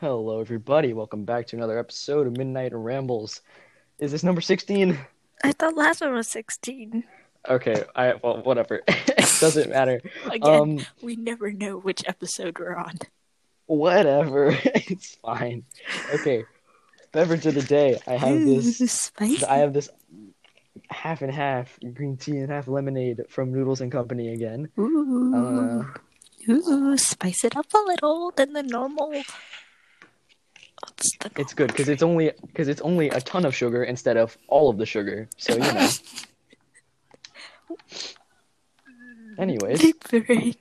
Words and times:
Hello, 0.00 0.40
everybody. 0.40 0.92
Welcome 0.92 1.24
back 1.24 1.46
to 1.48 1.56
another 1.56 1.78
episode 1.78 2.26
of 2.26 2.36
Midnight 2.36 2.72
Rambles. 2.74 3.40
Is 3.98 4.12
this 4.12 4.22
number 4.22 4.40
16? 4.40 4.98
I 5.42 5.52
thought 5.52 5.76
last 5.76 6.00
one 6.00 6.14
was 6.14 6.28
16. 6.28 7.04
Okay, 7.48 7.84
I 7.96 8.14
well, 8.22 8.42
whatever. 8.42 8.82
it 8.88 9.36
doesn't 9.40 9.70
matter. 9.70 10.00
Again, 10.30 10.60
Um, 10.60 10.80
we 11.02 11.16
never 11.16 11.52
know 11.52 11.78
which 11.78 12.02
episode 12.06 12.58
we're 12.58 12.76
on. 12.76 12.98
whatever. 13.66 14.50
it's 14.64 15.16
fine. 15.16 15.64
Okay, 16.14 16.44
beverage 17.12 17.46
of 17.46 17.54
the 17.54 17.62
day. 17.62 17.98
I 18.06 18.16
have 18.16 18.36
Ooh, 18.36 18.44
this. 18.60 18.78
spicy. 18.92 19.44
I 19.46 19.58
have 19.58 19.72
this 19.72 19.88
half 20.90 21.22
and 21.22 21.32
half 21.32 21.76
green 21.94 22.16
tea 22.16 22.38
and 22.38 22.50
half 22.50 22.68
lemonade 22.68 23.22
from 23.28 23.52
Noodles 23.52 23.80
and 23.80 23.90
Company 23.90 24.32
again. 24.32 24.68
Ooh, 24.78 25.84
Uh, 26.48 26.52
ooh, 26.52 26.96
spice 26.96 27.44
it 27.44 27.56
up 27.56 27.66
a 27.74 27.78
little 27.78 28.32
than 28.36 28.52
the 28.52 28.62
normal. 28.62 29.12
What's 30.82 31.16
the 31.18 31.30
it's 31.40 31.54
good 31.54 31.68
because 31.68 31.88
it's 31.88 32.02
only 32.02 32.32
because 32.46 32.68
it's 32.68 32.80
only 32.82 33.08
a 33.10 33.20
ton 33.20 33.44
of 33.44 33.54
sugar 33.54 33.82
instead 33.84 34.16
of 34.16 34.36
all 34.48 34.70
of 34.70 34.78
the 34.78 34.86
sugar. 34.86 35.28
So 35.36 35.54
you 35.54 35.60
know. 35.60 35.88
Anyways, 39.38 39.80
Big 40.10 40.26
brain. 40.26 40.54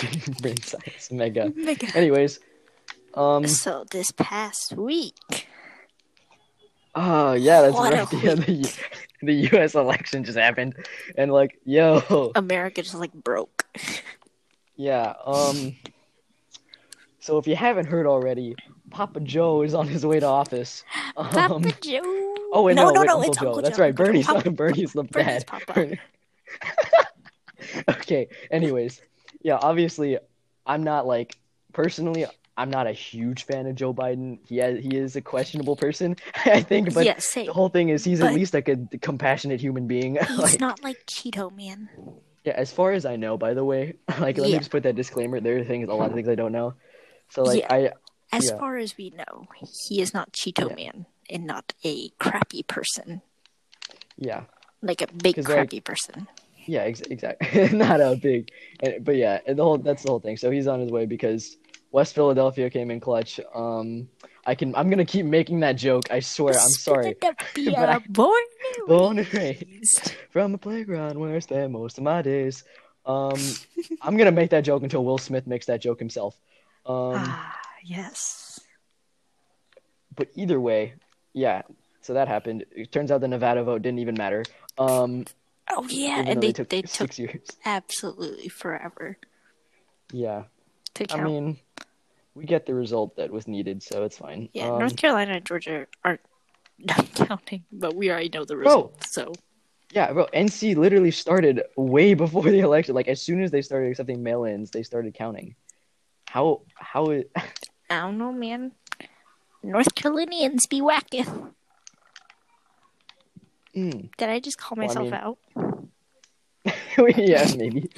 brain 0.40 0.56
science 0.62 1.10
mega. 1.10 1.52
Mega. 1.54 1.86
Anyways, 1.94 2.40
um, 3.14 3.46
So 3.46 3.84
this 3.90 4.10
past 4.12 4.72
week, 4.74 5.46
oh 6.94 7.34
yeah, 7.34 7.60
that's 7.62 7.74
What 7.74 7.92
right. 7.92 8.12
Yeah, 8.22 8.34
the 8.36 8.74
the 9.22 9.34
U.S. 9.52 9.74
election 9.74 10.24
just 10.24 10.38
happened, 10.38 10.74
and 11.16 11.30
like, 11.30 11.58
yo, 11.64 12.32
America 12.34 12.80
just 12.82 12.94
like 12.94 13.12
broke. 13.12 13.66
yeah. 14.76 15.12
Um, 15.24 15.76
so 17.20 17.36
if 17.38 17.46
you 17.46 17.54
haven't 17.54 17.86
heard 17.86 18.06
already, 18.06 18.56
Papa 18.92 19.20
Joe 19.20 19.62
is 19.62 19.74
on 19.74 19.88
his 19.88 20.04
way 20.06 20.20
to 20.20 20.26
office. 20.26 20.84
Um, 21.16 21.26
Papa 21.28 21.72
Joe. 21.82 22.00
oh 22.52 22.62
wait, 22.64 22.74
no, 22.76 22.90
no, 22.90 22.90
no, 22.90 23.00
wait, 23.00 23.06
no, 23.06 23.14
Uncle 23.16 23.30
it's 23.30 23.38
Joe. 23.40 23.46
Uncle 23.48 23.62
That's 23.62 23.76
Joe. 23.76 23.82
right. 23.82 23.94
Bernie's 23.94 24.26
Papa- 24.26 24.50
Bernie's 24.62 24.92
the 24.92 25.04
Bernie's 25.04 25.44
dad. 25.44 25.98
Okay. 27.88 28.28
Anyways, 28.50 29.00
yeah. 29.42 29.58
Obviously, 29.60 30.18
I'm 30.66 30.82
not 30.82 31.06
like 31.06 31.36
personally. 31.72 32.26
I'm 32.56 32.70
not 32.70 32.86
a 32.86 32.92
huge 32.92 33.44
fan 33.44 33.66
of 33.66 33.76
Joe 33.76 33.94
Biden. 33.94 34.38
He 34.46 34.58
has, 34.58 34.78
he 34.84 34.96
is 34.96 35.16
a 35.16 35.22
questionable 35.22 35.74
person, 35.76 36.16
I 36.44 36.60
think. 36.60 36.92
But 36.92 37.06
yeah, 37.06 37.18
the 37.34 37.46
whole 37.52 37.70
thing 37.70 37.88
is 37.88 38.04
he's 38.04 38.20
at 38.20 38.34
least 38.34 38.52
like 38.52 38.68
a 38.68 38.76
compassionate 39.00 39.58
human 39.60 39.86
being. 39.86 40.16
He's 40.16 40.38
like, 40.38 40.60
not 40.60 40.82
like 40.82 40.98
Cheeto 41.06 41.54
Man. 41.56 41.88
yeah, 42.44 42.52
as 42.54 42.70
far 42.70 42.92
as 42.92 43.06
I 43.06 43.16
know, 43.16 43.38
by 43.38 43.54
the 43.54 43.64
way, 43.64 43.94
like 44.18 44.36
let 44.36 44.50
me 44.50 44.58
just 44.58 44.70
put 44.70 44.82
that 44.82 44.96
disclaimer. 44.96 45.40
There 45.40 45.58
are 45.58 45.64
things, 45.64 45.88
a 45.88 45.94
lot 45.94 46.10
of 46.10 46.14
things 46.14 46.28
I 46.28 46.34
don't 46.34 46.52
know. 46.52 46.74
So 47.30 47.42
like 47.44 47.60
Yeah. 47.60 47.72
I, 47.74 47.92
As 48.32 48.46
Yeah. 48.48 48.58
far 48.58 48.76
as 48.78 48.96
we 48.96 49.10
know, 49.10 49.46
he 49.86 50.00
is 50.00 50.14
not 50.14 50.32
Cheeto 50.32 50.70
Yeah. 50.70 50.74
Man 50.76 51.06
and 51.28 51.46
not 51.46 51.74
a 51.84 52.08
crappy 52.18 52.62
person, 52.62 53.20
yeah, 54.16 54.44
like 54.82 55.02
a 55.02 55.06
big 55.12 55.34
'Cause, 55.36 55.46
like, 55.48 55.54
crappy 55.54 55.80
person. 55.80 56.26
yeah, 56.66 56.82
ex- 56.82 57.02
exactly. 57.02 57.68
not 57.76 58.00
a 58.00 58.16
big, 58.16 58.50
and, 58.80 59.04
but 59.04 59.16
yeah, 59.16 59.40
and 59.46 59.58
the 59.58 59.62
whole 59.62 59.78
that's 59.78 60.02
the 60.04 60.10
whole 60.10 60.20
thing. 60.20 60.36
So 60.38 60.50
he's 60.50 60.66
on 60.66 60.80
his 60.80 60.90
way 60.90 61.04
because 61.06 61.56
West 61.90 62.14
Philadelphia 62.14 62.70
came 62.70 62.90
in 62.90 63.00
clutch. 63.00 63.38
Um, 63.54 64.08
I 64.46 64.54
can, 64.54 64.74
I'm 64.74 64.88
gonna 64.88 65.04
keep 65.04 65.26
making 65.26 65.60
that 65.60 65.72
joke. 65.72 66.10
I 66.10 66.20
swear. 66.20 66.54
I'm 66.54 66.68
sorry. 66.70 67.14
But 67.20 67.88
I- 67.88 67.98
born 68.08 68.42
Born 68.86 69.18
and 69.18 69.34
raised. 69.34 70.14
From 70.30 70.52
the 70.52 70.58
playground 70.58 71.18
where 71.20 71.36
I 71.36 71.38
spend 71.40 71.72
most 71.74 71.98
of 71.98 72.04
my 72.04 72.22
days. 72.22 72.64
Um, 73.04 73.38
I'm 74.00 74.16
gonna 74.16 74.32
make 74.32 74.50
that 74.50 74.62
joke 74.64 74.82
until 74.82 75.04
Will 75.04 75.18
Smith 75.18 75.46
makes 75.46 75.66
that 75.66 75.82
joke 75.82 75.98
himself. 75.98 76.34
Um. 76.86 77.20
yes. 77.82 78.60
but 80.14 80.28
either 80.34 80.60
way, 80.60 80.94
yeah. 81.32 81.62
So 82.00 82.14
that 82.14 82.28
happened. 82.28 82.64
It 82.72 82.90
turns 82.92 83.10
out 83.10 83.20
the 83.20 83.28
Nevada 83.28 83.62
vote 83.64 83.82
didn't 83.82 84.00
even 84.00 84.16
matter. 84.16 84.44
Um, 84.78 85.24
Oh 85.70 85.86
yeah, 85.88 86.24
and 86.26 86.42
they 86.42 86.48
they 86.48 86.52
took 86.52 86.68
they 86.68 86.82
took 86.82 86.90
six 86.90 87.18
years. 87.18 87.46
absolutely 87.64 88.48
forever 88.48 89.16
Yeah, 90.12 90.44
to 90.94 91.06
I 91.10 91.22
mean, 91.22 91.56
we 92.34 92.44
get 92.44 92.66
the 92.66 92.74
result 92.74 93.16
that 93.16 93.30
was 93.30 93.46
needed, 93.46 93.82
so 93.82 94.02
it's 94.04 94.18
fine. 94.18 94.48
yeah, 94.52 94.68
Um, 94.68 94.80
North 94.80 94.96
Carolina 94.96 95.34
and 95.34 95.44
Georgia 95.44 95.86
aren't 96.04 96.20
not 96.78 97.14
counting, 97.14 97.64
but 97.70 97.94
we 97.94 98.10
already 98.10 98.28
know 98.30 98.44
the 98.44 98.56
Bro. 98.56 98.64
result. 98.64 99.04
So 99.10 99.32
yeah, 99.92 100.12
bro. 100.12 100.26
NC 100.34 100.76
literally 100.76 101.10
started 101.10 101.62
way 101.76 102.14
before 102.24 102.42
the 102.44 102.60
election. 102.60 102.94
Like 102.94 103.08
as 103.08 103.22
soon 103.22 103.42
as 103.42 103.50
they 103.50 103.62
started 103.62 103.90
accepting 103.90 104.22
mail-ins, 104.22 104.70
they 104.70 104.82
started 104.82 105.14
counting. 105.14 105.54
How 106.26 106.62
how 106.74 107.06
it, 107.06 107.30
I 107.90 108.00
don't 108.00 108.18
know, 108.18 108.32
man. 108.32 108.72
North 109.62 109.94
Carolinians 109.94 110.66
be 110.66 110.80
whacking. 110.80 111.26
mm. 113.76 114.10
Did 114.16 114.28
I 114.28 114.40
just 114.40 114.58
call 114.58 114.76
Well, 114.76 114.84
I 114.84 114.88
myself 114.88 115.04
mean- 115.04 115.14
out? 115.14 115.38
yeah, 117.18 117.46
maybe. 117.56 117.90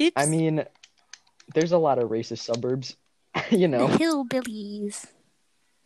I 0.16 0.26
mean, 0.26 0.64
there's 1.54 1.72
a 1.72 1.78
lot 1.78 1.98
of 1.98 2.08
racist 2.10 2.38
suburbs, 2.40 2.96
you 3.50 3.68
know. 3.68 3.86
hillbillies. 3.88 5.06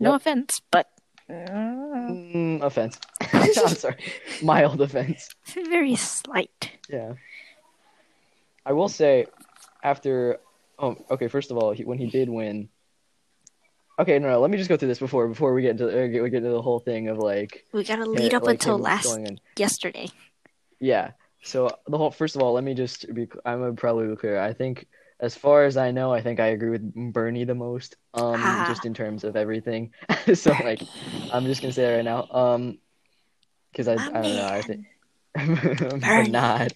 No 0.00 0.14
offense, 0.14 0.60
but 0.70 0.88
uh, 1.28 1.32
Mm, 1.34 2.62
offense. 2.62 2.98
I'm 3.32 3.52
sorry. 3.74 3.96
Mild 4.42 4.80
offense. 4.80 5.28
very 5.54 5.96
slight. 5.96 6.70
Yeah. 6.88 7.14
I 8.66 8.72
will 8.72 8.88
say, 8.88 9.26
after, 9.82 10.38
oh, 10.78 10.96
okay. 11.10 11.28
First 11.28 11.50
of 11.50 11.56
all, 11.58 11.72
he, 11.72 11.84
when 11.84 11.98
he 11.98 12.06
did 12.06 12.28
win. 12.28 12.68
Okay, 13.98 14.18
no, 14.18 14.28
no. 14.28 14.40
Let 14.40 14.50
me 14.50 14.56
just 14.56 14.68
go 14.68 14.76
through 14.76 14.88
this 14.88 14.98
before 14.98 15.28
before 15.28 15.54
we 15.54 15.62
get 15.62 15.72
into 15.72 15.86
uh, 15.86 16.06
get, 16.08 16.22
we 16.22 16.30
get 16.30 16.38
into 16.38 16.50
the 16.50 16.62
whole 16.62 16.80
thing 16.80 17.08
of 17.08 17.18
like 17.18 17.64
We 17.72 17.84
gotta 17.84 18.04
lead 18.04 18.34
up 18.34 18.42
like 18.42 18.54
until 18.54 18.78
last 18.78 19.16
yesterday. 19.56 20.08
Yeah. 20.80 21.12
So 21.44 21.70
the 21.86 21.96
whole 21.98 22.10
first 22.10 22.34
of 22.36 22.42
all, 22.42 22.54
let 22.54 22.64
me 22.64 22.74
just 22.74 23.12
be. 23.14 23.28
I'm 23.44 23.60
gonna 23.60 23.74
probably 23.74 24.08
be 24.08 24.16
clear. 24.16 24.40
I 24.40 24.52
think, 24.52 24.86
as 25.20 25.36
far 25.36 25.64
as 25.64 25.76
I 25.76 25.92
know, 25.92 26.12
I 26.12 26.22
think 26.22 26.40
I 26.40 26.46
agree 26.48 26.70
with 26.70 27.12
Bernie 27.12 27.44
the 27.44 27.54
most. 27.54 27.96
Um, 28.14 28.34
Ah. 28.42 28.64
just 28.68 28.84
in 28.84 28.94
terms 28.94 29.22
of 29.22 29.36
everything. 29.36 29.92
so 30.34 30.50
like, 30.64 30.80
I'm 31.32 31.44
just 31.44 31.60
gonna 31.60 31.72
say 31.72 31.92
it 31.92 31.96
right 31.96 32.04
now. 32.04 32.26
Um, 32.30 32.78
because 33.70 33.88
I 33.88 33.94
I 33.94 33.96
don't 34.22 34.22
know. 34.22 34.46
I 34.46 34.62
think, 34.62 34.86
Bernie. 36.00 36.30
not. 36.30 36.72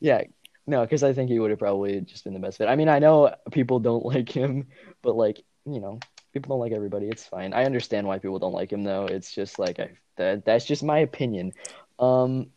Yeah. 0.00 0.22
No, 0.66 0.82
because 0.82 1.02
I 1.02 1.12
think 1.12 1.28
he 1.28 1.38
would 1.38 1.50
have 1.50 1.58
probably 1.58 2.00
just 2.02 2.24
been 2.24 2.34
the 2.34 2.40
best 2.40 2.58
fit. 2.58 2.68
I 2.68 2.76
mean, 2.76 2.88
I 2.88 2.98
know 2.98 3.34
people 3.50 3.80
don't 3.80 4.04
like 4.14 4.28
him, 4.28 4.68
but 5.02 5.16
like 5.16 5.42
you 5.64 5.80
know, 5.80 6.00
people 6.32 6.54
don't 6.54 6.60
like 6.60 6.72
everybody. 6.72 7.08
It's 7.08 7.26
fine. 7.26 7.52
I 7.52 7.64
understand 7.64 8.06
why 8.06 8.18
people 8.18 8.38
don't 8.38 8.52
like 8.52 8.72
him, 8.72 8.84
though. 8.84 9.06
It's 9.06 9.32
just 9.32 9.58
like 9.58 9.80
I, 9.80 9.90
that. 10.16 10.44
That's 10.44 10.64
just 10.64 10.82
my 10.82 10.98
opinion. 10.98 11.52
Um, 11.98 12.48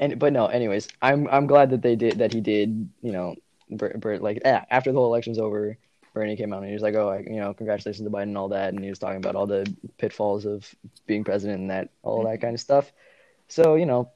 and 0.00 0.18
but 0.18 0.32
no. 0.32 0.46
Anyways, 0.46 0.88
I'm 1.02 1.28
I'm 1.28 1.46
glad 1.46 1.70
that 1.70 1.82
they 1.82 1.96
did 1.96 2.18
that. 2.18 2.32
He 2.32 2.40
did. 2.40 2.88
You 3.02 3.12
know, 3.12 3.36
Bert, 3.70 4.00
Bert 4.00 4.22
like 4.22 4.42
after 4.44 4.92
the 4.92 4.98
whole 4.98 5.06
election's 5.06 5.38
over, 5.38 5.78
Bernie 6.14 6.36
came 6.36 6.52
out 6.52 6.60
and 6.60 6.68
he 6.68 6.72
was 6.72 6.82
like, 6.82 6.94
oh, 6.94 7.10
I, 7.10 7.18
you 7.18 7.36
know, 7.36 7.52
congratulations 7.54 8.06
to 8.06 8.10
Biden 8.10 8.22
and 8.24 8.38
all 8.38 8.48
that, 8.48 8.72
and 8.72 8.82
he 8.82 8.90
was 8.90 8.98
talking 8.98 9.18
about 9.18 9.36
all 9.36 9.46
the 9.46 9.72
pitfalls 9.98 10.44
of 10.44 10.66
being 11.06 11.24
president 11.24 11.60
and 11.60 11.70
that 11.70 11.90
all 12.02 12.24
that 12.24 12.40
kind 12.40 12.54
of 12.54 12.60
stuff. 12.60 12.90
So 13.48 13.74
you 13.74 13.86
know, 13.86 14.10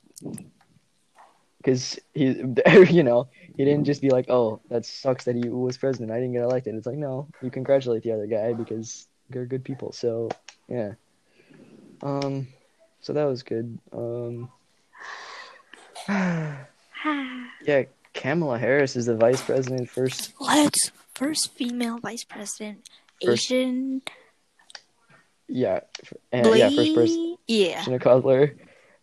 because 1.62 1.98
he, 2.14 2.26
you 2.90 3.02
know, 3.02 3.28
he 3.56 3.64
didn't 3.64 3.84
just 3.84 4.00
be 4.00 4.10
like, 4.10 4.30
oh, 4.30 4.60
that 4.70 4.86
sucks 4.86 5.24
that 5.24 5.36
he 5.36 5.48
was 5.48 5.76
president. 5.76 6.10
I 6.10 6.16
didn't 6.16 6.32
get 6.32 6.42
elected. 6.42 6.74
It's 6.74 6.86
like, 6.86 6.96
no, 6.96 7.28
you 7.42 7.50
congratulate 7.50 8.02
the 8.02 8.12
other 8.12 8.26
guy 8.26 8.52
because 8.54 9.06
they're 9.28 9.46
good 9.46 9.64
people. 9.64 9.92
So 9.92 10.30
yeah, 10.68 10.92
um, 12.02 12.48
so 13.00 13.12
that 13.12 13.24
was 13.24 13.42
good. 13.42 13.78
Um, 13.92 14.50
yeah, 16.08 17.84
Kamala 18.14 18.58
Harris 18.58 18.96
is 18.96 19.06
the 19.06 19.16
vice 19.16 19.42
president 19.42 19.88
first. 19.90 20.32
Let's 20.40 20.90
first 21.14 21.52
female 21.54 21.98
vice 21.98 22.24
president, 22.24 22.88
First- 23.22 23.52
Asian, 23.52 24.02
Yeah, 25.46 25.80
and 26.32 26.46
yeah, 26.56 26.70
first 26.70 26.94
person. 26.94 27.36
Yeah, 27.46 27.90
of 27.90 28.00
color, 28.00 28.54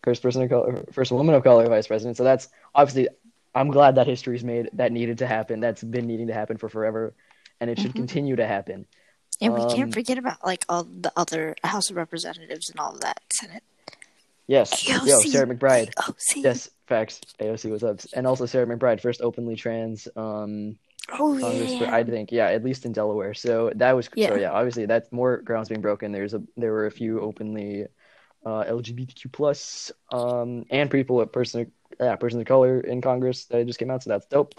first 0.07 0.21
person 0.23 0.41
of 0.41 0.49
color, 0.49 0.85
first 0.93 1.11
woman 1.11 1.35
of 1.35 1.43
color 1.43 1.67
vice 1.67 1.85
president. 1.87 2.15
So 2.15 2.23
that's 2.23 2.47
obviously, 2.73 3.09
I'm 3.53 3.69
glad 3.71 3.95
that 3.95 4.07
history's 4.07 4.41
made. 4.43 4.69
That 4.71 4.93
needed 4.93 5.17
to 5.17 5.27
happen. 5.27 5.59
That's 5.59 5.83
been 5.83 6.07
needing 6.07 6.27
to 6.27 6.33
happen 6.33 6.55
for 6.55 6.69
forever, 6.69 7.13
and 7.59 7.69
it 7.69 7.77
should 7.77 7.91
Mhm. 7.91 7.95
continue 8.07 8.35
to 8.37 8.47
happen. 8.47 8.85
and 9.39 9.53
we 9.53 9.61
Um, 9.61 9.69
can't 9.69 9.93
forget 9.93 10.17
about 10.17 10.43
like 10.43 10.65
all 10.67 10.83
the 10.83 11.11
other 11.15 11.55
House 11.63 11.91
of 11.91 11.95
Representatives 11.95 12.71
and 12.71 12.79
all 12.79 12.93
of 12.95 13.01
that 13.01 13.21
Senate. 13.31 13.61
Yes, 14.47 14.87
yo, 14.87 15.19
Sarah 15.19 15.45
McBride. 15.45 15.91
Oh, 15.97 16.15
see, 16.17 16.41
Yes, 16.41 16.71
facts. 16.87 17.21
AOC 17.39 17.69
was 17.69 17.83
up, 17.83 17.99
and 18.13 18.25
also 18.25 18.45
Sarah 18.47 18.65
McBride, 18.65 18.99
first 19.01 19.21
openly 19.21 19.55
trans 19.55 20.07
um 20.15 20.79
oh 21.11 21.37
Congress. 21.39 21.79
yeah, 21.79 21.93
I 21.93 22.03
think, 22.03 22.31
yeah, 22.31 22.47
at 22.47 22.63
least 22.63 22.85
in 22.87 22.93
Delaware. 22.93 23.33
So 23.35 23.71
that 23.75 23.91
was 23.91 24.09
Yeah. 24.15 24.29
so 24.29 24.35
yeah. 24.35 24.51
Obviously, 24.51 24.85
that's 24.87 25.11
more 25.11 25.37
grounds 25.37 25.69
being 25.69 25.81
broken. 25.81 26.11
There's 26.11 26.33
a 26.33 26.41
there 26.55 26.71
were 26.71 26.87
a 26.87 26.91
few 26.91 27.19
openly 27.21 27.85
uh, 28.47 28.65
LGBTQ 28.67 29.29
plus 29.29 29.91
um 30.11 30.65
and 30.71 30.91
people 30.91 31.17
with 31.17 31.33
person 31.33 31.71
yeah 31.99 32.15
person 32.17 32.41
of 32.41 32.47
color 32.47 32.81
in 32.81 33.01
Congress 33.01 33.45
that 33.47 33.65
just 33.67 33.79
came 33.79 33.91
out. 33.91 34.03
So 34.03 34.11
that's 34.11 34.27
dope. 34.27 34.53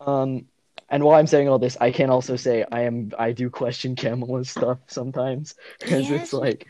Um, 0.00 0.46
and 0.90 1.04
while 1.04 1.18
I'm 1.18 1.26
saying 1.26 1.48
all 1.48 1.58
this, 1.58 1.76
I 1.80 1.92
can 1.92 2.10
also 2.10 2.36
say 2.36 2.64
I 2.70 2.82
am 2.82 3.12
I 3.18 3.32
do 3.32 3.50
question 3.50 3.96
Kamala's 4.02 4.50
stuff 4.50 4.78
sometimes 4.88 5.54
because 5.80 6.10
Yes. 6.10 6.30
it's 6.30 6.32
like 6.32 6.66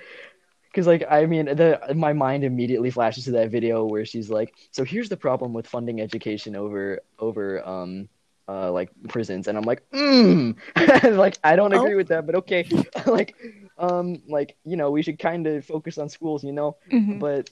because 0.72 0.86
like 0.86 1.04
I 1.10 1.26
mean 1.26 1.46
the 1.46 1.80
my 1.94 2.12
mind 2.12 2.44
immediately 2.44 2.90
flashes 2.90 3.24
to 3.26 3.32
that 3.32 3.50
video 3.50 3.84
where 3.84 4.04
she's 4.04 4.30
like, 4.30 4.54
so 4.70 4.84
here's 4.84 5.08
the 5.10 5.16
problem 5.16 5.52
with 5.52 5.66
funding 5.66 6.00
education 6.00 6.56
over 6.56 7.00
over 7.18 7.66
um 7.66 8.08
uh 8.48 8.72
like 8.72 8.90
prisons, 9.08 9.48
and 9.48 9.58
I'm 9.58 9.64
like, 9.64 9.82
mm. 9.94 10.56
like 11.16 11.38
I 11.44 11.56
don't 11.56 11.72
agree 11.74 11.94
Oh. 11.94 11.96
with 11.96 12.08
that, 12.08 12.26
but 12.26 12.36
okay, 12.36 12.66
like 13.06 13.36
um 13.78 14.22
like 14.28 14.56
you 14.64 14.76
know 14.76 14.90
we 14.90 15.02
should 15.02 15.18
kind 15.18 15.46
of 15.46 15.64
focus 15.64 15.98
on 15.98 16.08
schools, 16.08 16.44
you 16.44 16.52
know, 16.52 16.76
Mhm. 16.90 17.18
but 17.18 17.50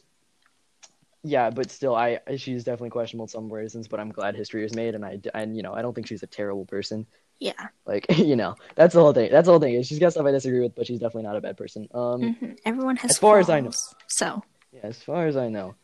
yeah, 1.25 1.51
but 1.51 1.71
still, 1.71 1.95
I 1.95 2.19
she's 2.37 2.65
definitely 2.65 2.91
questionable 2.91 3.25
in 3.27 3.29
some 3.29 3.53
reasons. 3.53 3.87
But 3.87 4.01
I'm 4.01 4.11
glad 4.11 4.35
history 4.35 4.65
is 4.65 4.75
made, 4.75 4.95
and 4.97 5.05
I 5.05 5.21
and 5.35 5.57
you 5.57 5.63
know 5.63 5.73
I 5.73 5.81
don't 5.83 5.95
think 5.95 6.09
she's 6.09 6.23
a 6.25 6.27
terrible 6.27 6.65
person. 6.65 7.07
Yeah. 7.39 7.69
Like 7.87 8.07
you 8.19 8.35
know 8.37 8.57
that's 8.75 8.95
the 8.95 9.01
whole 9.01 9.13
thing. 9.13 9.31
That's 9.31 9.47
the 9.47 9.53
whole 9.53 9.61
thing. 9.61 9.81
She's 9.85 9.99
got 10.01 10.13
stuff 10.13 10.27
I 10.27 10.33
disagree 10.33 10.61
with, 10.61 10.75
but 10.75 10.87
she's 10.87 10.99
definitely 10.99 11.25
not 11.29 11.37
a 11.37 11.41
bad 11.41 11.57
person. 11.57 11.89
Um, 11.95 12.21
Mhm. 12.41 12.59
Everyone 12.65 12.97
has 12.97 13.13
As 13.13 13.19
far 13.19 13.39
as 13.39 13.51
I 13.51 13.61
know. 13.61 13.71
So 14.09 14.43
yeah, 14.73 14.81
as 14.83 15.01
far 15.03 15.27
as 15.27 15.37
I 15.37 15.49
know, 15.49 15.75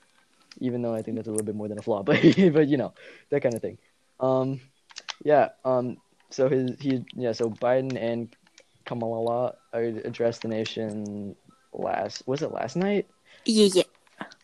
even 0.60 0.82
though 0.82 0.94
I 0.94 1.02
think 1.02 1.16
that's 1.16 1.28
a 1.28 1.30
little 1.30 1.46
bit 1.46 1.54
more 1.54 1.68
than 1.68 1.78
a 1.78 1.82
flaw, 1.82 2.02
but 2.08 2.20
but 2.52 2.66
you 2.68 2.76
know 2.76 2.92
that 3.30 3.40
kind 3.42 3.54
of 3.54 3.62
thing. 3.62 3.78
Um, 4.18 4.60
yeah. 5.24 5.50
Um, 5.64 5.98
so 6.30 6.48
his 6.48 6.72
he 6.80 7.04
yeah. 7.14 7.30
So 7.32 7.48
Biden 7.50 7.96
and 7.96 8.34
Kamala 8.84 9.54
addressed 9.72 10.42
the 10.42 10.48
nation 10.48 11.36
last. 11.72 12.26
Was 12.26 12.42
it 12.42 12.52
last 12.52 12.76
night? 12.76 13.06
yeah, 13.44 13.68
yeah, 13.74 13.82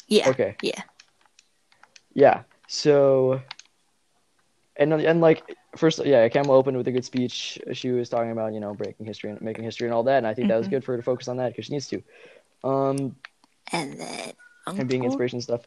yeah, 0.08 0.28
Okay. 0.28 0.56
yeah. 0.60 0.82
Yeah. 2.14 2.42
So, 2.66 3.40
and 4.76 4.92
and 4.92 5.20
like 5.20 5.42
first, 5.76 6.04
yeah, 6.04 6.28
Kamala 6.28 6.58
opened 6.58 6.76
with 6.76 6.86
a 6.88 6.92
good 6.92 7.04
speech. 7.04 7.58
She 7.72 7.90
was 7.90 8.08
talking 8.08 8.30
about 8.32 8.52
you 8.54 8.60
know 8.60 8.74
breaking 8.74 9.06
history 9.06 9.30
and 9.30 9.40
making 9.42 9.64
history 9.64 9.86
and 9.86 9.94
all 9.94 10.04
that, 10.04 10.18
and 10.18 10.26
I 10.26 10.34
think 10.34 10.48
that 10.48 10.56
was 10.56 10.66
Mhm. 10.66 10.70
good 10.70 10.84
for 10.84 10.92
her 10.92 10.98
to 10.98 11.02
focus 11.02 11.28
on 11.28 11.36
that 11.38 11.52
because 11.52 11.66
she 11.66 11.72
needs 11.72 11.88
to. 11.88 12.02
Um, 12.64 13.16
And 13.72 13.98
then 13.98 14.32
Uncle 14.66 14.80
and 14.80 14.88
being 14.88 15.04
inspiration 15.04 15.40
stuff. 15.40 15.62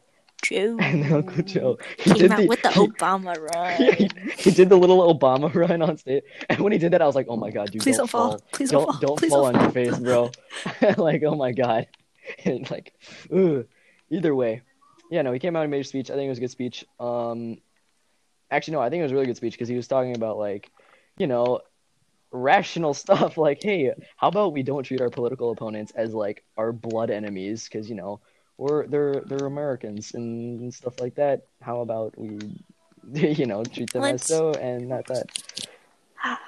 Joe 0.48 0.76
And 0.80 1.02
then 1.02 1.12
Uncle 1.12 1.42
Joe, 1.42 1.78
he 1.98 2.10
came 2.10 2.18
did 2.18 2.32
out 2.32 2.38
the, 2.38 2.46
with 2.46 2.62
the 2.62 2.70
he, 2.72 2.86
Obama 2.86 3.38
run. 3.38 3.76
yeah, 3.80 3.94
he, 3.94 4.08
he 4.36 4.50
did 4.50 4.68
the 4.68 4.76
little 4.76 5.14
Obama 5.14 5.54
run 5.68 5.82
on 5.82 5.96
stage, 5.98 6.22
and 6.48 6.60
when 6.60 6.72
he 6.72 6.78
did 6.78 6.92
that, 6.92 7.02
I 7.02 7.06
was 7.06 7.14
like, 7.14 7.26
oh 7.28 7.36
my 7.36 7.50
god, 7.50 7.70
dude, 7.70 7.82
Please 7.82 7.96
don't, 7.96 8.10
don't 8.10 8.30
fall. 8.30 8.40
Please 8.52 8.70
don't 8.70 8.84
fall. 8.84 8.98
don't 9.00 9.18
Please 9.18 9.30
fall 9.30 9.44
don't 9.44 9.56
on 9.56 9.62
your 9.62 9.72
face, 9.72 9.98
bro. 9.98 10.30
like, 10.96 11.22
oh 11.22 11.34
my 11.34 11.52
god. 11.52 11.86
and 12.44 12.70
like, 12.70 12.94
ugh. 13.34 13.66
either 14.10 14.34
way, 14.34 14.62
yeah, 15.10 15.22
no, 15.22 15.32
he 15.32 15.38
came 15.38 15.56
out 15.56 15.62
and 15.62 15.70
made 15.70 15.80
a 15.80 15.84
speech. 15.84 16.10
I 16.10 16.14
think 16.14 16.26
it 16.26 16.30
was 16.30 16.38
a 16.38 16.42
good 16.42 16.50
speech. 16.50 16.84
Um, 17.00 17.58
actually, 18.50 18.74
no, 18.74 18.80
I 18.80 18.90
think 18.90 19.00
it 19.00 19.04
was 19.04 19.12
a 19.12 19.14
really 19.14 19.26
good 19.26 19.36
speech 19.36 19.54
because 19.54 19.68
he 19.68 19.76
was 19.76 19.88
talking 19.88 20.16
about 20.16 20.38
like, 20.38 20.70
you 21.16 21.26
know, 21.26 21.60
rational 22.30 22.94
stuff. 22.94 23.36
Like, 23.38 23.62
hey, 23.62 23.92
how 24.16 24.28
about 24.28 24.52
we 24.52 24.62
don't 24.62 24.82
treat 24.84 25.00
our 25.00 25.10
political 25.10 25.50
opponents 25.50 25.92
as 25.94 26.14
like 26.14 26.44
our 26.56 26.72
blood 26.72 27.10
enemies? 27.10 27.64
Because 27.64 27.88
you 27.88 27.96
know, 27.96 28.20
we're 28.58 28.86
they're 28.86 29.22
they're 29.24 29.46
Americans 29.46 30.12
and, 30.14 30.72
stuff 30.74 31.00
like 31.00 31.14
that. 31.14 31.46
How 31.62 31.80
about 31.80 32.18
we, 32.18 32.38
you 33.14 33.46
know, 33.46 33.64
treat 33.64 33.92
them 33.92 34.02
Let's- 34.02 34.22
as 34.30 34.36
so 34.36 34.52
and 34.52 34.88
not 34.88 35.06
that. 35.06 35.26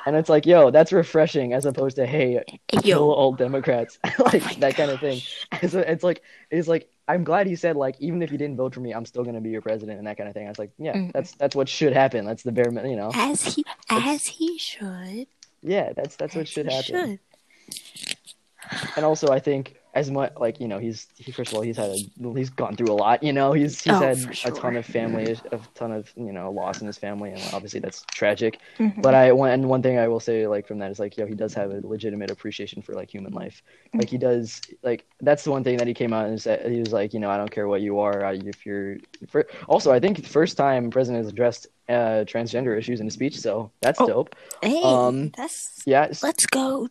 And 0.05 0.17
it's 0.17 0.29
like, 0.29 0.47
yo, 0.47 0.71
that's 0.73 0.93
refreshing 0.93 1.53
as 1.53 1.65
opposed 1.65 1.95
to, 1.97 2.05
hey, 2.05 2.43
kill 2.69 2.83
Yo, 2.85 3.11
all 3.13 3.33
Democrats, 3.33 3.99
like 4.19 4.43
my 4.45 4.55
that 4.59 4.75
kind 4.75 4.91
of 4.91 4.99
thing. 4.99 5.21
It's, 5.63 5.75
it's 5.75 6.03
like 6.03 6.23
it's 6.51 6.67
like 6.67 6.91
I'm 7.07 7.23
glad 7.23 7.47
he 7.47 7.55
said 7.55 7.77
like 7.77 7.95
even 8.01 8.21
if 8.23 8.33
you 8.33 8.37
didn't 8.39 8.57
vote 8.57 8.75
for 8.75 8.81
me, 8.81 8.93
I'm 8.93 9.07
still 9.07 9.23
gonna 9.25 9.41
be 9.41 9.51
your 9.51 9.63
president 9.63 9.99
and 9.99 10.07
that 10.09 10.17
kind 10.17 10.29
of 10.29 10.35
thing. 10.35 10.47
I 10.47 10.49
was 10.49 10.59
like, 10.59 10.73
yeah, 10.79 10.95
Mhm. 10.95 11.13
that's 11.13 11.33
that's 11.37 11.55
what 11.55 11.69
should 11.69 11.93
happen. 11.93 12.25
That's 12.27 12.43
the 12.43 12.51
bare, 12.53 12.71
min- 12.73 12.91
you 12.91 12.97
know, 12.97 13.13
as 13.15 13.43
he 13.55 13.65
as 13.89 14.27
he 14.27 14.59
should. 14.59 15.29
yeah, 15.63 15.93
that's 15.93 16.17
that's 16.17 16.35
what 16.35 16.49
should 16.49 16.67
happen. 16.67 17.19
should. 17.21 18.91
And 18.97 19.05
also, 19.05 19.29
I 19.29 19.39
think 19.39 19.77
as 19.93 20.11
much 20.11 20.33
like 20.39 20.61
you 20.61 20.69
know, 20.69 20.79
he's 20.79 21.09
he 21.17 21.33
first 21.33 21.51
of 21.51 21.57
all 21.57 21.63
he's 21.63 21.77
had 21.77 21.91
a, 21.91 21.99
he's 22.35 22.51
gone 22.51 22.77
through 22.77 22.93
a 22.93 22.95
lot. 22.95 23.23
You 23.23 23.33
know, 23.33 23.53
he's 23.53 23.81
he's 23.83 23.93
Oh, 23.93 24.01
had 24.01 24.19
for 24.21 24.49
a 24.49 24.53
ton 24.53 24.77
of 24.77 24.87
family, 24.99 25.37
a 25.53 25.59
ton 25.75 25.91
of 25.93 26.13
you 26.17 26.33
know 26.33 26.51
loss 26.53 26.81
in 26.81 26.87
his 26.87 26.97
family, 26.99 27.31
and 27.31 27.43
obviously 27.53 27.81
that's 27.81 28.03
tragic. 28.13 28.61
Mhm. 28.79 29.03
But 29.03 29.15
I 29.15 29.33
one 29.33 29.51
and 29.51 29.69
one 29.69 29.83
thing 29.83 29.99
I 29.99 30.07
will 30.09 30.21
say 30.21 30.47
like 30.47 30.67
from 30.69 30.79
that 30.79 30.91
is 30.91 30.99
like 31.01 31.17
yo 31.17 31.27
he 31.27 31.35
does 31.35 31.55
have 31.55 31.71
a 31.73 31.81
legitimate 31.87 32.31
appreciation 32.31 32.83
for 32.83 32.95
like 32.95 33.11
human 33.13 33.33
life. 33.33 33.63
Like 33.95 34.09
he 34.09 34.19
does 34.19 34.61
like 34.83 35.07
that's 35.21 35.43
the 35.45 35.51
one 35.51 35.65
thing 35.65 35.77
that 35.79 35.87
he 35.89 35.95
came 35.95 36.13
out 36.13 36.27
and 36.27 36.41
said 36.41 36.71
he 36.71 36.79
was 36.81 36.93
like 36.93 37.13
you 37.13 37.21
know 37.21 37.31
I 37.31 37.37
don't 37.37 37.51
care 37.51 37.67
what 37.67 37.81
you 37.81 37.99
are 37.99 38.23
if 38.35 38.65
you're 38.65 38.97
for, 39.29 39.47
also 39.69 39.91
I 39.93 39.99
think 39.99 40.19
the 40.23 40.29
first 40.29 40.57
time 40.57 40.91
president 40.91 41.25
has 41.25 41.33
addressed 41.33 41.67
uh, 41.89 42.23
transgender 42.25 42.79
issues 42.79 43.01
in 43.01 43.09
a 43.09 43.11
speech 43.11 43.39
so 43.41 43.73
that's 43.81 44.01
Oh. 44.01 44.07
dope. 44.07 44.37
Hey, 44.63 44.81
Um, 44.83 45.31
that's 45.37 45.83
Yeah, 45.87 46.07
let's 46.23 46.47
go. 46.47 46.89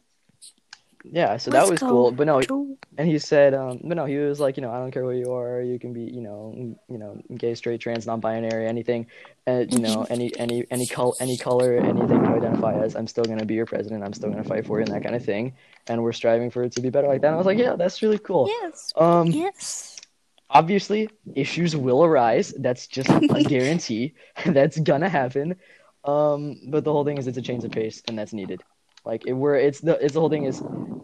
Yeah. 1.03 1.37
So 1.37 1.51
let's 1.51 1.65
that 1.65 1.71
was 1.71 1.79
go, 1.79 1.89
cool. 1.89 2.11
But 2.11 2.27
no, 2.27 2.41
Joe. 2.41 2.77
and 2.97 3.07
he 3.07 3.17
said 3.19 3.53
um 3.53 3.79
but 3.83 3.95
no 3.95 4.05
he 4.05 4.17
was 4.17 4.39
like 4.39 4.57
you 4.57 4.61
know 4.61 4.71
I 4.71 4.79
don't 4.79 4.91
care 4.91 5.05
what 5.05 5.15
you 5.15 5.31
are 5.33 5.61
you 5.61 5.79
can 5.79 5.93
be 5.93 6.01
you 6.01 6.21
know 6.21 6.53
you 6.89 6.97
know 6.97 7.21
gay 7.37 7.55
straight 7.55 7.79
trans 7.81 8.05
non-binary 8.05 8.67
anything 8.67 9.07
and 9.47 9.71
you 9.73 9.79
know 9.79 10.05
any 10.09 10.35
any 10.37 10.65
any 10.71 10.85
col 10.85 11.15
any 11.19 11.37
color 11.37 11.77
anything 11.77 12.23
you 12.25 12.31
identify 12.35 12.73
as 12.83 12.95
I'm 12.95 13.07
still 13.07 13.23
gonna 13.25 13.45
be 13.45 13.53
your 13.55 13.65
president 13.65 14.03
I'm 14.03 14.13
still 14.13 14.29
gonna 14.29 14.43
fight 14.43 14.65
for 14.65 14.79
you 14.79 14.85
and 14.85 14.93
that 14.93 15.03
kind 15.03 15.15
of 15.15 15.23
thing 15.23 15.53
and 15.87 16.03
we're 16.03 16.11
striving 16.13 16.49
for 16.51 16.63
it 16.63 16.71
to 16.73 16.81
be 16.81 16.89
better 16.89 17.07
like 17.07 17.21
that 17.21 17.27
and 17.27 17.35
I 17.35 17.37
was 17.37 17.45
like 17.45 17.57
yeah 17.57 17.75
that's 17.75 18.01
really 18.01 18.19
cool 18.19 18.47
Yes, 18.47 18.91
um 18.97 19.27
yes. 19.27 19.97
obviously 20.49 21.09
issues 21.35 21.75
will 21.75 22.03
arise 22.03 22.53
that's 22.59 22.87
just 22.87 23.09
a 23.09 23.43
guarantee 23.47 24.13
that's 24.47 24.79
gonna 24.79 25.09
happen 25.09 25.55
um 26.03 26.59
but 26.67 26.83
the 26.83 26.91
whole 26.91 27.05
thing 27.05 27.17
is 27.17 27.27
it's 27.27 27.37
a 27.37 27.41
change 27.41 27.63
of 27.63 27.71
pace 27.71 28.01
and 28.07 28.17
that's 28.17 28.33
needed 28.33 28.61
like 29.05 29.25
it, 29.25 29.33
we're 29.33 29.55
it's 29.55 29.79
the 29.79 30.03
it's 30.03 30.13
the 30.13 30.19
whole 30.19 30.29
thing 30.29 30.45
is 30.45 30.61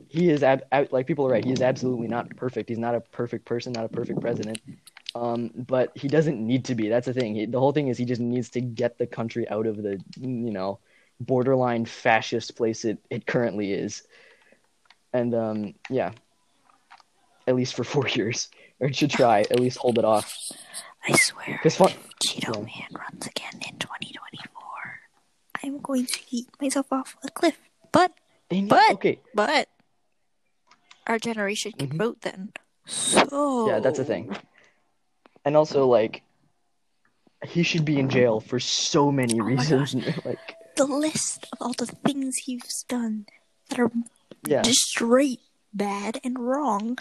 he 0.08 0.30
is 0.30 0.44
ab- 0.44 0.66
ab- 0.72 0.92
like 0.92 1.08
people 1.08 1.26
are 1.26 1.32
right. 1.32 1.44
He 1.44 1.52
is 1.52 1.62
absolutely 1.62 2.08
not 2.08 2.36
perfect. 2.36 2.70
He's 2.70 2.78
not 2.78 2.96
a 2.96 3.02
perfect 3.02 3.46
person 3.46 3.74
not 3.74 3.86
a 3.86 3.90
perfect 3.90 4.22
president. 4.22 4.60
Um 5.14 5.52
but 5.56 5.92
he 5.96 6.08
doesn't 6.08 6.40
need 6.40 6.66
to 6.66 6.76
be. 6.76 6.90
That's 6.90 7.06
the 7.06 7.14
thing. 7.14 7.36
He, 7.36 7.46
the 7.46 7.60
whole 7.60 7.72
thing 7.72 7.88
is 7.88 7.98
he 7.98 8.06
just 8.06 8.22
needs 8.22 8.50
to 8.52 8.62
get 8.62 8.98
the 8.98 9.08
country 9.08 9.48
out 9.50 9.66
of 9.66 9.78
the 9.82 10.00
you 10.18 10.52
know 10.52 10.80
borderline 11.20 11.86
fascist 11.86 12.58
place 12.58 12.84
it, 12.86 12.98
it 13.10 13.26
currently 13.26 13.72
is. 13.74 14.04
And 15.14 15.34
um 15.34 15.74
yeah. 15.90 16.12
At 17.48 17.56
least 17.56 17.76
for 17.76 17.84
four 17.84 18.08
years. 18.10 18.50
Or 18.80 18.88
it 18.88 18.96
should 18.96 19.12
try 19.12 19.42
at 19.42 19.60
least 19.60 19.78
hold 19.78 19.98
it 19.98 20.06
off. 20.06 20.38
I 21.08 21.16
swear, 21.16 21.46
because 21.48 21.76
fun 21.76 21.92
Cheeto 22.24 22.56
yeah. 22.56 22.62
Man 22.62 23.02
runs 23.02 23.28
again 23.28 23.54
in 23.54 23.78
2024. 23.78 25.00
I'm 25.64 25.80
going 25.80 26.06
to 26.08 26.20
eat 26.32 26.48
myself 26.60 26.92
off 26.92 27.16
a 27.24 27.30
cliff. 27.30 27.58
But, 27.96 28.12
But- 28.50 28.92
okay 29.00 29.20
but, 29.34 29.70
our 31.08 31.18
generation 31.18 31.72
can 31.72 31.90
Mhm. 31.90 31.98
vote 31.98 32.22
then. 32.22 32.52
So 32.86 33.68
Yeah, 33.70 33.80
that's 33.80 33.98
the 33.98 34.06
thing. 34.06 34.36
And 35.46 35.56
also, 35.56 35.88
like, 35.88 36.24
he 37.46 37.64
should 37.64 37.86
be 37.86 38.00
in 38.00 38.10
jail 38.10 38.40
for 38.42 38.60
so 38.60 39.12
many 39.12 39.40
Oh 39.40 39.44
reasons. 39.46 39.94
like, 40.26 40.58
The 40.76 40.86
list 40.86 41.46
of 41.54 41.62
all 41.62 41.74
the 41.74 41.86
things 41.86 42.36
he's 42.38 42.84
done 42.90 43.28
that 43.70 43.80
are 43.80 43.92
yeah, 44.46 44.62
just 44.62 44.82
straight 44.82 45.40
bad 45.74 46.20
and 46.24 46.38
wrong 46.40 46.98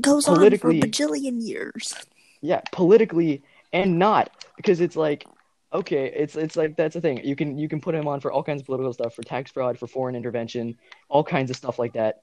goes 0.00 0.28
on 0.28 0.36
for 0.58 0.70
a 0.70 0.80
bajillion 0.80 1.38
years. 1.40 1.94
yeah, 2.42 2.60
politically 2.72 3.42
and 3.72 3.98
not 3.98 4.30
because 4.56 4.80
it's 4.80 4.96
like, 4.96 5.26
okay, 5.74 6.12
it's 6.14 6.36
it's 6.36 6.56
like 6.56 6.76
that's 6.76 6.94
the 6.94 7.00
thing. 7.00 7.24
You 7.24 7.36
can 7.36 7.58
you 7.58 7.68
can 7.68 7.80
put 7.80 7.94
him 7.94 8.06
on 8.08 8.20
for 8.20 8.32
all 8.32 8.42
kinds 8.42 8.60
of 8.62 8.66
political 8.66 8.92
stuff, 8.92 9.14
for 9.14 9.22
tax 9.22 9.50
fraud, 9.50 9.78
for 9.78 9.86
foreign 9.86 10.14
intervention, 10.14 10.78
all 11.08 11.24
kinds 11.24 11.50
of 11.50 11.56
stuff 11.56 11.78
like 11.78 11.94
that. 11.94 12.22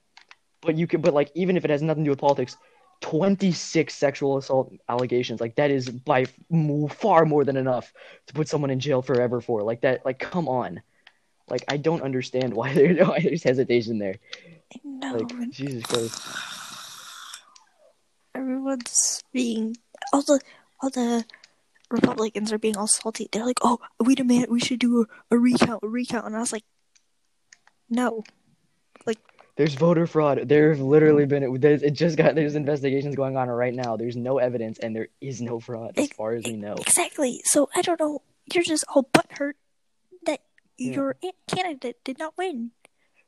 But 0.62 0.76
you 0.76 0.86
can, 0.86 1.00
but 1.00 1.12
like, 1.12 1.30
even 1.34 1.56
if 1.56 1.64
it 1.64 1.70
has 1.70 1.82
nothing 1.82 2.04
to 2.04 2.08
do 2.08 2.12
with 2.12 2.20
politics. 2.20 2.56
26 3.00 3.92
sexual 3.92 4.36
assault 4.36 4.72
allegations 4.88 5.40
like 5.40 5.56
that 5.56 5.72
is 5.72 5.90
by 5.90 6.24
far 6.88 7.24
more 7.24 7.44
than 7.44 7.56
enough 7.56 7.92
to 8.28 8.32
put 8.32 8.46
someone 8.46 8.70
in 8.70 8.78
jail 8.78 9.02
forever 9.02 9.40
for 9.40 9.60
like 9.62 9.80
that 9.80 10.06
like 10.06 10.20
come 10.20 10.46
on 10.46 10.80
like 11.50 11.64
i 11.66 11.76
don't 11.76 12.02
understand 12.02 12.54
why, 12.58 12.72
there, 12.72 12.94
why 13.04 13.18
there's 13.18 13.42
hesitation 13.42 13.98
there 13.98 14.14
No, 14.84 15.16
Like, 15.16 15.50
Jesus 15.50 15.84
Christ. 15.84 16.22
everyone's 18.36 19.24
being 19.32 19.76
all 20.12 20.22
the 20.22 20.40
all 20.80 20.90
the 20.90 21.24
Republicans 21.92 22.52
are 22.52 22.58
being 22.58 22.76
all 22.76 22.86
salty. 22.88 23.28
They're 23.30 23.44
like, 23.46 23.58
"Oh, 23.62 23.78
we 24.00 24.14
demand 24.14 24.46
we 24.50 24.60
should 24.60 24.78
do 24.80 25.02
a, 25.02 25.34
a 25.34 25.38
recount, 25.38 25.82
a 25.84 25.88
recount," 25.88 26.26
and 26.26 26.36
I 26.36 26.40
was 26.40 26.52
like, 26.52 26.64
"No, 27.88 28.24
like." 29.06 29.18
There's 29.56 29.74
voter 29.74 30.06
fraud. 30.06 30.40
There's 30.46 30.80
literally 30.80 31.26
been, 31.26 31.60
there's, 31.60 31.82
it 31.82 31.90
just 31.90 32.16
got, 32.16 32.34
there's 32.34 32.54
investigations 32.54 33.14
going 33.16 33.36
on 33.36 33.48
right 33.50 33.74
now. 33.74 33.98
There's 33.98 34.16
no 34.16 34.38
evidence 34.38 34.78
and 34.78 34.96
there 34.96 35.08
is 35.20 35.42
no 35.42 35.60
fraud 35.60 35.92
as 35.98 36.04
Ex- 36.06 36.16
far 36.16 36.32
as 36.32 36.44
we 36.44 36.54
know. 36.56 36.74
exactly." 36.74 37.42
So 37.44 37.68
I 37.74 37.82
don't 37.82 38.00
know. 38.00 38.22
You're 38.52 38.64
just 38.64 38.84
all 38.94 39.04
butthurt 39.12 39.52
that 40.24 40.40
Yeah. 40.78 40.94
your 40.94 41.16
candidate 41.48 42.02
did 42.02 42.18
not 42.18 42.36
win. 42.38 42.70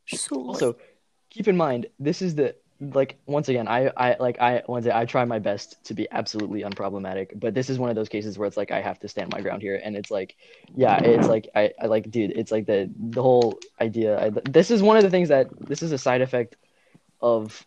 So 0.07 0.37
like, 0.37 0.49
Also, 0.49 0.77
keep 1.31 1.47
in 1.47 1.57
mind, 1.57 1.87
this 1.99 2.21
is 2.23 2.35
the, 2.35 2.57
like 2.93 3.17
once 3.27 3.49
again, 3.49 3.69
I 3.69 3.91
I 3.97 4.17
like 4.19 4.41
I 4.41 4.63
once 4.67 4.87
I 4.87 5.05
try 5.05 5.25
my 5.25 5.39
best 5.39 5.83
to 5.87 5.95
be 5.95 6.09
absolutely 6.11 6.63
unproblematic, 6.63 7.39
but 7.39 7.55
this 7.55 7.71
is 7.71 7.79
one 7.79 7.91
of 7.91 7.97
those 7.97 8.09
cases 8.09 8.39
where 8.39 8.47
it's 8.47 8.57
like 8.57 8.71
I 8.71 8.81
have 8.81 8.99
to 9.01 9.09
stand 9.09 9.31
my 9.33 9.41
ground 9.41 9.63
here, 9.63 9.81
and 9.83 9.97
it's 9.97 10.11
like, 10.11 10.37
yeah, 10.77 10.99
it's 10.99 11.29
like 11.29 11.49
I, 11.55 11.73
I 11.81 11.87
like, 11.87 12.11
dude, 12.11 12.33
it's 12.33 12.53
like 12.53 12.67
the 12.67 12.91
the 12.99 13.23
whole 13.23 13.59
idea. 13.81 14.19
I, 14.21 14.31
this 14.51 14.71
is 14.71 14.83
one 14.83 14.97
of 14.97 15.03
the 15.03 15.11
things 15.11 15.29
that 15.29 15.49
this 15.61 15.83
is 15.83 15.93
a 15.93 15.99
side 15.99 16.21
effect 16.21 16.57
of 17.21 17.67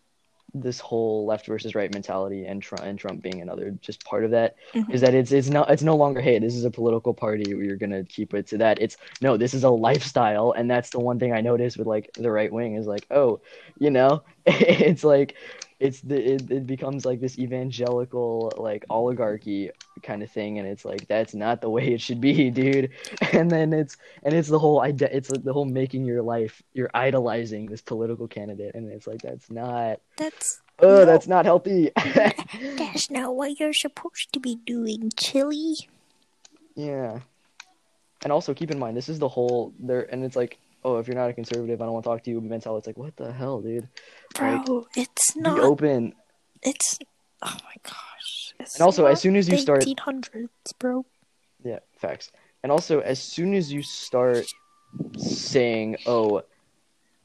this 0.53 0.79
whole 0.79 1.25
left 1.25 1.45
versus 1.45 1.75
right 1.75 1.91
mentality 1.91 2.45
and 2.45 2.61
Trump 2.61 2.83
and 2.85 2.97
Trump 2.97 3.21
being 3.21 3.41
another 3.41 3.71
just 3.81 4.03
part 4.03 4.23
of 4.23 4.31
that 4.31 4.55
is 4.73 4.83
Mhm. 4.85 4.99
that 5.01 5.13
it's 5.13 5.31
it's 5.31 5.49
not 5.49 5.69
it's 5.69 5.83
no 5.83 5.95
longer 5.95 6.21
hey 6.21 6.39
this 6.39 6.55
is 6.55 6.65
a 6.65 6.71
political 6.71 7.13
party 7.13 7.53
we're 7.53 7.75
gonna 7.75 8.03
keep 8.05 8.33
it 8.33 8.47
to 8.47 8.57
that 8.59 8.81
it's 8.81 8.97
no 9.21 9.37
this 9.37 9.53
is 9.53 9.63
a 9.63 9.69
lifestyle 9.69 10.51
and 10.51 10.69
that's 10.71 10.91
the 10.91 10.99
one 10.99 11.19
thing 11.19 11.33
I 11.33 11.41
noticed 11.41 11.77
with 11.77 11.87
like 11.87 12.09
the 12.15 12.31
right 12.31 12.51
wing 12.51 12.75
is 12.75 12.87
like 12.87 13.05
oh 13.11 13.41
you 13.77 13.89
know 13.91 14.23
it's 14.45 15.03
like 15.03 15.35
it's 15.79 16.01
the 16.01 16.33
it, 16.33 16.49
it 16.49 16.65
becomes 16.67 17.05
like 17.05 17.19
this 17.21 17.37
evangelical 17.37 18.51
like 18.57 18.83
oligarchy 18.89 19.69
kind 20.01 20.23
of 20.23 20.31
thing 20.31 20.57
and 20.57 20.67
it's 20.67 20.83
like 20.85 21.07
that's 21.07 21.35
not 21.35 21.61
the 21.61 21.69
way 21.69 21.93
it 21.93 22.01
should 22.01 22.19
be 22.19 22.49
dude 22.61 22.89
and 23.33 23.49
then 23.51 23.73
it's 23.73 23.95
and 24.23 24.33
it's 24.33 24.47
the 24.49 24.57
whole 24.57 24.79
ide- 24.81 25.01
it's 25.03 25.29
the 25.29 25.53
whole 25.53 25.65
making 25.65 26.03
your 26.03 26.21
life 26.23 26.63
you're 26.73 26.89
idolizing 26.93 27.67
this 27.67 27.81
political 27.81 28.27
candidate 28.27 28.73
and 28.75 28.91
it's 28.91 29.05
like 29.07 29.21
that's 29.21 29.51
not 29.51 29.99
That's 30.17 30.61
oh 30.79 30.99
No. 30.99 31.05
that's 31.05 31.27
not 31.27 31.45
healthy 31.45 31.91
that's 31.95 33.11
not 33.11 33.35
what 33.35 33.59
you're 33.59 33.73
supposed 33.73 34.33
to 34.33 34.39
be 34.39 34.55
doing, 34.65 35.11
Chili. 35.15 35.75
yeah 36.75 37.19
and 38.23 38.31
also 38.31 38.53
keep 38.55 38.71
in 38.71 38.79
mind 38.79 38.97
this 38.97 39.09
is 39.09 39.19
the 39.19 39.29
whole 39.29 39.73
there 39.79 40.11
and 40.11 40.23
it's 40.25 40.35
like 40.35 40.57
oh 40.87 40.97
if 40.97 41.07
you're 41.07 41.15
not 41.15 41.29
a 41.29 41.33
conservative 41.33 41.81
i 41.81 41.85
don't 41.85 41.93
want 41.93 42.03
to 42.05 42.09
talk 42.09 42.23
to 42.23 42.31
you 42.31 42.39
mentality 42.39 42.79
it's 42.79 42.87
like 42.87 42.97
what 42.97 43.15
the 43.17 43.31
hell 43.31 43.61
dude 43.61 43.87
like 44.39 44.65
Bro, 44.65 44.87
it's 44.95 45.33
be 45.33 45.49
open 45.71 46.13
It's. 46.63 46.97
Oh 47.41 47.57
my 47.69 47.75
gosh. 47.83 48.53
It's 48.59 48.75
And 48.75 48.81
also, 48.83 49.05
as 49.05 49.21
soon 49.21 49.35
as 49.35 49.47
you 49.47 49.57
start- 49.57 49.83
1800s, 49.83 50.73
bro. 50.79 51.05
Yeah, 51.63 51.79
facts. 51.99 52.31
And 52.63 52.71
also, 52.71 52.99
as 53.01 53.19
soon 53.19 53.53
as 53.53 53.71
you 53.71 53.83
start 53.83 54.45
saying, 55.17 55.97
"Oh, 56.05 56.41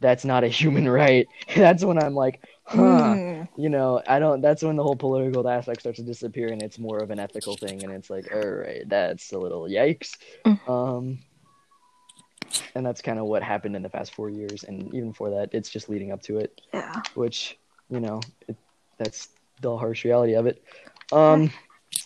that's 0.01 0.25
not 0.25 0.45
a 0.45 0.49
human 0.49 0.89
right," 1.01 1.27
that's 1.57 1.83
when 1.85 1.99
I'm 1.99 2.15
like, 2.15 2.45
"Huh." 2.65 3.15
Mm. 3.15 3.49
You 3.57 3.69
know, 3.71 4.03
I 4.07 4.19
don't. 4.19 4.41
That's 4.43 4.63
when 4.63 4.77
the 4.77 4.83
whole 4.83 4.97
political 4.97 5.49
aspect 5.49 5.81
starts 5.81 5.99
to 5.99 6.05
disappear, 6.05 6.49
and 6.49 6.63
it's 6.63 6.79
more 6.79 6.99
of 6.99 7.11
an 7.11 7.19
ethical 7.19 7.57
thing. 7.57 7.83
And 7.83 7.93
it's 7.93 8.11
like, 8.11 8.29
all 8.35 8.41
right, 8.65 8.85
that's 8.87 9.33
a 9.33 9.39
little 9.39 9.63
yikes. 9.63 10.11
Mm. 10.45 10.69
Um, 10.69 11.19
and 12.75 12.85
that's 12.85 13.03
kind 13.03 13.19
of 13.19 13.27
what 13.27 13.43
happened 13.43 13.77
in 13.77 13.83
the 13.83 13.89
past 13.89 14.15
four 14.15 14.31
years, 14.31 14.65
and 14.65 14.93
even 14.95 15.13
for 15.13 15.31
that, 15.31 15.51
it's 15.53 15.69
just 15.69 15.89
leading 15.89 16.13
up 16.13 16.23
to 16.23 16.39
it, 16.39 16.61
Yeah. 16.73 17.03
which 17.15 17.59
you 17.91 18.01
know, 18.01 18.21
it, 18.49 18.57
that's 18.99 19.29
the 19.61 19.77
harsh 19.77 20.05
reality 20.05 20.35
of 20.35 20.47
it. 20.47 20.63
Um. 21.13 21.51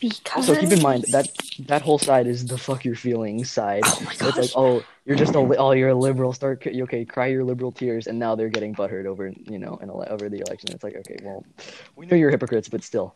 Because. 0.00 0.48
Also, 0.48 0.60
keep 0.60 0.72
in 0.72 0.82
mind 0.82 1.04
that 1.12 1.28
that 1.60 1.80
whole 1.80 1.98
side 1.98 2.26
is 2.26 2.44
the 2.44 2.58
fuck 2.58 2.84
your 2.84 2.96
feelings 2.96 3.50
side. 3.50 3.82
Oh 3.86 4.02
my 4.04 4.12
So 4.14 4.28
it's 4.28 4.36
like, 4.36 4.50
oh, 4.56 4.82
you're 5.04 5.16
just 5.16 5.34
a 5.36 5.40
li- 5.40 5.56
oh, 5.56 5.70
you're 5.72 5.90
a 5.90 5.94
liberal. 5.94 6.32
Start 6.32 6.66
okay, 6.66 7.04
cry 7.04 7.28
your 7.28 7.44
liberal 7.44 7.70
tears, 7.70 8.08
and 8.08 8.18
now 8.18 8.34
they're 8.34 8.48
getting 8.48 8.74
butthurt 8.74 9.06
over 9.06 9.32
you 9.48 9.58
know, 9.58 9.78
and 9.80 9.90
over 9.90 10.28
the 10.28 10.40
election. 10.40 10.70
It's 10.72 10.82
like, 10.82 10.96
okay, 10.96 11.16
well, 11.22 11.44
we 11.94 12.06
know 12.06 12.16
you're 12.16 12.30
hypocrites, 12.30 12.68
but 12.68 12.82
still. 12.82 13.14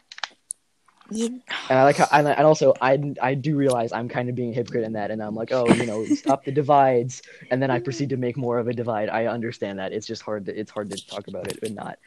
You- 1.10 1.40
And 1.68 1.78
I 1.78 1.84
like 1.84 1.96
how, 1.96 2.06
and, 2.12 2.28
I- 2.28 2.32
and 2.32 2.46
also 2.46 2.74
I 2.80 3.14
I 3.20 3.34
do 3.34 3.56
realize 3.56 3.92
I'm 3.92 4.08
kind 4.08 4.28
of 4.28 4.34
being 4.34 4.50
a 4.50 4.54
hypocrite 4.54 4.84
in 4.84 4.92
that, 4.94 5.10
and 5.10 5.22
I'm 5.22 5.34
like, 5.34 5.52
oh, 5.52 5.66
you 5.68 5.86
know, 5.86 6.04
stop 6.06 6.44
the 6.44 6.52
divides, 6.52 7.22
and 7.50 7.60
then 7.62 7.70
I 7.70 7.78
proceed 7.80 8.08
to 8.10 8.16
make 8.16 8.36
more 8.36 8.58
of 8.58 8.68
a 8.68 8.72
divide. 8.72 9.08
I 9.08 9.26
understand 9.26 9.78
that. 9.78 9.92
It's 9.92 10.06
just 10.06 10.22
hard 10.22 10.46
to 10.46 10.58
it's 10.58 10.70
hard 10.70 10.90
to 10.90 11.06
talk 11.06 11.28
about 11.28 11.46
it 11.48 11.58
and 11.62 11.74
not 11.74 11.98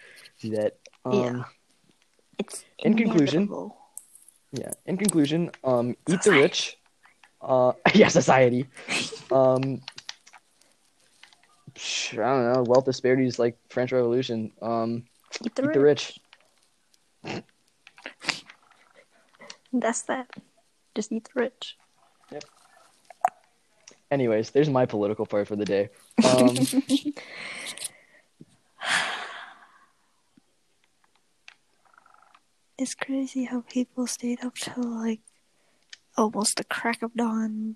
do 0.41 0.51
that. 0.51 0.77
Um, 1.05 1.13
Yeah. 1.13 1.43
It's 2.39 2.65
In 2.79 2.95
conclusion. 2.97 3.49
Yeah. 4.51 4.71
In 4.85 4.97
conclusion, 4.97 5.51
um, 5.63 5.95
eat 6.07 6.21
the 6.23 6.31
rich. 6.31 6.77
Uh, 7.41 7.73
yeah, 7.93 8.07
society. 8.07 8.67
Um, 9.31 9.81
I 11.75 12.15
don't 12.15 12.53
know. 12.53 12.63
Wealth 12.67 12.85
disparities 12.85 13.39
like 13.39 13.57
French 13.69 13.91
Revolution. 13.91 14.51
Um, 14.61 15.05
Eat 15.43 15.55
the 15.55 15.63
eat 15.63 15.73
the 15.73 15.79
rich. 15.79 16.19
That's 19.81 20.03
that. 20.03 20.29
Just 20.95 21.11
eat 21.11 21.25
the 21.33 21.41
rich. 21.41 21.77
Yep. 22.31 22.43
Anyways, 24.11 24.51
there's 24.51 24.69
my 24.69 24.85
political 24.85 25.25
part 25.25 25.47
for 25.47 25.55
the 25.55 25.65
day. 25.65 25.89
Um, 26.23 26.55
It's 32.83 32.95
crazy 32.95 33.45
how 33.45 33.61
people 33.61 34.07
stayed 34.07 34.43
up 34.43 34.55
till 34.55 34.83
like 34.83 35.21
almost 36.17 36.57
the 36.57 36.63
crack 36.63 37.01
of 37.01 37.13
dawn 37.13 37.75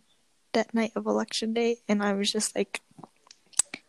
that 0.54 0.74
night 0.74 0.92
of 0.96 1.06
election 1.06 1.54
day, 1.54 1.77
and 1.88 2.01
I 2.04 2.13
was 2.13 2.32
just 2.32 2.56
like, 2.58 2.82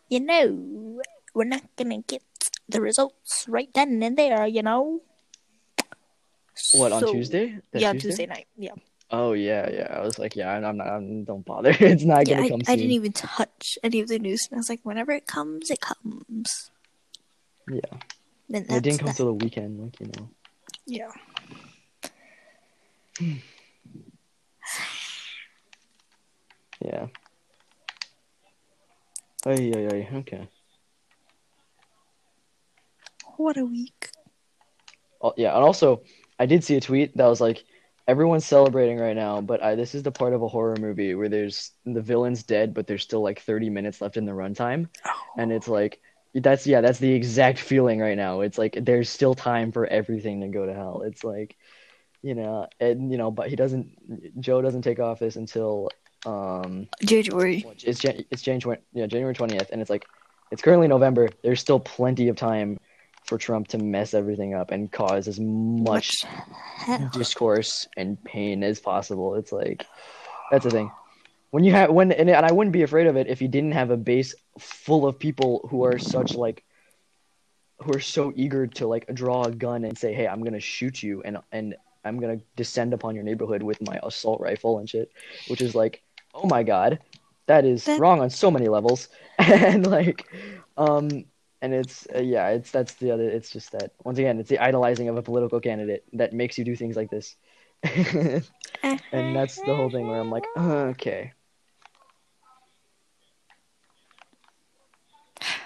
you 0.07 0.19
know, 0.21 1.01
we're 1.33 1.49
not 1.49 1.63
gonna 1.75 2.03
get 2.07 2.23
the 2.69 2.79
results 2.79 3.45
right 3.49 3.67
then 3.73 4.01
and 4.03 4.17
there, 4.17 4.45
you 4.45 4.61
know. 4.61 5.01
What 6.73 6.91
on 6.91 7.01
So- 7.01 7.11
Tuesday? 7.13 7.57
That 7.71 7.81
Yeah, 7.81 7.93
Tuesday? 7.93 8.25
night. 8.25 8.47
Yeah, 8.57 8.73
Oh 9.11 9.33
yeah, 9.33 9.69
yeah. 9.71 9.87
I 9.97 10.01
was 10.01 10.19
like, 10.19 10.35
yeah, 10.35 10.51
I'm 10.53 10.77
not. 10.77 10.87
I'm, 10.87 11.23
don't 11.25 11.43
bother. 11.43 11.73
It's 11.79 12.03
not 12.03 12.27
yeah. 12.27 12.35
gonna 12.35 12.45
I, 12.45 12.49
come 12.49 12.61
I 12.61 12.71
soon. 12.73 12.77
didn't 12.77 12.91
even 12.91 13.11
touch 13.11 13.77
any 13.83 14.01
of 14.01 14.07
the 14.07 14.19
news, 14.19 14.47
and 14.51 14.57
I 14.57 14.59
was 14.59 14.69
like, 14.69 14.81
whenever 14.83 15.11
it 15.11 15.25
comes, 15.25 15.71
it 15.71 15.81
comes. 15.81 16.69
Yeah, 17.67 17.97
Then 18.49 18.65
it 18.69 18.83
didn't 18.83 18.99
come 18.99 19.07
that. 19.07 19.15
till 19.17 19.27
the 19.33 19.33
weekend. 19.33 19.79
Like 19.81 19.99
you 19.99 20.07
know. 20.13 20.29
Yeah. 20.85 21.11
Yeah. 26.79 27.07
Ay, 29.45 29.71
yeah, 29.75 29.91
ay. 29.91 30.07
Okay. 30.23 30.47
What 33.35 33.57
a 33.57 33.65
week. 33.65 34.11
Oh, 35.21 35.33
yeah, 35.35 35.55
and 35.55 35.63
also 35.63 36.03
I 36.39 36.45
did 36.45 36.63
see 36.63 36.75
a 36.77 36.81
tweet 36.81 37.15
that 37.17 37.27
was 37.27 37.41
like, 37.41 37.65
everyone's 38.07 38.45
celebrating 38.45 38.97
right 38.97 39.15
now, 39.15 39.39
but 39.39 39.61
I, 39.61 39.75
this 39.75 39.93
is 39.93 40.01
the 40.01 40.11
part 40.11 40.33
of 40.33 40.41
a 40.41 40.47
horror 40.47 40.77
movie 40.79 41.13
where 41.13 41.29
there's 41.29 41.71
the 41.85 42.01
villain's 42.01 42.41
dead, 42.41 42.73
but 42.73 42.87
there's 42.87 43.03
still 43.03 43.21
like 43.21 43.41
30 43.41 43.69
minutes 43.69 44.01
left 44.01 44.17
in 44.17 44.25
the 44.25 44.31
runtime, 44.31 44.87
and 45.37 45.51
it's 45.51 45.67
like 45.67 45.99
that's 46.33 46.65
yeah, 46.65 46.81
that's 46.81 46.99
the 46.99 47.11
exact 47.11 47.59
feeling 47.59 47.99
right 47.99 48.17
now. 48.17 48.41
It's 48.41 48.57
like 48.57 48.79
there's 48.81 49.09
still 49.09 49.35
time 49.35 49.71
for 49.71 49.85
everything 49.85 50.41
to 50.41 50.47
go 50.47 50.65
to 50.65 50.73
hell. 50.73 51.03
It's 51.05 51.23
like, 51.23 51.55
you 52.23 52.33
know, 52.33 52.67
and 52.79 53.11
you 53.11 53.17
know, 53.17 53.29
but 53.29 53.49
he 53.49 53.55
doesn't. 53.55 54.41
Joe 54.41 54.61
doesn't 54.61 54.81
take 54.81 54.99
office 54.99 55.35
until 55.35 55.89
um, 56.25 56.87
January. 57.03 57.63
it's 57.83 58.03
it's 58.03 58.41
January 58.41 58.79
yeah 58.93 59.05
January 59.05 59.35
20th, 59.35 59.69
and 59.71 59.81
it's 59.81 59.89
like 59.89 60.05
it's 60.51 60.61
currently 60.61 60.87
November. 60.87 61.29
There's 61.43 61.59
still 61.59 61.79
plenty 61.79 62.27
of 62.29 62.35
time 62.35 62.79
for 63.29 63.37
Trump 63.37 63.67
to 63.69 63.77
mess 63.77 64.13
everything 64.13 64.55
up 64.55 64.71
and 64.71 64.91
cause 64.91 65.27
as 65.27 65.39
much 65.39 66.25
discourse 67.13 67.87
and 67.95 68.21
pain 68.23 68.63
as 68.63 68.79
possible. 68.79 69.35
It's 69.35 69.51
like 69.51 69.85
that's 70.51 70.65
the 70.65 70.71
thing. 70.71 70.91
When 71.51 71.63
you 71.63 71.71
have 71.71 71.91
when 71.91 72.11
and, 72.11 72.29
and 72.29 72.45
I 72.45 72.51
wouldn't 72.51 72.73
be 72.73 72.83
afraid 72.83 73.07
of 73.07 73.15
it 73.15 73.27
if 73.27 73.41
you 73.41 73.47
didn't 73.47 73.71
have 73.73 73.91
a 73.91 73.97
base 73.97 74.35
full 74.57 75.07
of 75.07 75.17
people 75.17 75.67
who 75.69 75.83
are 75.85 75.97
such 75.99 76.35
like 76.35 76.63
who 77.81 77.93
are 77.93 78.01
so 78.01 78.33
eager 78.35 78.67
to 78.67 78.87
like 78.87 79.07
draw 79.13 79.43
a 79.43 79.51
gun 79.51 79.85
and 79.85 79.97
say, 79.97 80.13
"Hey, 80.13 80.27
I'm 80.27 80.43
gonna 80.43 80.59
shoot 80.59 81.01
you," 81.01 81.21
and 81.23 81.37
and 81.51 81.75
I'm 82.03 82.19
gonna 82.19 82.39
descend 82.55 82.93
upon 82.93 83.15
your 83.15 83.23
neighborhood 83.23 83.63
with 83.63 83.81
my 83.81 83.99
assault 84.03 84.41
rifle 84.41 84.79
and 84.79 84.89
shit, 84.89 85.11
which 85.47 85.61
is 85.61 85.75
like, 85.75 86.01
oh 86.33 86.47
my 86.47 86.63
god, 86.63 86.99
that 87.45 87.65
is 87.65 87.85
That- 87.85 87.99
wrong 87.99 88.21
on 88.21 88.29
so 88.29 88.51
many 88.51 88.67
levels, 88.67 89.07
and 89.37 89.85
like, 89.87 90.25
um, 90.77 91.25
and 91.61 91.73
it's 91.73 92.07
uh, 92.15 92.19
yeah, 92.19 92.49
it's 92.49 92.71
that's 92.71 92.93
the 92.95 93.11
other. 93.11 93.29
It's 93.29 93.49
just 93.49 93.71
that 93.73 93.91
once 94.03 94.17
again, 94.17 94.39
it's 94.39 94.49
the 94.49 94.59
idolizing 94.59 95.09
of 95.09 95.17
a 95.17 95.21
political 95.21 95.59
candidate 95.59 96.03
that 96.13 96.33
makes 96.33 96.57
you 96.57 96.63
do 96.63 96.75
things 96.75 96.95
like 96.95 97.09
this, 97.09 97.35
and 97.83 99.35
that's 99.35 99.55
the 99.61 99.75
whole 99.75 99.89
thing 99.89 100.07
where 100.07 100.19
I'm 100.19 100.29
like, 100.29 100.45
uh, 100.55 100.93
okay. 100.93 101.33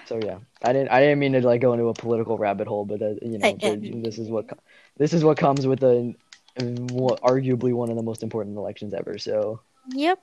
So 0.06 0.20
yeah, 0.22 0.38
I 0.62 0.72
didn't. 0.72 0.90
I 0.90 1.00
didn't 1.00 1.18
mean 1.18 1.32
to 1.32 1.40
like 1.40 1.60
go 1.60 1.72
into 1.72 1.88
a 1.88 1.94
political 1.94 2.36
rabbit 2.36 2.66
hole, 2.68 2.84
but 2.84 3.00
uh, 3.00 3.14
you 3.22 3.38
know, 3.38 3.56
the- 3.56 4.00
this 4.02 4.18
is 4.18 4.28
what 4.28 4.50
this 4.96 5.12
is 5.12 5.24
what 5.24 5.38
comes 5.38 5.66
with 5.66 5.82
a, 5.82 6.14
what 6.90 7.20
arguably 7.22 7.72
one 7.72 7.90
of 7.90 7.96
the 7.96 8.02
most 8.02 8.22
important 8.22 8.56
elections 8.56 8.94
ever. 8.94 9.16
So 9.18 9.60
Yep. 9.94 10.18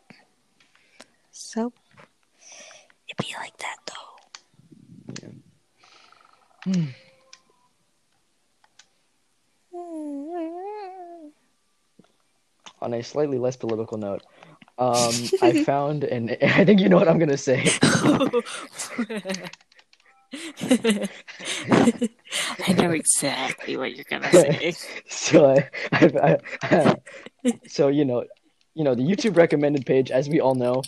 So 1.31 1.73
It'd 3.07 3.17
be 3.25 3.33
like 3.37 3.57
that. 3.57 3.77
On 12.81 12.93
a 12.93 13.01
slightly 13.01 13.37
less 13.37 13.55
political 13.55 13.97
note, 13.97 14.23
um, 14.77 15.13
I 15.41 15.63
found 15.65 16.03
and 16.03 16.37
I 16.41 16.65
think 16.65 16.79
you 16.79 16.89
know 16.89 16.97
what 16.97 17.07
I'm 17.07 17.19
gonna 17.19 17.37
say. 17.37 17.65
I 22.67 22.73
know 22.73 22.91
exactly 22.91 23.75
what 23.77 23.95
you're 23.95 24.05
gonna 24.09 24.31
say. 24.31 24.73
so 25.09 25.55
I, 25.55 25.69
I, 25.91 26.37
I, 26.63 26.95
so 27.67 27.87
you 27.89 28.05
know, 28.05 28.25
you 28.73 28.83
know, 28.83 28.95
the 28.95 29.03
YouTube 29.03 29.37
recommended 29.37 29.85
page, 29.85 30.11
as 30.11 30.29
we 30.29 30.39
all 30.39 30.55
know, 30.55 30.83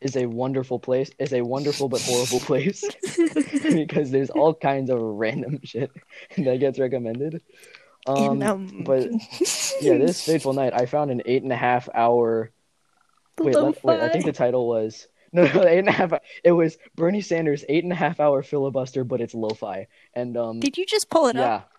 is 0.00 0.16
a 0.16 0.26
wonderful 0.26 0.78
place. 0.78 1.10
Is 1.18 1.32
a 1.32 1.42
wonderful 1.42 1.88
but 1.88 2.00
horrible 2.02 2.40
place 2.40 2.84
because 3.62 4.10
there's 4.10 4.30
all 4.30 4.54
kinds 4.54 4.90
of 4.90 5.00
random 5.00 5.60
shit 5.64 5.90
that 6.36 6.60
gets 6.60 6.78
recommended. 6.78 7.42
Um, 8.06 8.42
um, 8.42 8.82
but 8.84 9.10
yeah, 9.80 9.98
this 9.98 10.24
fateful 10.24 10.54
night, 10.54 10.72
I 10.74 10.86
found 10.86 11.10
an 11.10 11.22
eight 11.26 11.42
and 11.42 11.52
a 11.52 11.56
half 11.56 11.88
hour. 11.94 12.50
Wait, 13.38 13.54
let, 13.54 13.84
wait. 13.84 14.00
I 14.00 14.08
think 14.08 14.24
the 14.24 14.32
title 14.32 14.66
was 14.66 15.06
no, 15.32 15.44
no, 15.44 15.64
eight 15.64 15.78
and 15.78 15.88
a 15.88 15.92
half. 15.92 16.12
It 16.42 16.52
was 16.52 16.76
Bernie 16.96 17.20
Sanders' 17.20 17.64
eight 17.68 17.84
and 17.84 17.92
a 17.92 17.96
half 17.96 18.20
hour 18.20 18.42
filibuster, 18.42 19.04
but 19.04 19.20
it's 19.20 19.34
lo-fi. 19.34 19.86
And 20.14 20.36
um, 20.36 20.60
Did 20.60 20.76
you 20.76 20.86
just 20.86 21.08
pull 21.08 21.28
it 21.28 21.36
yeah, 21.36 21.54
up? 21.56 21.70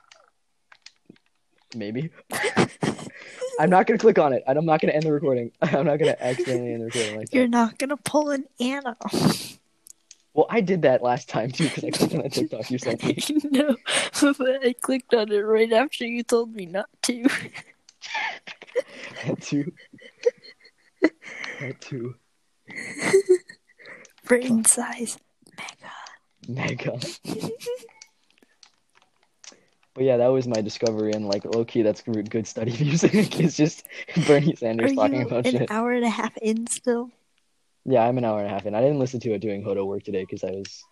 Maybe. 1.75 2.10
I'm 3.60 3.70
not 3.70 3.86
gonna 3.88 4.00
click 4.00 4.18
on 4.18 4.34
it. 4.34 4.44
And 4.48 4.58
I'm 4.58 4.66
not 4.66 4.82
gonna 4.82 4.94
end 4.94 5.04
the 5.04 5.12
recording. 5.12 5.51
I'm 5.62 5.86
not 5.86 5.98
gonna 5.98 6.18
accidentally 6.20 6.74
end 6.74 6.82
the 6.82 6.86
recording 6.86 7.18
like. 7.18 7.34
You're 7.34 7.48
not 7.48 7.78
gonna 7.78 7.98
pull 7.98 8.32
an 8.32 8.46
Anna. 8.60 8.98
Well, 10.34 10.48
I 10.50 10.62
did 10.62 10.84
that 10.84 11.04
last 11.04 11.28
time 11.28 11.51
too 11.51 11.66
because 11.66 11.84
I 11.84 11.90
clicked 11.90 12.13
on 12.13 12.22
that 12.22 12.32
TikTok 12.32 12.72
you 12.72 12.78
sent 12.78 13.04
me. 13.04 13.18
no, 13.51 13.75
but 14.22 14.66
I 14.66 14.74
clicked 14.82 15.13
on 15.13 15.32
it 15.32 15.40
right 15.40 15.72
after 15.74 16.06
you 16.06 16.24
told 16.24 16.54
me 16.54 16.66
not 16.66 16.90
to. 17.04 17.28
That 19.25 19.42
too. 19.42 19.72
That 21.60 21.82
too. 21.82 22.16
Brain 24.25 24.63
size. 24.66 25.18
Mega. 26.48 26.98
Mega. 26.98 27.00
But 30.01 30.05
yeah, 30.08 30.17
that 30.17 30.29
was 30.29 30.48
my 30.48 30.62
discovery, 30.62 31.12
and 31.13 31.27
like 31.27 31.46
low 31.46 31.63
key, 31.63 31.84
that's 31.84 32.01
good 32.01 32.27
good 32.27 32.48
study 32.48 32.72
music. 32.84 33.39
it's 33.39 33.55
just 33.55 33.86
Bernie 34.25 34.53
Are 34.53 34.55
Sanders 34.55 34.93
talking 34.96 35.20
you 35.20 35.27
about 35.27 35.46
an 35.46 35.51
shit. 35.51 35.62
An 35.62 35.67
hour 35.70 35.91
and 35.91 36.03
a 36.03 36.10
half 36.10 36.36
in 36.38 36.65
still? 36.65 37.12
Yeah, 37.86 38.01
I'm 38.08 38.17
an 38.17 38.25
hour 38.25 38.39
and 38.39 38.48
a 38.48 38.50
half 38.50 38.65
in. 38.65 38.74
I 38.74 38.81
didn't 38.81 38.98
listen 38.98 39.20
to 39.20 39.34
it 39.36 39.41
doing 39.41 39.63
Hoda 39.63 39.86
work 39.86 40.01
today 40.01 40.22
because 40.22 40.43
I 40.43 40.50
was 40.53 40.84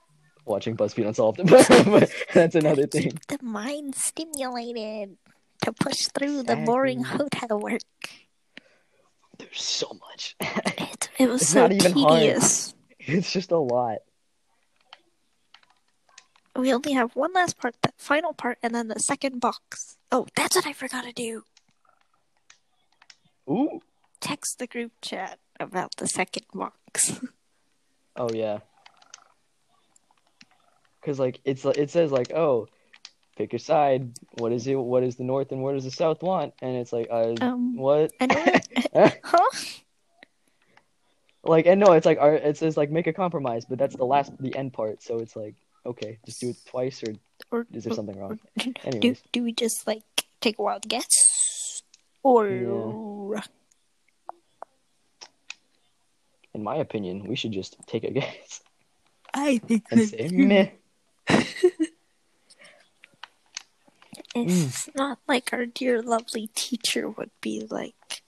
watching 0.46 0.78
BuzzFeed 0.78 1.08
Unsolved. 1.08 1.42
but 1.50 2.12
that's 2.36 2.54
another 2.54 2.86
thing. 2.86 3.02
Keep 3.02 3.26
the 3.26 3.40
mind 3.42 3.96
stimulated 3.96 5.18
to 5.64 5.74
push 5.74 6.06
through 6.16 6.44
the 6.44 6.58
boring 6.58 7.00
Exactly. 7.00 7.30
hotel 7.48 7.60
work. 7.60 7.82
There's 9.40 9.60
so 9.64 9.92
much. 10.08 10.36
It, 10.40 11.10
it 11.18 11.28
was 11.30 11.42
It's 11.42 11.50
so 11.50 11.62
not 11.62 11.72
even 11.72 11.94
hard. 11.94 12.20
tedious. 12.22 12.76
it's 13.00 13.34
just 13.34 13.50
a 13.52 13.58
lot. 13.58 14.02
We 16.60 16.74
only 16.74 16.94
have 16.94 17.16
one 17.16 17.32
last 17.34 17.58
part, 17.58 17.76
the 17.82 17.94
final 17.98 18.34
part, 18.34 18.58
and 18.62 18.76
then 18.76 18.90
the 18.90 19.00
second 19.00 19.40
box. 19.40 19.98
Oh, 20.12 20.28
that's 20.36 20.56
what 20.56 20.68
I 20.68 20.74
forgot 20.74 21.06
to 21.06 21.14
do. 21.14 21.44
Ooh. 23.50 23.82
Text 24.20 24.60
the 24.60 24.68
group 24.68 24.92
chat 25.02 25.40
about 25.60 25.96
the 25.98 26.08
second 26.08 26.46
box. 26.54 27.22
Oh 28.16 28.30
yeah. 28.34 28.60
Cause 31.06 31.20
like 31.20 31.40
it's 31.46 31.64
it 31.64 31.90
says 31.90 32.12
like 32.12 32.34
oh, 32.34 32.68
pick 33.38 33.54
a 33.54 33.60
side. 33.60 34.12
What 34.40 34.52
is 34.52 34.68
it? 34.68 34.76
What 34.76 35.04
is 35.04 35.16
the 35.16 35.24
North 35.24 35.54
and 35.54 35.64
what 35.64 35.74
does 35.74 35.86
the 35.86 35.92
South 35.92 36.22
want? 36.22 36.54
And 36.62 36.76
it's 36.76 36.92
like 36.92 37.08
uh 37.10 37.36
Um, 37.40 37.78
what? 37.78 38.12
Know. 38.20 38.60
huh? 39.24 39.50
like 41.44 41.66
and 41.66 41.80
no, 41.80 41.94
it's 41.94 42.06
like 42.06 42.20
our, 42.20 42.34
it 42.34 42.58
says 42.58 42.76
like 42.76 42.92
make 42.92 43.08
a 43.08 43.14
compromise, 43.14 43.64
but 43.64 43.80
that's 43.80 43.96
the 43.96 44.06
last 44.06 44.34
the 44.42 44.54
end 44.54 44.74
part. 44.74 45.02
So 45.02 45.20
it's 45.20 45.38
like 45.38 45.56
okay, 45.90 46.20
just 46.26 46.42
do 46.42 46.50
it 46.50 46.58
twice 46.66 47.04
or 47.04 47.14
Or 47.52 47.68
is 47.74 47.84
there 47.84 47.94
something 47.94 48.18
wrong? 48.18 48.40
do 48.58 48.74
Anyways, 48.84 49.22
do 49.32 49.44
we 49.44 49.54
just 49.54 49.86
like 49.86 50.04
take 50.42 50.60
a 50.60 50.62
wild 50.62 50.88
guess, 50.88 51.84
or 52.24 53.42
in 56.54 56.64
my 56.64 56.78
opinion, 56.78 57.28
we 57.28 57.36
should 57.36 57.52
just 57.52 57.76
take 57.88 58.04
a 58.04 58.12
guess 58.12 58.62
I 59.34 59.58
think 59.60 59.86
and 59.92 60.10
say 60.10 60.30
meh. 60.32 60.70
it's 61.28 61.70
mm. 64.36 64.96
not 64.96 65.20
like 65.28 65.54
our 65.54 65.66
dear 65.66 66.02
lovely 66.02 66.50
teacher 66.56 67.10
would 67.10 67.32
be 67.42 67.66
like, 67.70 68.24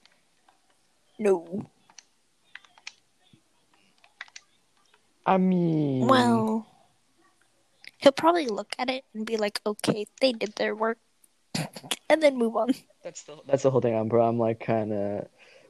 no. 1.18 1.66
I 5.24 5.38
mean, 5.38 6.06
Well, 6.06 6.66
he'll 8.02 8.12
probably 8.12 8.46
look 8.46 8.74
at 8.78 8.90
it 8.90 9.04
and 9.14 9.24
be 9.24 9.36
like, 9.36 9.60
okay, 9.64 10.06
they 10.20 10.32
did 10.32 10.54
their 10.56 10.74
work, 10.74 10.98
and 12.10 12.22
then 12.22 12.36
move 12.36 12.56
on. 12.56 12.74
That's 13.04 13.22
the 13.22 13.36
that's 13.46 13.62
the 13.62 13.70
whole 13.70 13.80
thing. 13.80 13.96
I'm 13.96 14.08
bro. 14.08 14.26
I'm 14.26 14.38
like 14.38 14.60
kind 14.60 14.92
of. 14.92 15.28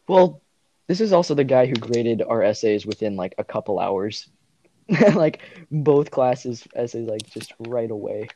Well, 0.09 0.43
this 0.89 1.01
is 1.01 1.13
also 1.13 1.35
the 1.35 1.45
guy 1.45 1.67
who 1.67 1.75
graded 1.75 2.23
our 2.23 2.43
essays 2.43 2.85
within 2.85 3.17
like 3.17 3.35
a 3.39 3.45
couple 3.45 3.79
hours, 3.79 4.29
like 5.15 5.41
both 5.71 6.11
classes 6.11 6.67
essays 6.75 7.09
like 7.09 7.29
just 7.31 7.53
right 7.61 7.91
away. 7.91 8.29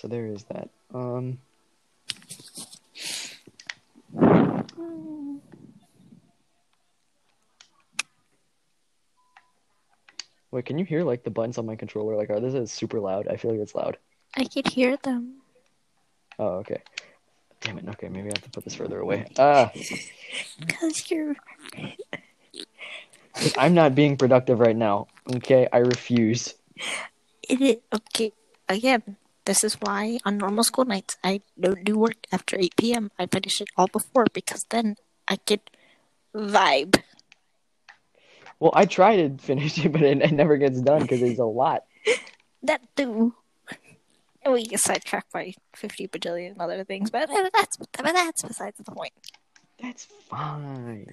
So 0.00 0.08
there 0.08 0.26
is 0.26 0.44
that. 0.44 0.68
Um. 0.94 1.38
Wait, 10.50 10.64
can 10.64 10.78
you 10.78 10.84
hear 10.84 11.02
like 11.02 11.24
the 11.24 11.30
buttons 11.30 11.58
on 11.58 11.66
my 11.66 11.76
controller? 11.76 12.16
Like, 12.16 12.30
are 12.30 12.40
this 12.40 12.54
is 12.54 12.70
super 12.70 13.00
loud? 13.00 13.28
I 13.28 13.36
feel 13.36 13.50
like 13.50 13.60
it's 13.60 13.74
loud. 13.74 13.98
I 14.36 14.44
could 14.44 14.68
hear 14.68 14.96
them. 14.98 15.42
Oh, 16.38 16.60
okay. 16.62 16.82
Damn 17.60 17.78
it. 17.78 17.88
Okay, 17.88 18.08
maybe 18.08 18.28
I 18.28 18.32
have 18.36 18.42
to 18.44 18.50
put 18.50 18.64
this 18.64 18.74
further 18.74 19.00
away. 19.00 19.26
Ah, 19.38 19.72
Because 20.60 21.10
you're. 21.10 21.34
I'm 23.58 23.74
not 23.74 23.94
being 23.94 24.16
productive 24.16 24.60
right 24.60 24.76
now. 24.76 25.08
Okay, 25.36 25.68
I 25.72 25.78
refuse. 25.78 26.54
It 27.48 27.60
is. 27.60 27.76
Okay, 27.92 28.32
again, 28.68 29.16
this 29.44 29.62
is 29.64 29.74
why 29.80 30.18
on 30.24 30.38
normal 30.38 30.64
school 30.64 30.84
nights 30.84 31.16
I 31.22 31.40
don't 31.58 31.84
do 31.84 31.98
work 31.98 32.16
after 32.32 32.56
8 32.58 32.76
p.m. 32.76 33.10
I 33.18 33.26
finish 33.26 33.60
it 33.60 33.68
all 33.76 33.88
before 33.88 34.26
because 34.32 34.64
then 34.70 34.96
I 35.28 35.36
could 35.36 35.60
vibe. 36.34 37.02
Well, 38.58 38.72
I 38.74 38.86
try 38.86 39.16
to 39.16 39.36
finish 39.38 39.78
it, 39.84 39.92
but 39.92 40.02
it, 40.02 40.22
it 40.22 40.32
never 40.32 40.56
gets 40.56 40.80
done 40.80 41.02
because 41.02 41.20
there's 41.20 41.38
a 41.38 41.44
lot. 41.44 41.84
That 42.62 42.80
too. 42.96 43.34
And 44.42 44.54
we 44.54 44.64
get 44.64 44.80
sidetracked 44.80 45.32
by 45.32 45.54
50 45.74 46.08
bajillion 46.08 46.56
other 46.60 46.84
things, 46.84 47.10
but 47.10 47.28
that's, 47.52 47.76
but 47.76 47.88
that's 47.92 48.42
besides 48.42 48.78
the 48.78 48.84
point. 48.84 49.12
That's 49.82 50.06
fine. 50.30 51.12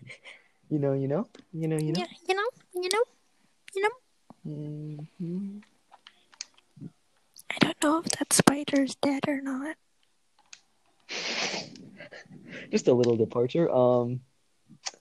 You 0.69 0.79
know, 0.79 0.93
you 0.93 1.07
know, 1.07 1.27
you 1.51 1.67
know, 1.67 1.77
you 1.77 1.93
know. 1.93 1.99
Yeah, 1.99 2.05
you 2.27 2.35
know, 2.35 2.49
you 2.75 2.89
know, 2.91 3.03
you 3.75 3.81
know. 3.81 3.89
Mm-hmm. 4.47 5.57
I 7.51 7.57
don't 7.59 7.83
know 7.83 7.99
if 7.99 8.05
that 8.05 8.33
spider's 8.33 8.95
dead 8.95 9.23
or 9.27 9.41
not. 9.41 9.75
Just 12.71 12.87
a 12.87 12.93
little 12.93 13.15
departure. 13.15 13.69
Um, 13.69 14.21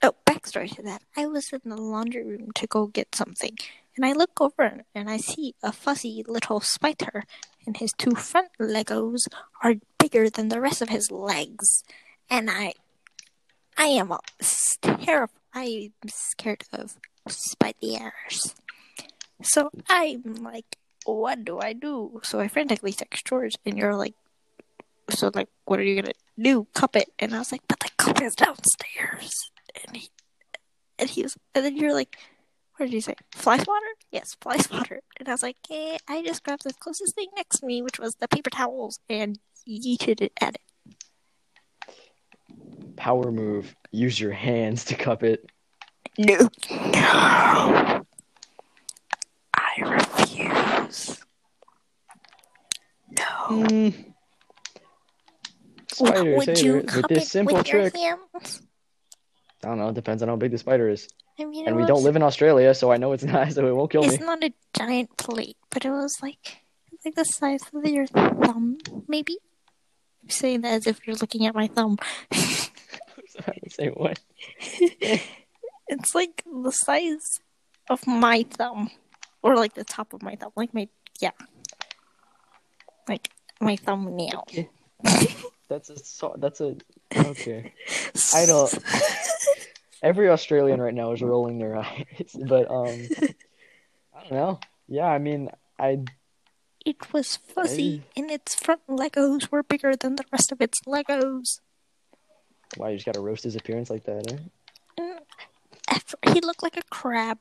Oh, 0.02 0.14
backstory 0.26 0.74
to 0.76 0.82
that. 0.82 1.02
I 1.16 1.26
was 1.26 1.52
in 1.52 1.60
the 1.64 1.76
laundry 1.76 2.24
room 2.24 2.50
to 2.54 2.66
go 2.66 2.86
get 2.86 3.14
something, 3.14 3.56
and 3.96 4.04
I 4.04 4.12
look 4.12 4.40
over 4.40 4.82
and 4.94 5.10
I 5.10 5.16
see 5.16 5.54
a 5.62 5.72
fuzzy 5.72 6.24
little 6.26 6.60
spider, 6.60 7.24
and 7.66 7.76
his 7.76 7.92
two 7.96 8.12
front 8.12 8.48
Legos 8.60 9.28
are 9.62 9.74
bigger 9.98 10.30
than 10.30 10.48
the 10.48 10.60
rest 10.60 10.82
of 10.82 10.88
his 10.88 11.10
legs. 11.10 11.84
And 12.30 12.50
I, 12.50 12.74
I 13.76 13.86
am 13.86 14.12
terrified. 14.80 15.30
I'm 15.54 15.92
scared 16.08 16.64
of 16.72 16.96
spiders. 17.28 18.54
So 19.42 19.70
I'm 19.88 20.36
like, 20.42 20.78
what 21.04 21.44
do 21.44 21.58
I 21.58 21.72
do? 21.72 22.20
So 22.22 22.40
I 22.40 22.48
frantically 22.48 22.92
text 22.92 23.26
George, 23.26 23.54
and 23.66 23.76
you're 23.76 23.94
like, 23.94 24.14
so 25.10 25.30
like, 25.34 25.48
what 25.64 25.78
are 25.78 25.82
you 25.82 26.00
gonna 26.00 26.14
do? 26.40 26.66
Cup 26.74 26.96
it? 26.96 27.10
And 27.18 27.34
I 27.34 27.38
was 27.38 27.52
like, 27.52 27.62
but 27.68 27.80
the 27.80 27.90
cup 27.96 28.22
is 28.22 28.34
downstairs. 28.34 29.50
And 29.86 29.96
he, 29.96 30.08
and 30.98 31.08
he 31.10 31.22
was, 31.22 31.36
and 31.54 31.64
then 31.64 31.76
you're 31.76 31.94
like, 31.94 32.16
what 32.76 32.86
did 32.86 32.94
you 32.94 33.00
say? 33.00 33.14
Fly 33.32 33.58
swatter? 33.58 33.86
Yes, 34.10 34.36
fly 34.40 34.56
swatter. 34.58 35.00
And 35.18 35.28
I 35.28 35.32
was 35.32 35.42
like, 35.42 35.56
eh, 35.70 35.98
I 36.08 36.22
just 36.22 36.42
grabbed 36.42 36.64
the 36.64 36.72
closest 36.74 37.14
thing 37.14 37.28
next 37.36 37.58
to 37.60 37.66
me, 37.66 37.82
which 37.82 37.98
was 37.98 38.14
the 38.16 38.28
paper 38.28 38.50
towels, 38.50 38.98
and 39.08 39.38
yeeted 39.68 40.20
it 40.20 40.32
at 40.40 40.54
it. 40.56 40.60
power 42.96 43.30
move. 43.30 43.74
Use 43.90 44.18
your 44.20 44.32
hands 44.32 44.84
to 44.86 44.94
cup 44.94 45.22
it. 45.22 45.50
No. 46.18 46.48
No. 46.70 48.04
I 49.54 49.80
refuse. 49.80 51.20
No. 53.10 53.24
Mm. 53.48 54.14
Spider 55.92 56.36
Would 56.36 56.60
you 56.60 56.74
with 56.74 57.08
this 57.08 57.30
simple 57.30 57.62
trick. 57.62 57.94
hands? 57.96 58.62
I 59.64 59.68
don't 59.68 59.78
know. 59.78 59.88
It 59.88 59.94
depends 59.94 60.22
on 60.22 60.28
how 60.28 60.36
big 60.36 60.50
the 60.50 60.58
spider 60.58 60.88
is. 60.88 61.08
I 61.38 61.44
mean, 61.44 61.66
And 61.66 61.76
we 61.76 61.84
don't 61.86 62.02
live 62.02 62.16
in 62.16 62.22
Australia, 62.22 62.74
so 62.74 62.92
I 62.92 62.96
know 62.96 63.12
it's 63.12 63.24
not, 63.32 63.52
so 63.52 63.66
it 63.66 63.74
won't 63.74 63.90
kill 63.90 64.02
me. 64.02 64.14
It's 64.14 64.22
not 64.22 64.42
a 64.42 64.52
giant 64.76 65.16
plate, 65.16 65.56
but 65.70 65.84
it 65.84 65.90
was 65.90 66.20
like 66.22 66.58
it's 66.92 67.04
like 67.04 67.14
the 67.14 67.24
size 67.24 67.62
of 67.72 67.84
your 67.86 68.06
thumb, 68.06 68.78
maybe. 69.08 69.38
I'm 70.22 70.30
saying 70.30 70.60
that 70.62 70.72
as 70.72 70.86
if 70.86 71.06
you're 71.06 71.16
looking 71.16 71.46
at 71.46 71.54
my 71.54 71.66
thumb. 71.68 71.98
same 73.68 73.94
way. 73.96 74.14
It's 75.88 76.14
like 76.14 76.42
the 76.46 76.70
size 76.70 77.40
of 77.90 78.06
my 78.06 78.46
thumb, 78.48 78.90
or 79.42 79.56
like 79.56 79.74
the 79.74 79.84
top 79.84 80.14
of 80.14 80.22
my 80.22 80.36
thumb, 80.36 80.52
like 80.56 80.72
my 80.72 80.88
yeah, 81.20 81.32
like 83.06 83.28
my 83.60 83.76
thumbnail. 83.76 84.46
That's 85.68 85.90
a 85.90 85.98
so. 85.98 86.34
That's 86.38 86.60
a 86.62 86.76
okay. 87.14 87.74
I 88.34 88.46
don't. 88.46 88.72
Every 90.02 90.28
Australian 90.28 90.80
right 90.80 90.94
now 90.94 91.12
is 91.12 91.22
rolling 91.32 91.58
their 91.58 91.76
eyes, 91.76 92.36
but 92.48 92.70
um, 92.70 93.08
I 94.14 94.20
don't 94.22 94.32
know. 94.32 94.60
Yeah, 94.88 95.06
I 95.06 95.18
mean, 95.18 95.48
I 95.78 96.00
It 96.84 97.12
was 97.12 97.36
fuzzy, 97.36 98.02
and 98.16 98.30
its 98.30 98.54
front 98.54 98.80
Legos 98.88 99.50
were 99.50 99.62
bigger 99.62 99.94
than 99.96 100.16
the 100.16 100.24
rest 100.32 100.50
of 100.52 100.60
its 100.60 100.80
Legos. 100.82 101.60
why 102.76 102.90
you 102.90 102.96
just 102.96 103.06
gotta 103.06 103.20
roast 103.20 103.44
his 103.44 103.54
appearance 103.56 103.90
like 103.90 104.04
that, 104.04 104.26
After, 105.88 106.16
he 106.32 106.40
looked 106.40 106.62
like 106.62 106.76
a 106.76 106.82
crab. 106.90 107.38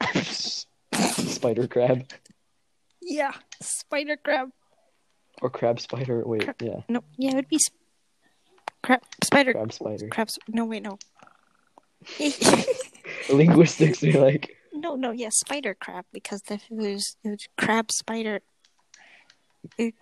eh? 0.00 0.20
spider 0.94 1.66
crab 1.66 2.06
Yeah, 3.02 3.32
spider 3.60 4.16
crab. 4.16 4.50
or 5.42 5.50
crab 5.50 5.80
spider. 5.80 6.22
Wait, 6.26 6.44
Crab. 6.44 6.56
yeah, 6.62 6.80
No, 6.88 7.02
yeah, 7.18 7.32
it 7.32 7.34
would 7.36 7.48
be 7.48 7.58
sp- 7.60 7.76
crab 8.82 9.02
spider 9.22 9.52
crab 9.52 9.72
spider. 9.72 10.08
crabs. 10.08 10.38
No, 10.48 10.64
wait, 10.64 10.82
no. 10.82 10.98
Linguistics 13.32 14.00
be 14.00 14.12
like, 14.12 14.56
no, 14.72 14.96
no, 14.96 15.10
yeah, 15.10 15.30
spider 15.30 15.74
crab 15.74 16.04
because 16.12 16.42
the 16.42 16.54
it 16.54 16.62
was, 16.70 17.16
it 17.24 17.28
was 17.30 17.48
crab 17.56 17.90
spider. 17.90 18.40
It, 19.78 19.94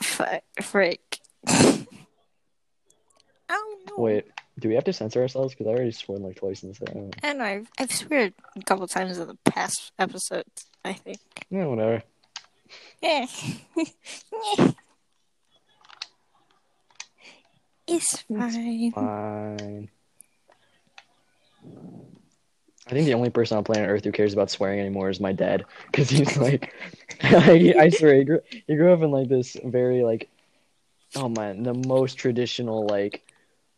fuck, 0.00 0.42
frick. 0.60 1.20
Don't 1.46 1.86
oh, 3.50 3.76
know. 3.86 3.94
wait, 3.96 4.26
do 4.58 4.68
we 4.68 4.74
have 4.74 4.84
to 4.84 4.92
censor 4.92 5.22
ourselves? 5.22 5.54
Because 5.54 5.66
I 5.66 5.70
already 5.70 5.92
sworn 5.92 6.22
like 6.22 6.36
twice 6.36 6.62
in 6.62 6.70
this. 6.70 6.80
I 6.82 6.92
don't 6.92 7.04
know. 7.04 7.10
I 7.22 7.32
know. 7.32 7.44
I've, 7.44 7.68
I've 7.78 7.92
sweared 7.92 8.34
a 8.56 8.62
couple 8.62 8.86
times 8.88 9.18
in 9.18 9.28
the 9.28 9.38
past 9.44 9.92
episodes. 9.98 10.66
I 10.84 10.94
think. 10.94 11.20
Yeah, 11.50 11.66
whatever. 11.66 12.02
Yeah. 13.02 13.26
Yeah. 14.58 14.72
It's 17.90 18.20
fine. 18.20 18.92
Fine. 18.92 19.88
I 22.88 22.92
think 22.92 23.04
the 23.06 23.14
only 23.14 23.28
person 23.30 23.58
on 23.58 23.64
planet 23.64 23.88
Earth 23.90 24.04
who 24.04 24.12
cares 24.12 24.32
about 24.32 24.50
swearing 24.50 24.80
anymore 24.80 25.10
is 25.10 25.20
my 25.20 25.32
dad, 25.32 25.64
because 25.86 26.08
he's 26.08 26.36
like, 26.38 26.72
I, 27.22 27.74
I 27.78 27.88
swear, 27.90 28.14
he 28.16 28.24
grew, 28.24 28.40
he 28.66 28.76
grew 28.76 28.92
up 28.92 29.02
in 29.02 29.10
like 29.10 29.28
this 29.28 29.56
very 29.62 30.02
like, 30.02 30.30
oh 31.14 31.28
man, 31.28 31.62
the 31.62 31.74
most 31.74 32.16
traditional 32.16 32.86
like, 32.86 33.22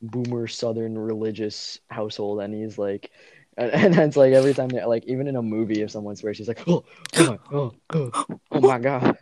boomer 0.00 0.46
Southern 0.46 0.96
religious 0.96 1.80
household, 1.90 2.40
and 2.40 2.54
he's 2.54 2.78
like, 2.78 3.10
and, 3.56 3.72
and 3.72 3.98
it's 3.98 4.16
like 4.16 4.32
every 4.32 4.54
time 4.54 4.68
they 4.68 4.82
like 4.84 5.04
even 5.06 5.26
in 5.26 5.34
a 5.36 5.42
movie 5.42 5.82
if 5.82 5.90
someone 5.90 6.14
swears, 6.14 6.38
he's 6.38 6.48
like, 6.48 6.62
oh, 6.68 6.84
oh, 7.16 7.26
my- 7.26 7.38
oh, 7.52 7.72
oh, 7.92 8.24
oh 8.52 8.60
my 8.60 8.78
god, 8.78 9.18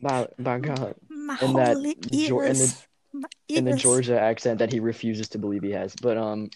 my, 0.00 0.28
my 0.38 0.58
god, 0.60 0.94
My 1.10 1.36
And 1.42 1.56
that 1.56 1.76
and 1.76 2.56
the- 2.56 2.86
in 3.48 3.64
the. 3.66 3.76
Georgia 3.76 4.18
accent 4.18 4.60
that 4.60 4.72
he 4.72 4.80
refuses 4.80 5.28
to 5.30 5.38
believe 5.38 5.62
he 5.62 5.72
has. 5.72 5.94
But 5.94 6.16
um, 6.16 6.50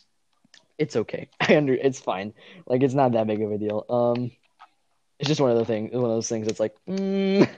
it's 0.78 0.96
okay. 0.96 1.28
I 1.40 1.56
under 1.56 1.74
it's 1.74 2.00
fine. 2.00 2.34
Like 2.66 2.82
it's 2.82 2.94
not 2.94 3.12
that 3.12 3.26
big 3.26 3.42
of 3.42 3.52
a 3.52 3.58
deal. 3.58 3.84
Um, 3.88 4.30
it's 5.18 5.28
just 5.28 5.40
one 5.40 5.50
of 5.50 5.58
the 5.58 5.64
things. 5.64 5.92
One 5.92 6.04
of 6.04 6.10
those 6.10 6.28
things 6.28 6.46
that's 6.46 6.60
like, 6.60 6.74
mm, 6.88 7.48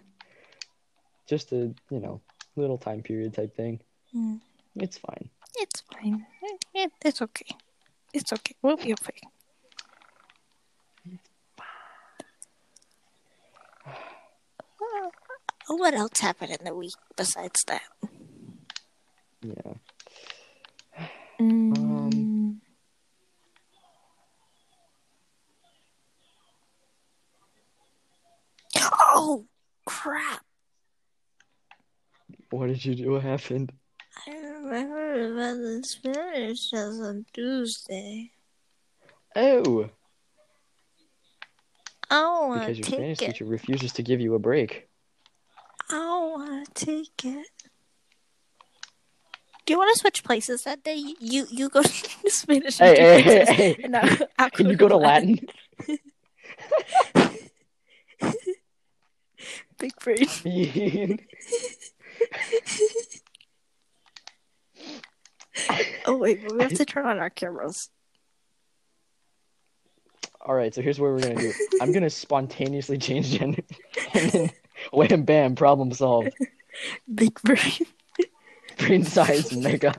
just 1.29 1.53
a 1.53 1.75
you 1.91 2.01
know 2.01 2.21
little 2.57 2.79
time 2.79 3.03
period 3.03 3.35
type 3.35 3.55
thing. 3.57 3.81
Mm. 4.15 4.41
It's 4.77 4.99
fine. 4.99 5.29
It's 5.57 5.81
fine. 5.93 6.25
Eh, 6.77 6.87
It's 7.05 7.21
okay. 7.23 7.57
It's 8.15 8.33
okay. 8.33 8.55
We'll 8.63 8.77
be 8.77 8.93
okay. 8.93 9.21
What 15.71 15.93
else 15.95 16.21
happened 16.21 16.53
in 16.53 16.65
the 16.65 16.75
week 16.75 16.95
besides 17.17 17.63
that? 17.67 17.83
Yeah. 19.43 19.75
Mm, 21.41 22.28
oh 29.19 29.47
crap! 29.85 30.45
What 32.51 32.69
did 32.69 32.85
you 32.85 32.95
do? 32.95 33.11
What 33.11 33.23
happened? 33.23 33.73
I 34.27 34.31
remember 34.31 35.33
about 35.33 35.57
the 35.57 35.83
Spanish 35.85 36.71
test 36.71 37.01
on 37.01 37.27
Tuesday. 37.33 38.33
Oh, 39.37 39.91
I 42.11 42.15
don't 42.15 42.49
want 42.49 42.61
because 42.61 42.79
your 42.79 42.87
Spanish 42.87 43.23
it. 43.23 43.27
teacher 43.27 43.45
refuses 43.45 43.93
to 43.95 44.03
give 44.03 44.21
you 44.21 44.35
a 44.35 44.39
break. 44.39 44.89
I 45.91 45.95
don't 45.95 46.33
want 46.33 46.75
to 46.75 46.87
take 46.87 47.25
it. 47.25 47.47
Do 49.67 49.75
you 49.75 49.79
want 49.79 49.95
to 49.95 50.01
switch 50.01 50.25
places 50.25 50.65
that 50.65 50.83
day? 50.83 50.97
You 51.21 51.47
you 51.51 51.69
go 51.69 51.83
to 51.85 52.31
Spanish. 52.31 52.79
Hey, 52.79 52.97
hey, 52.97 53.45
hey, 53.45 53.77
hey. 53.79 54.27
I'll 54.39 54.51
Can 54.51 54.71
you 54.71 54.77
go 54.77 54.89
to 54.89 54.97
Latin? 54.97 55.41
Big 59.79 59.93
brain. 60.01 61.19
Oh 66.07 66.17
wait, 66.17 66.41
we 66.53 66.63
have 66.63 66.73
to 66.75 66.85
turn 66.85 67.05
on 67.05 67.19
our 67.19 67.31
cameras. 67.31 67.91
All 70.41 70.55
right, 70.55 70.75
so 70.75 70.81
here's 70.81 70.99
what 70.99 71.11
we're 71.11 71.21
gonna 71.21 71.35
do. 71.35 71.53
I'm 71.81 71.93
gonna 71.93 72.09
spontaneously 72.09 72.97
change 72.97 73.31
gender, 73.31 73.63
and 74.15 74.31
then 74.31 74.51
wham, 74.93 75.25
bam, 75.25 75.55
problem 75.57 75.93
solved. 75.93 76.33
Big 77.15 77.41
brain. 77.43 77.87
Brain 78.79 79.05
size 79.05 79.53
mega. 79.55 79.95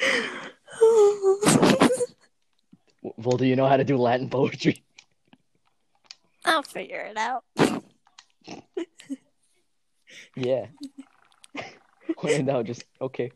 Well, 3.18 3.36
do 3.38 3.46
you 3.46 3.56
know 3.56 3.66
how 3.66 3.76
to 3.76 3.84
do 3.84 3.96
Latin 3.96 4.28
poetry? 4.28 4.82
I'll 6.44 6.62
figure 6.62 7.00
it 7.00 7.16
out. 7.16 7.44
Yeah. 10.34 10.66
when 12.20 12.32
in 12.32 12.46
doubt, 12.46 12.66
just 12.66 12.84
okay. 13.00 13.30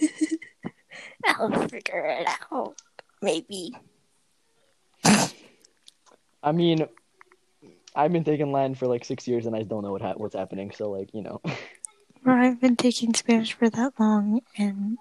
I'll 1.26 1.68
figure 1.68 2.06
it 2.06 2.28
out. 2.52 2.74
Maybe. 3.22 3.72
I 6.42 6.52
mean, 6.52 6.86
I've 7.96 8.12
been 8.12 8.24
taking 8.24 8.52
Latin 8.52 8.74
for 8.74 8.86
like 8.86 9.04
six 9.04 9.26
years, 9.26 9.46
and 9.46 9.56
I 9.56 9.62
don't 9.62 9.82
know 9.82 9.92
what 9.92 10.02
ha- 10.02 10.14
what's 10.16 10.34
happening. 10.34 10.70
So, 10.72 10.90
like, 10.90 11.14
you 11.14 11.22
know, 11.22 11.40
Or 12.26 12.32
I've 12.32 12.60
been 12.60 12.76
taking 12.76 13.14
Spanish 13.14 13.52
for 13.52 13.70
that 13.70 13.94
long, 13.98 14.40
and 14.56 14.98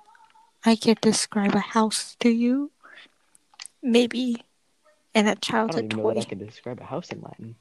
I 0.65 0.75
could 0.75 1.01
describe 1.01 1.55
a 1.55 1.59
house 1.59 2.15
to 2.19 2.29
you. 2.29 2.71
Maybe. 3.81 4.43
And 5.15 5.27
a 5.27 5.31
I 5.31 5.33
don't 5.33 5.41
childhood 5.41 5.85
even 5.85 5.97
know 5.97 6.13
that. 6.13 6.21
I 6.21 6.23
can 6.25 6.39
describe 6.39 6.79
a 6.81 6.85
house 6.85 7.09
in 7.09 7.21
Latin. 7.21 7.55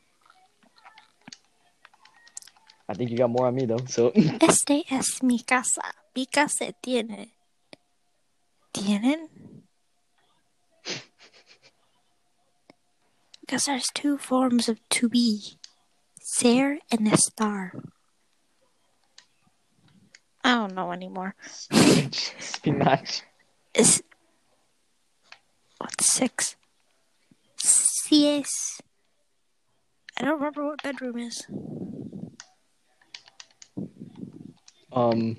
I 2.92 2.94
think 2.94 3.11
you 3.11 3.16
got 3.16 3.31
more 3.31 3.46
on 3.46 3.55
me 3.55 3.64
though. 3.64 3.78
So, 3.88 4.12
Este 4.40 4.85
es 4.90 5.22
mi 5.22 5.38
casa. 5.38 5.81
Mi 6.14 6.26
casa 6.26 6.74
tiene. 6.83 7.31
¿Tienen? 8.74 9.28
Because 13.40 13.64
there's 13.64 13.88
two 13.94 14.18
forms 14.18 14.68
of 14.68 14.78
to 14.90 15.09
be 15.09 15.57
ser 16.20 16.81
and 16.90 17.07
estar. 17.09 17.70
I 20.44 20.55
don't 20.57 20.74
know 20.74 20.92
anymore. 20.92 21.35
spinach. 21.70 23.22
Is. 23.74 24.02
What's 25.78 26.12
six? 26.12 26.57
Sies. 27.57 28.83
I 30.18 30.24
don't 30.24 30.35
remember 30.35 30.66
what 30.66 30.83
bedroom 30.83 31.16
is. 31.18 31.46
Um, 34.92 35.38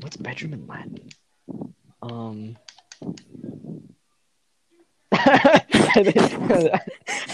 what's 0.00 0.16
bedroom 0.16 0.52
in 0.52 0.66
Latin? 0.66 1.08
Um, 2.02 2.58
I 5.12 5.64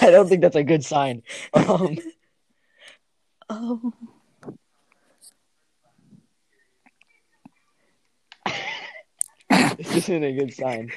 don't 0.02 0.28
think 0.28 0.42
that's 0.42 0.56
a 0.56 0.62
good 0.64 0.84
sign. 0.84 1.22
Um, 1.54 1.98
Oh. 3.50 3.94
this 9.78 9.96
isn't 9.96 10.22
a 10.22 10.32
good 10.32 10.52
sign. 10.52 10.92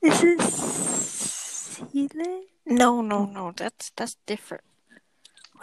This 0.00 0.22
is 0.22 1.82
Chile? 1.90 2.42
No, 2.64 3.00
no, 3.02 3.24
no. 3.26 3.52
That's 3.56 3.90
that's 3.96 4.16
different. 4.24 4.62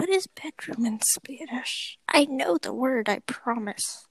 What 0.01 0.09
is 0.09 0.25
bedroom 0.25 0.83
in 0.87 0.99
Spanish? 0.99 1.99
I 2.09 2.25
know 2.25 2.57
the 2.57 2.73
word. 2.73 3.07
I 3.07 3.19
promise. 3.27 4.07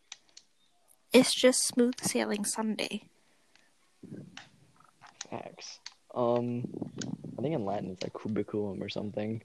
It's 1.13 1.35
just 1.35 1.67
smooth 1.67 1.99
sailing 2.01 2.45
Sunday. 2.45 3.09
Facts. 5.29 5.81
Um, 6.15 6.69
I 7.37 7.43
think 7.43 7.57
in 7.57 7.65
Latin 7.65 7.91
it's 7.91 8.05
like 8.05 8.13
cubiculum 8.13 8.81
or 8.81 8.89
something. 8.89 9.43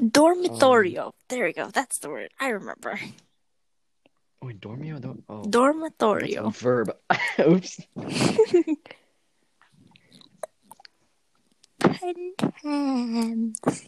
Dormitorio. 0.00 1.12
there 1.28 1.44
we 1.44 1.52
go. 1.52 1.68
That's 1.68 2.00
the 2.00 2.10
word. 2.10 2.32
I 2.40 2.48
remember. 2.48 2.98
Wait, 4.42 4.60
dormio? 4.60 5.00
Don't, 5.00 5.22
oh, 5.28 5.42
Dormitorio. 5.42 6.52
verb. 6.52 6.96
Oops. 7.38 7.80
Penthouse. 11.78 13.84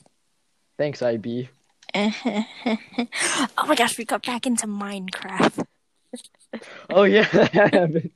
Thanks, 0.78 1.02
IB. 1.02 1.48
oh 1.94 3.66
my 3.66 3.74
gosh, 3.74 3.98
we 3.98 4.04
got 4.04 4.24
back 4.24 4.46
into 4.46 4.66
Minecraft. 4.66 5.66
Oh 6.90 7.04
yeah, 7.04 7.26
that 7.32 7.54
happened. 7.54 8.10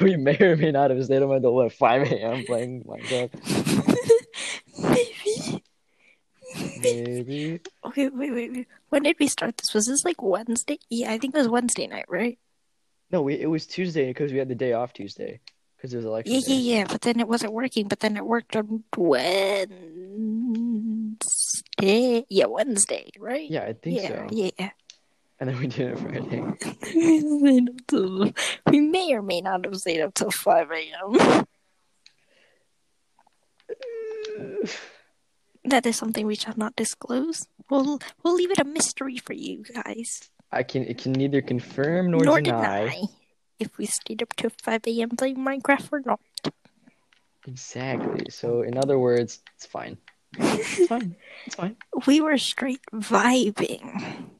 We 0.00 0.16
may 0.16 0.36
or 0.40 0.56
may 0.56 0.72
not 0.72 0.90
have 0.90 1.04
stayed 1.04 1.22
up 1.22 1.30
until 1.30 1.54
what 1.54 1.72
5 1.72 2.10
a.m. 2.10 2.44
playing 2.44 2.82
Minecraft. 2.82 3.30
Maybe. 4.76 5.62
Maybe. 6.82 7.60
Okay, 7.84 8.08
wait, 8.08 8.32
wait, 8.32 8.52
wait. 8.52 8.68
When 8.88 9.04
did 9.04 9.16
we 9.20 9.28
start 9.28 9.56
this? 9.58 9.72
Was 9.72 9.86
this 9.86 10.04
like 10.04 10.20
Wednesday? 10.20 10.80
Yeah, 10.90 11.12
I 11.12 11.18
think 11.18 11.36
it 11.36 11.38
was 11.38 11.46
Wednesday 11.46 11.86
night, 11.86 12.06
right? 12.08 12.40
No, 13.12 13.22
we, 13.22 13.34
it 13.40 13.46
was 13.46 13.66
Tuesday 13.66 14.08
because 14.08 14.32
we 14.32 14.38
had 14.38 14.48
the 14.48 14.56
day 14.56 14.72
off 14.72 14.92
Tuesday 14.92 15.40
because 15.76 15.94
it 15.94 15.98
was 15.98 16.06
election. 16.06 16.34
Yeah, 16.34 16.40
day. 16.40 16.54
yeah, 16.54 16.78
yeah. 16.78 16.86
But 16.88 17.02
then 17.02 17.20
it 17.20 17.28
wasn't 17.28 17.52
working. 17.52 17.86
But 17.86 18.00
then 18.00 18.16
it 18.16 18.26
worked 18.26 18.56
on 18.56 18.82
Wednesday. 18.96 19.66
Eh, 21.82 22.22
yeah, 22.30 22.46
Wednesday, 22.46 23.10
right? 23.18 23.50
Yeah, 23.50 23.64
I 23.64 23.74
think 23.74 24.00
yeah, 24.00 24.08
so. 24.08 24.26
yeah. 24.30 24.50
Yeah. 24.58 24.70
And 25.38 25.50
then 25.50 25.58
we 25.58 25.66
did 25.66 25.92
it 25.92 25.98
Friday. 25.98 26.40
we 26.94 27.20
stayed 27.20 27.68
up 27.68 27.86
till- 27.86 28.32
we 28.70 28.80
may 28.80 29.12
or 29.12 29.20
may 29.22 29.42
not 29.42 29.64
have 29.66 29.76
stayed 29.76 30.00
up 30.00 30.14
till 30.14 30.30
five 30.30 30.70
a.m. 30.70 31.18
That 35.64 35.84
is 35.84 35.96
something 35.96 36.26
we 36.26 36.36
shall 36.36 36.54
not 36.56 36.76
disclose. 36.76 37.46
We'll 37.68 37.98
we'll 38.22 38.34
leave 38.36 38.52
it 38.52 38.60
a 38.60 38.64
mystery 38.64 39.16
for 39.18 39.32
you 39.32 39.64
guys. 39.64 40.30
I 40.52 40.62
can 40.62 40.84
it 40.84 40.98
can 40.98 41.12
neither 41.12 41.42
confirm 41.42 42.12
nor, 42.12 42.24
Nor 42.24 42.40
deny. 42.40 42.84
deny 42.84 43.02
if 43.58 43.76
we 43.76 43.86
stayed 43.86 44.22
up 44.22 44.34
till 44.36 44.50
five 44.62 44.82
a.m. 44.86 45.10
playing 45.10 45.38
Minecraft 45.38 45.88
or 45.92 46.02
not. 46.06 46.20
Exactly. 47.48 48.26
So 48.30 48.62
in 48.62 48.78
other 48.78 48.98
words, 48.98 49.42
it's 49.56 49.66
fine. 49.66 49.98
It's 50.34 50.86
fine. 50.86 51.16
It's 51.46 51.54
fine. 51.54 51.76
We 52.06 52.20
were 52.20 52.38
straight 52.38 52.80
vibing. 52.92 54.30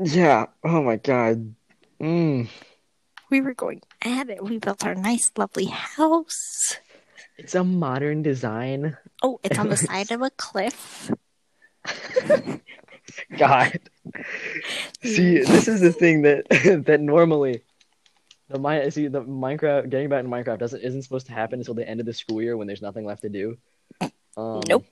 Yeah. 0.00 0.46
Oh 0.62 0.82
my 0.82 0.96
god. 0.96 1.54
Mm. 2.00 2.48
We 3.30 3.40
were 3.40 3.54
going 3.54 3.80
at 4.02 4.28
it. 4.28 4.44
We 4.44 4.58
built 4.58 4.84
our 4.84 4.94
nice, 4.94 5.30
lovely 5.36 5.66
house. 5.66 6.78
It's 7.36 7.54
a 7.54 7.64
modern 7.64 8.22
design. 8.22 8.96
Oh, 9.22 9.40
it's 9.42 9.58
on 9.58 9.68
the 9.68 9.76
side 9.88 10.10
of 10.12 10.22
a 10.22 10.30
cliff. 10.30 11.10
God. 13.36 13.78
See, 15.02 15.38
this 15.38 15.68
is 15.68 15.80
the 15.80 15.92
thing 15.92 16.22
that 16.22 16.48
that 16.86 17.00
normally 17.00 17.62
the 18.48 18.58
mi- 18.58 18.90
see 18.90 19.08
the 19.08 19.22
Minecraft 19.22 19.90
getting 19.90 20.08
back 20.08 20.24
in 20.24 20.30
Minecraft 20.30 20.58
doesn't 20.58 20.82
isn't 20.82 21.02
supposed 21.02 21.26
to 21.26 21.32
happen 21.32 21.58
until 21.58 21.74
the 21.74 21.88
end 21.88 22.00
of 22.00 22.06
the 22.06 22.12
school 22.12 22.40
year 22.40 22.56
when 22.56 22.66
there's 22.66 22.82
nothing 22.82 23.04
left 23.04 23.22
to 23.22 23.28
do. 23.28 23.56
Um, 24.36 24.60
Nope. 24.68 24.84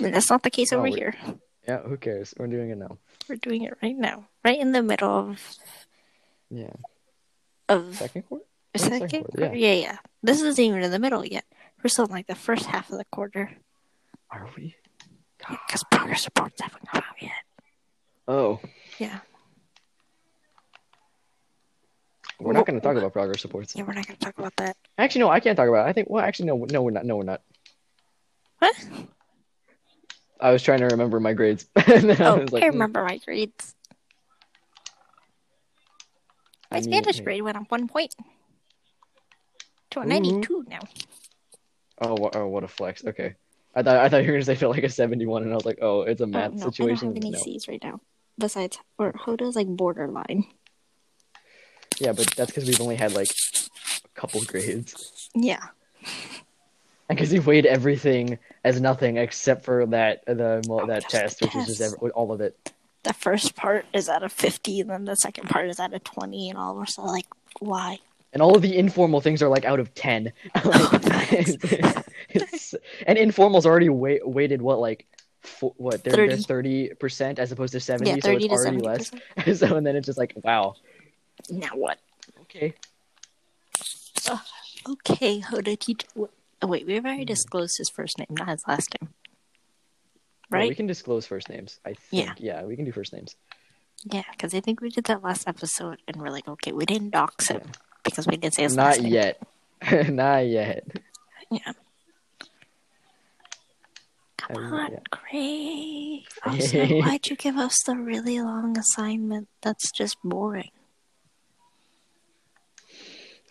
And 0.00 0.14
that's 0.14 0.30
not 0.30 0.42
the 0.42 0.50
case 0.50 0.72
over 0.72 0.86
here. 0.86 1.14
Yeah, 1.66 1.80
who 1.82 1.96
cares? 1.98 2.32
We're 2.38 2.46
doing 2.46 2.70
it 2.70 2.78
now. 2.78 2.96
We're 3.28 3.36
doing 3.36 3.62
it 3.64 3.74
right 3.82 3.96
now, 3.96 4.28
right 4.44 4.58
in 4.58 4.72
the 4.72 4.82
middle 4.82 5.10
of 5.10 5.40
Yeah. 6.50 6.72
of 7.68 7.96
Second 7.96 8.22
quarter? 8.22 8.44
second 8.76 9.00
second 9.00 9.24
quarter, 9.24 9.38
quarter. 9.48 9.56
Yeah. 9.56 9.72
yeah, 9.74 9.96
This 10.22 10.40
isn't 10.40 10.62
even 10.64 10.82
in 10.82 10.90
the 10.90 10.98
middle 10.98 11.24
yet. 11.26 11.44
We're 11.82 11.88
still 11.88 12.06
in 12.06 12.10
like 12.12 12.26
the 12.26 12.34
first 12.34 12.64
half 12.66 12.90
of 12.90 12.96
the 12.96 13.04
quarter 13.12 13.50
Are 14.30 14.48
we? 14.56 14.76
because 15.38 15.84
progress 15.90 16.24
reports 16.24 16.60
haven't 16.62 16.88
come 16.88 17.02
out 17.06 17.20
yet. 17.20 17.32
Oh, 18.26 18.60
Yeah, 18.98 19.18
we're 22.40 22.52
not 22.52 22.66
going 22.66 22.78
to 22.80 22.86
talk 22.86 22.96
about 22.96 23.12
progress 23.12 23.44
reports. 23.44 23.74
yeah. 23.74 23.82
We're 23.82 23.94
not 23.94 24.06
gonna 24.06 24.18
talk 24.18 24.38
about 24.38 24.54
that. 24.56 24.76
Actually, 24.96 25.20
no, 25.22 25.28
I 25.30 25.40
can't 25.40 25.56
talk 25.56 25.68
about 25.68 25.86
it. 25.86 25.90
I 25.90 25.92
think. 25.92 26.08
Well, 26.08 26.24
actually, 26.24 26.46
no, 26.46 26.56
no, 26.70 26.82
we're 26.82 26.90
not. 26.92 27.04
No, 27.04 27.16
we're 27.16 27.24
not. 27.24 27.42
What? 28.58 28.74
I 30.40 30.50
was 30.52 30.62
trying 30.62 30.80
to 30.80 30.86
remember 30.86 31.18
my 31.20 31.32
grades. 31.32 31.68
and 31.76 32.10
then 32.10 32.22
I 32.22 32.26
Oh, 32.26 32.38
was 32.38 32.52
like, 32.52 32.62
I 32.62 32.66
remember 32.68 33.02
my 33.04 33.18
grades. 33.18 33.74
My 36.70 36.78
I 36.78 36.80
Spanish 36.82 37.20
grade 37.20 37.42
went 37.42 37.56
up 37.56 37.70
one 37.70 37.88
point 37.88 38.14
to 39.90 40.00
a 40.00 40.04
Ooh. 40.04 40.08
92 40.08 40.64
now. 40.68 40.80
Oh, 42.00 42.30
oh, 42.34 42.46
what 42.46 42.62
a 42.64 42.68
flex. 42.68 43.04
Okay. 43.04 43.34
I 43.74 43.82
thought 43.82 43.96
I 43.96 44.08
thought 44.08 44.22
you 44.22 44.28
were 44.28 44.34
gonna 44.34 44.44
say 44.44 44.54
feel 44.54 44.70
like 44.70 44.82
a 44.82 44.88
seventy-one, 44.88 45.42
and 45.42 45.52
I 45.52 45.54
was 45.54 45.64
like, 45.64 45.78
oh, 45.82 46.02
it's 46.02 46.20
a 46.20 46.24
Oh, 46.24 46.28
math 46.28 46.52
no, 46.54 46.66
situation. 46.70 47.08
I 47.08 47.12
don't 47.12 47.16
have 47.16 47.24
any 47.24 47.30
No. 47.30 47.38
C's 47.42 47.68
right 47.68 47.82
now. 47.82 48.00
Besides, 48.38 48.78
or 48.98 49.12
Hoda's 49.12 49.56
like 49.56 49.66
borderline. 49.68 50.46
Yeah, 52.00 52.12
but 52.12 52.26
that's 52.36 52.50
because 52.50 52.66
we've 52.66 52.80
only 52.80 52.96
had 52.96 53.12
like 53.14 53.28
a 54.04 54.08
couple 54.20 54.42
grades, 54.44 55.28
Yeah. 55.34 55.68
And 57.08 57.16
because 57.16 57.30
he 57.30 57.38
weighed 57.38 57.66
everything 57.66 58.38
as 58.64 58.80
nothing 58.80 59.16
except 59.16 59.64
for 59.64 59.86
that 59.86 60.24
the 60.26 60.64
well, 60.68 60.80
Oh, 60.82 60.86
that 60.86 61.08
test, 61.08 61.40
which 61.42 61.54
is 61.56 61.66
just 61.66 61.80
every, 61.80 62.10
all 62.10 62.32
of 62.32 62.40
it. 62.40 62.72
The 63.04 63.12
first 63.14 63.54
part 63.54 63.86
is 63.92 64.08
at 64.08 64.22
a 64.22 64.28
50, 64.28 64.80
and 64.80 64.90
then 64.90 65.04
the 65.04 65.14
second 65.14 65.48
part 65.48 65.68
is 65.70 65.78
at 65.80 65.94
a 65.94 65.98
20, 66.00 66.50
and 66.50 66.58
all 66.58 66.76
of 66.76 66.82
us 66.82 66.98
are 66.98 67.06
like, 67.06 67.26
why? 67.60 67.98
And 68.32 68.42
all 68.42 68.54
of 68.56 68.60
the 68.62 68.76
informal 68.76 69.20
things 69.20 69.42
are 69.42 69.48
like 69.48 69.64
out 69.64 69.80
of 69.80 69.94
ten. 69.94 70.32
Oh, 70.64 70.90
like, 71.04 71.32
it's- 71.32 72.04
it's- 72.30 72.74
and 73.06 73.16
informals 73.16 73.64
already 73.64 73.88
weight, 73.88 74.26
weighted 74.28 74.60
what 74.60 74.80
like 74.80 75.06
fo- 75.40 75.74
what 75.78 76.04
they're 76.04 76.36
thirty 76.36 76.88
percent 76.94 77.38
as 77.38 77.50
opposed 77.52 77.72
to 77.72 77.80
seventy, 77.80 78.10
Yeah, 78.10 78.16
so 78.22 78.32
it's 78.32 78.46
already 78.52 78.78
70%. 78.80 78.84
less. 79.46 79.58
so 79.58 79.76
and 79.76 79.86
then 79.86 79.96
it's 79.96 80.04
just 80.04 80.18
like 80.18 80.34
wow, 80.44 80.74
Now 81.48 81.70
what? 81.74 81.98
okay. 82.42 82.74
Okay, 84.88 85.38
how 85.40 85.56
Hoda 85.56 85.78
teach. 85.78 86.04
Oh, 86.60 86.66
wait, 86.66 86.86
we've 86.86 87.04
already 87.04 87.22
hmm. 87.22 87.26
disclosed 87.26 87.76
his 87.78 87.90
first 87.94 88.18
name, 88.18 88.28
not 88.30 88.48
his 88.48 88.62
last 88.66 88.88
name. 89.00 89.10
Oh, 89.10 90.50
well, 90.50 90.60
Right? 90.60 90.68
we 90.70 90.74
can 90.74 90.86
disclose 90.86 91.26
first 91.26 91.48
names. 91.50 91.78
I 91.84 91.92
think. 91.92 92.32
Yeah, 92.38 92.64
we 92.64 92.74
can 92.74 92.84
do 92.84 92.92
first 92.92 93.12
names. 93.12 93.36
Yeah, 94.04 94.22
because 94.30 94.54
I 94.54 94.60
think 94.60 94.80
we 94.80 94.90
did 94.90 95.04
that 95.04 95.22
last 95.22 95.46
episode, 95.48 96.00
and 96.06 96.16
we're 96.16 96.30
like, 96.30 96.48
okay, 96.48 96.72
we 96.72 96.86
didn't 96.86 97.10
dox 97.10 97.48
him 97.48 97.62
because 98.04 98.26
we 98.26 98.36
didn't 98.36 98.54
say 98.54 98.62
his 98.62 98.76
Not 98.76 98.84
last 98.84 99.00
name. 99.02 99.12
Not 99.12 99.36
yet. 99.82 100.10
Not 100.12 100.46
yet. 100.46 100.86
Yeah. 101.50 101.72
Come 104.38 104.56
I 104.56 104.60
mean, 104.60 104.72
on, 104.72 104.92
yeah. 104.92 104.98
Craig. 105.10 106.24
Also, 106.46 106.86
why'd 106.86 107.26
you 107.26 107.36
give 107.36 107.56
us 107.56 107.76
the 107.84 107.96
really 107.96 108.40
long 108.40 108.78
assignment? 108.78 109.48
That's 109.62 109.90
just 109.90 110.16
boring. 110.22 110.70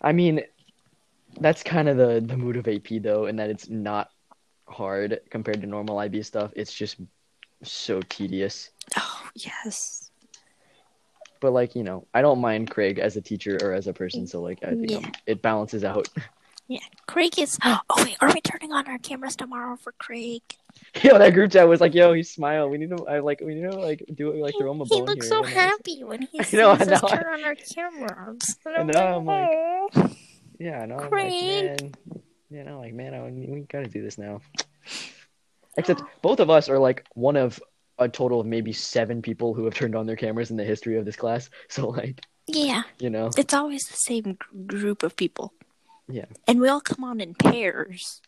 I 0.00 0.12
mean, 0.12 0.42
that's 1.40 1.62
kind 1.62 1.88
of 1.88 1.96
the 1.96 2.20
the 2.24 2.36
mood 2.36 2.56
of 2.56 2.68
AP 2.68 3.00
though, 3.02 3.26
in 3.26 3.36
that 3.36 3.50
it's 3.50 3.68
not 3.68 4.10
hard 4.68 5.20
compared 5.30 5.60
to 5.60 5.66
normal 5.66 5.98
IB 5.98 6.22
stuff. 6.22 6.52
It's 6.56 6.72
just 6.72 6.96
so 7.62 8.00
tedious. 8.08 8.70
Oh 8.96 9.28
yes. 9.34 10.10
But 11.40 11.52
like 11.52 11.74
you 11.76 11.84
know, 11.84 12.06
I 12.12 12.20
don't 12.22 12.40
mind 12.40 12.70
Craig 12.70 12.98
as 12.98 13.16
a 13.16 13.20
teacher 13.20 13.58
or 13.62 13.72
as 13.72 13.86
a 13.86 13.92
person, 13.92 14.26
so 14.26 14.40
like 14.42 14.58
I 14.64 14.70
think 14.70 14.90
Yeah. 14.90 15.10
it 15.26 15.42
balances 15.42 15.84
out. 15.84 16.08
Yeah, 16.70 16.80
Craig 17.06 17.38
is. 17.38 17.58
Oh 17.64 17.80
wait, 18.04 18.18
are 18.20 18.28
we 18.30 18.42
turning 18.42 18.72
on 18.72 18.86
our 18.88 18.98
cameras 18.98 19.36
tomorrow 19.36 19.76
for 19.76 19.92
Craig? 19.92 20.42
yo, 21.02 21.16
that 21.18 21.32
group 21.32 21.50
chat 21.52 21.66
was 21.66 21.80
like, 21.80 21.94
yo, 21.94 22.12
he 22.12 22.22
smile. 22.22 22.68
We 22.68 22.76
need 22.76 22.90
to, 22.94 23.06
I 23.06 23.20
like, 23.20 23.40
we 23.40 23.54
need 23.54 23.70
to 23.70 23.78
like 23.78 24.04
do 24.14 24.32
it, 24.32 24.36
like 24.36 24.54
throw 24.60 24.72
him 24.72 24.82
a 24.82 24.84
he 24.84 24.90
bone 24.98 25.06
looks 25.06 25.28
here. 25.28 25.38
so 25.38 25.44
and 25.44 25.54
happy 25.54 26.04
when 26.04 26.20
he 26.30 26.38
I 26.40 26.42
sees 26.42 26.58
know, 26.60 26.72
I 26.72 26.74
us 26.74 27.00
turn 27.10 27.24
on 27.32 27.42
our 27.42 27.54
cameras. 27.54 28.56
Know, 28.66 28.82
I'm 29.00 29.24
like- 29.24 29.48
"Oh." 29.96 30.10
Yeah, 30.58 30.84
no, 30.86 30.96
I'm 30.98 31.08
Craig. 31.08 31.32
like, 31.32 31.80
man, 31.80 31.94
you 32.50 32.64
know, 32.64 32.80
like, 32.80 32.94
man, 32.94 33.14
I, 33.14 33.22
we 33.30 33.60
gotta 33.68 33.86
do 33.88 34.02
this 34.02 34.18
now. 34.18 34.40
Except 35.76 36.02
both 36.22 36.40
of 36.40 36.50
us 36.50 36.68
are 36.68 36.78
like 36.78 37.06
one 37.14 37.36
of 37.36 37.60
a 37.98 38.08
total 38.08 38.40
of 38.40 38.46
maybe 38.46 38.72
seven 38.72 39.22
people 39.22 39.54
who 39.54 39.64
have 39.64 39.74
turned 39.74 39.94
on 39.94 40.06
their 40.06 40.16
cameras 40.16 40.50
in 40.50 40.56
the 40.56 40.64
history 40.64 40.96
of 40.98 41.04
this 41.04 41.16
class. 41.16 41.50
So 41.68 41.88
like, 41.88 42.24
yeah, 42.46 42.82
you 42.98 43.10
know, 43.10 43.30
it's 43.36 43.54
always 43.54 43.86
the 43.86 43.96
same 43.96 44.38
gr- 44.38 44.78
group 44.78 45.02
of 45.02 45.16
people. 45.16 45.52
Yeah. 46.10 46.24
and 46.46 46.58
we 46.58 46.68
all 46.68 46.80
come 46.80 47.04
on 47.04 47.20
in 47.20 47.34
pairs. 47.34 48.22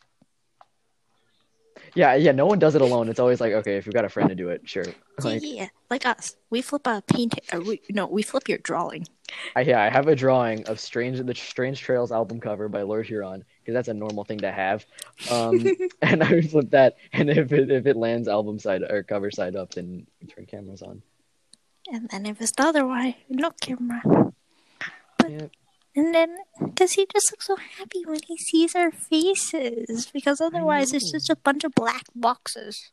Yeah, 1.94 2.14
yeah. 2.14 2.32
No 2.32 2.46
one 2.46 2.58
does 2.58 2.74
it 2.74 2.82
alone. 2.82 3.08
It's 3.08 3.20
always 3.20 3.40
like, 3.40 3.52
okay, 3.52 3.76
if 3.76 3.86
you've 3.86 3.94
got 3.94 4.04
a 4.04 4.08
friend 4.08 4.28
to 4.28 4.34
do 4.34 4.48
it, 4.48 4.68
sure. 4.68 4.84
Like, 5.22 5.42
yeah, 5.42 5.68
like 5.90 6.06
us. 6.06 6.36
We 6.50 6.62
flip 6.62 6.86
a 6.86 7.02
paint. 7.02 7.38
We, 7.52 7.82
no, 7.90 8.06
we 8.06 8.22
flip 8.22 8.48
your 8.48 8.58
drawing. 8.58 9.06
I, 9.54 9.60
yeah, 9.62 9.82
I 9.82 9.90
have 9.90 10.08
a 10.08 10.16
drawing 10.16 10.66
of 10.66 10.80
Strange 10.80 11.20
the 11.20 11.34
Strange 11.34 11.80
Trails 11.80 12.12
album 12.12 12.40
cover 12.40 12.68
by 12.68 12.82
Lord 12.82 13.06
Huron 13.06 13.44
because 13.60 13.74
that's 13.74 13.88
a 13.88 13.94
normal 13.94 14.24
thing 14.24 14.38
to 14.38 14.50
have. 14.50 14.86
Um, 15.30 15.66
and 16.02 16.22
I 16.22 16.32
would 16.32 16.50
flip 16.50 16.70
that, 16.70 16.96
and 17.12 17.30
if 17.30 17.52
it 17.52 17.70
if 17.70 17.86
it 17.86 17.96
lands 17.96 18.28
album 18.28 18.58
side 18.58 18.82
or 18.82 19.02
cover 19.02 19.30
side 19.30 19.56
up, 19.56 19.74
then 19.74 20.06
turn 20.28 20.46
cameras 20.46 20.82
on. 20.82 21.02
And 21.92 22.08
then 22.08 22.26
if 22.26 22.40
it's 22.40 22.52
the 22.52 22.64
other 22.64 22.86
way, 22.86 23.16
no 23.28 23.50
camera. 23.60 24.02
Yeah. 25.28 25.46
And 25.96 26.14
then, 26.14 26.36
because 26.60 26.92
he 26.92 27.06
just 27.12 27.32
looks 27.32 27.46
so 27.46 27.56
happy 27.56 28.04
when 28.06 28.20
he 28.26 28.36
sees 28.36 28.74
our 28.76 28.90
faces. 28.92 30.06
Because 30.12 30.40
otherwise, 30.40 30.92
it's 30.92 31.10
just 31.10 31.28
a 31.30 31.36
bunch 31.36 31.64
of 31.64 31.72
black 31.74 32.04
boxes. 32.14 32.90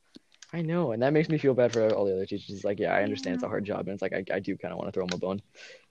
I 0.54 0.62
know, 0.62 0.94
and 0.94 1.02
that 1.04 1.14
makes 1.14 1.30
me 1.30 1.38
feel 1.38 1.54
bad 1.54 1.74
for 1.74 1.94
all 1.94 2.06
the 2.06 2.14
other 2.14 2.26
teachers. 2.26 2.50
It's 2.56 2.64
like, 2.64 2.80
yeah, 2.80 2.94
I 2.96 3.04
understand 3.04 3.36
it's 3.36 3.44
a 3.44 3.48
hard 3.50 3.66
job, 3.66 3.82
and 3.82 3.90
it's 3.90 4.02
like 4.02 4.14
I, 4.14 4.24
I 4.34 4.40
do 4.40 4.58
kind 4.58 4.72
of 4.72 4.78
want 4.80 4.88
to 4.88 4.92
throw 4.94 5.04
him 5.04 5.12
a 5.14 5.18
bone. 5.18 5.42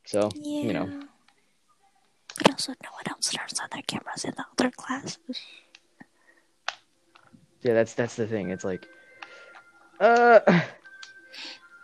So, 0.04 0.30
Yeah. 0.34 0.62
you 0.62 0.72
know, 0.72 0.90
But 2.38 2.50
also, 2.52 2.72
no 2.82 2.90
one 2.92 3.04
else 3.08 3.30
turns 3.30 3.60
on 3.60 3.68
their 3.72 3.82
cameras 3.82 4.24
in 4.24 4.32
the 4.36 4.44
other 4.58 4.70
classes. 4.70 5.18
yeah, 7.62 7.74
that's 7.74 7.94
that's 7.94 8.16
the 8.16 8.26
thing. 8.26 8.50
It's 8.50 8.64
like, 8.64 8.86
uh, 10.00 10.40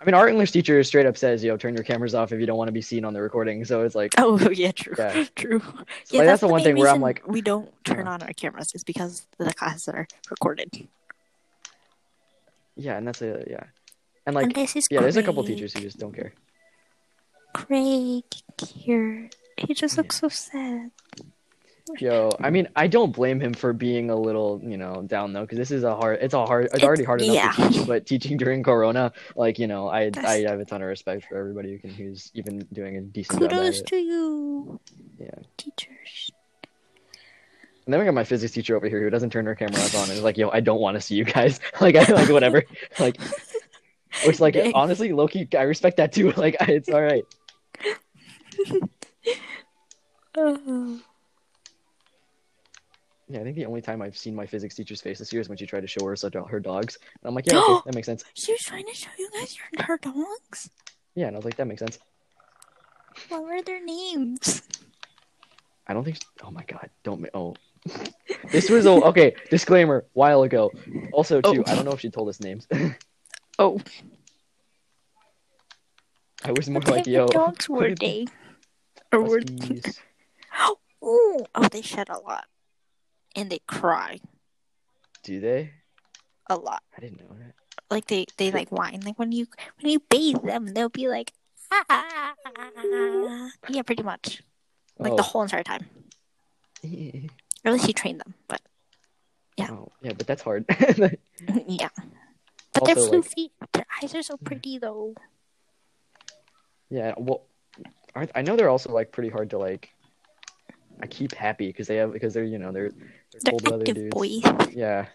I 0.02 0.04
mean, 0.04 0.14
our 0.14 0.28
English 0.28 0.50
teacher 0.50 0.82
straight 0.82 1.06
up 1.06 1.16
says, 1.16 1.44
"Yo, 1.44 1.56
turn 1.56 1.74
your 1.74 1.84
cameras 1.84 2.12
off 2.12 2.32
if 2.32 2.40
you 2.40 2.46
don't 2.46 2.58
want 2.58 2.66
to 2.66 2.72
be 2.72 2.82
seen 2.82 3.04
on 3.04 3.14
the 3.14 3.22
recording." 3.22 3.64
So 3.64 3.82
it's 3.82 3.94
like, 3.94 4.12
Oh, 4.18 4.36
yeah, 4.52 4.72
true. 4.72 4.94
Yeah. 4.98 5.24
True. 5.36 5.60
so 6.04 6.16
like, 6.18 6.26
that's 6.26 6.40
the 6.40 6.48
one 6.48 6.64
thing 6.64 6.76
where 6.76 6.88
I'm 6.88 7.00
like, 7.00 7.22
we 7.24 7.40
don't 7.40 7.70
turn 7.84 8.06
Yeah. 8.06 8.12
on 8.12 8.22
our 8.22 8.32
cameras 8.32 8.72
is 8.74 8.82
because 8.82 9.24
the 9.38 9.54
classes 9.54 9.86
are 9.86 10.08
recorded. 10.28 10.88
yeah, 12.74 12.96
and 12.98 13.06
that's 13.06 13.22
a 13.22 13.44
yeah, 13.48 13.62
and 14.26 14.34
like, 14.34 14.56
and 14.56 14.74
yeah, 14.90 15.00
there's 15.00 15.16
a 15.16 15.22
couple 15.22 15.44
teachers 15.44 15.72
who 15.72 15.80
just 15.80 15.98
don't 15.98 16.14
care. 16.14 16.32
Craig 17.54 18.24
here. 18.66 19.30
He 19.56 19.72
just 19.74 19.96
looks 19.96 20.18
so 20.18 20.28
sad. 20.28 20.90
Yo, 21.98 22.30
I 22.40 22.50
mean, 22.50 22.68
I 22.74 22.86
don't 22.86 23.12
blame 23.12 23.38
him 23.40 23.52
for 23.54 23.72
being 23.72 24.10
a 24.10 24.16
little, 24.16 24.60
you 24.64 24.76
know, 24.76 25.02
down 25.06 25.32
though, 25.32 25.42
because 25.42 25.58
this 25.58 25.70
is 25.70 25.84
a 25.84 25.94
hard. 25.94 26.18
It's 26.22 26.34
a 26.34 26.44
hard. 26.46 26.64
It's 26.66 26.74
It's- 26.74 26.86
already 26.86 27.04
hard 27.04 27.22
enough 27.22 27.34
yeah. 27.34 27.52
to 27.52 27.68
teach, 27.68 27.86
but 27.86 28.06
teaching 28.06 28.36
during 28.36 28.62
Corona, 28.62 29.12
like 29.36 29.58
you 29.58 29.66
know, 29.66 29.88
I 29.88 30.10
That's- 30.10 30.24
I 30.46 30.50
have 30.50 30.60
a 30.60 30.64
ton 30.64 30.82
of 30.82 30.88
respect 30.88 31.26
for 31.28 31.36
everybody 31.36 31.72
who 31.72 31.78
can 31.78 31.90
who's 31.90 32.30
even 32.34 32.60
doing 32.72 32.96
a 32.96 33.00
decent 33.02 33.40
Kudos 33.40 33.82
to 33.82 33.96
you, 33.96 34.80
Yeah. 35.18 35.30
teachers. 35.56 36.30
And 37.84 37.92
then 37.92 37.98
we 37.98 38.06
got 38.06 38.14
my 38.14 38.24
physics 38.24 38.52
teacher 38.52 38.76
over 38.76 38.88
here 38.88 39.02
who 39.02 39.10
doesn't 39.10 39.30
turn 39.30 39.44
her 39.46 39.56
cameras 39.56 39.94
on 39.94 40.02
and 40.04 40.12
is 40.12 40.22
like, 40.22 40.38
"Yo, 40.38 40.48
I 40.50 40.60
don't 40.60 40.80
want 40.80 40.94
to 40.96 41.00
see 41.00 41.16
you 41.16 41.24
guys." 41.24 41.58
like, 41.80 41.96
I 41.96 42.04
like 42.12 42.28
whatever. 42.28 42.62
like, 43.00 43.20
which 44.24 44.38
like 44.40 44.54
Dang. 44.54 44.72
honestly, 44.74 45.08
lowkey, 45.10 45.52
I 45.54 45.62
respect 45.62 45.96
that 45.96 46.12
too. 46.12 46.32
Like, 46.36 46.56
it's 46.60 46.88
all 46.88 47.02
right. 47.02 47.24
Oh. 50.36 51.00
Yeah, 53.32 53.40
I 53.40 53.44
think 53.44 53.56
the 53.56 53.64
only 53.64 53.80
time 53.80 54.02
I've 54.02 54.16
seen 54.18 54.34
my 54.34 54.44
physics 54.44 54.74
teacher's 54.74 55.00
face 55.00 55.18
this 55.18 55.32
year 55.32 55.40
is 55.40 55.48
when 55.48 55.56
she 55.56 55.64
tried 55.64 55.80
to 55.80 55.86
show 55.86 56.04
her 56.04 56.14
her 56.48 56.60
dogs, 56.60 56.98
and 57.02 57.28
I'm 57.28 57.34
like, 57.34 57.46
"Yeah, 57.50 57.60
okay, 57.60 57.80
that 57.86 57.94
makes 57.94 58.04
sense." 58.04 58.24
She 58.34 58.52
was 58.52 58.60
trying 58.60 58.84
to 58.84 58.94
show 58.94 59.08
you 59.18 59.30
guys 59.32 59.56
your 59.56 59.86
her 59.86 59.96
dogs. 59.96 60.68
Yeah, 61.14 61.28
and 61.28 61.36
I 61.36 61.38
was 61.38 61.46
like, 61.46 61.56
"That 61.56 61.66
makes 61.66 61.80
sense." 61.80 61.98
What 63.30 63.42
were 63.42 63.62
their 63.62 63.82
names? 63.82 64.62
I 65.86 65.94
don't 65.94 66.04
think. 66.04 66.18
Oh 66.44 66.50
my 66.50 66.62
god! 66.64 66.90
Don't. 67.04 67.22
ma- 67.22 67.28
Oh, 67.32 67.54
this 68.50 68.68
was 68.68 68.84
a 68.84 68.90
okay. 68.90 69.34
Disclaimer: 69.50 70.04
while 70.12 70.42
ago. 70.42 70.70
Also, 71.12 71.40
too, 71.40 71.64
Oh. 71.66 71.70
I 71.70 71.74
don't 71.74 71.86
know 71.86 71.92
if 71.92 72.00
she 72.00 72.10
told 72.10 72.28
us 72.28 72.38
names. 72.40 72.66
Oh, 73.58 73.80
I 76.44 76.52
was 76.52 76.68
more 76.68 76.80
what 76.80 76.88
like, 76.90 77.06
"Yo." 77.06 77.26
dogs 77.28 77.68
were 77.68 77.94
they? 77.94 78.26
Or 79.12 79.20
were 79.22 79.42
oh, 81.02 81.46
oh, 81.54 81.68
they 81.70 81.82
shed 81.82 82.08
a 82.08 82.18
lot, 82.18 82.46
and 83.36 83.50
they 83.50 83.60
cry 83.66 84.20
Do 85.22 85.40
they? 85.40 85.70
a 86.50 86.56
lot. 86.56 86.82
I 86.96 87.00
didn't 87.00 87.20
know 87.20 87.36
that. 87.38 87.54
Like 87.90 88.06
they 88.06 88.26
they 88.36 88.50
like 88.50 88.70
whine. 88.72 89.00
Like 89.04 89.18
when 89.18 89.32
you 89.32 89.46
when 89.80 89.90
you 89.92 90.00
bathe 90.10 90.42
them, 90.42 90.66
they'll 90.74 90.88
be 90.88 91.08
like, 91.08 91.32
ah. 91.70 91.84
ah, 91.88 92.34
ah, 92.46 92.70
ah 92.76 93.48
yeah, 93.68 93.82
pretty 93.82 94.02
much. 94.02 94.42
Like 94.98 95.16
the 95.16 95.22
Oh. 95.22 95.26
whole 95.26 95.42
entire 95.42 95.62
time. 95.62 95.86
Or 96.84 96.88
at 97.66 97.72
least 97.72 97.86
you 97.88 97.94
train 97.94 98.18
them, 98.18 98.34
but 98.48 98.60
Yeah. 99.56 99.70
Oh, 99.70 99.92
yeah, 100.02 100.12
but 100.16 100.26
that's 100.26 100.42
hard. 100.42 100.64
yeah. 101.68 101.88
But 102.72 102.84
they're 102.84 102.96
Also, 102.96 103.12
like- 103.12 103.24
floofy. 103.24 103.50
Their 103.72 103.86
eyes 104.02 104.14
are 104.14 104.22
so 104.22 104.36
pretty 104.36 104.78
though. 104.78 105.14
yeah, 106.90 107.14
well, 107.16 107.46
I 108.34 108.42
know 108.42 108.56
they're 108.56 108.68
also 108.68 108.92
like 108.92 109.12
pretty 109.12 109.30
hard 109.30 109.50
to 109.50 109.58
like. 109.58 109.88
I 111.00 111.06
keep 111.06 111.32
happy 111.34 111.66
because 111.68 111.86
they 111.88 111.96
have 111.96 112.12
because 112.12 112.34
they're 112.34 112.44
you 112.44 112.58
know 112.58 112.70
they're 112.72 112.90
they're 113.40 113.52
They're 113.58 113.74
active 113.74 114.10
boys. 114.10 114.42
Yeah, 114.74 115.06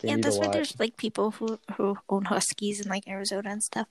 they 0.00 0.08
yeah, 0.08 0.16
that's 0.20 0.38
why 0.38 0.48
there's 0.48 0.78
like 0.78 0.96
people 0.96 1.32
who 1.32 1.58
who 1.76 1.98
own 2.08 2.24
huskies 2.26 2.80
in 2.80 2.88
like 2.88 3.08
Arizona 3.08 3.50
and 3.50 3.62
stuff. 3.62 3.86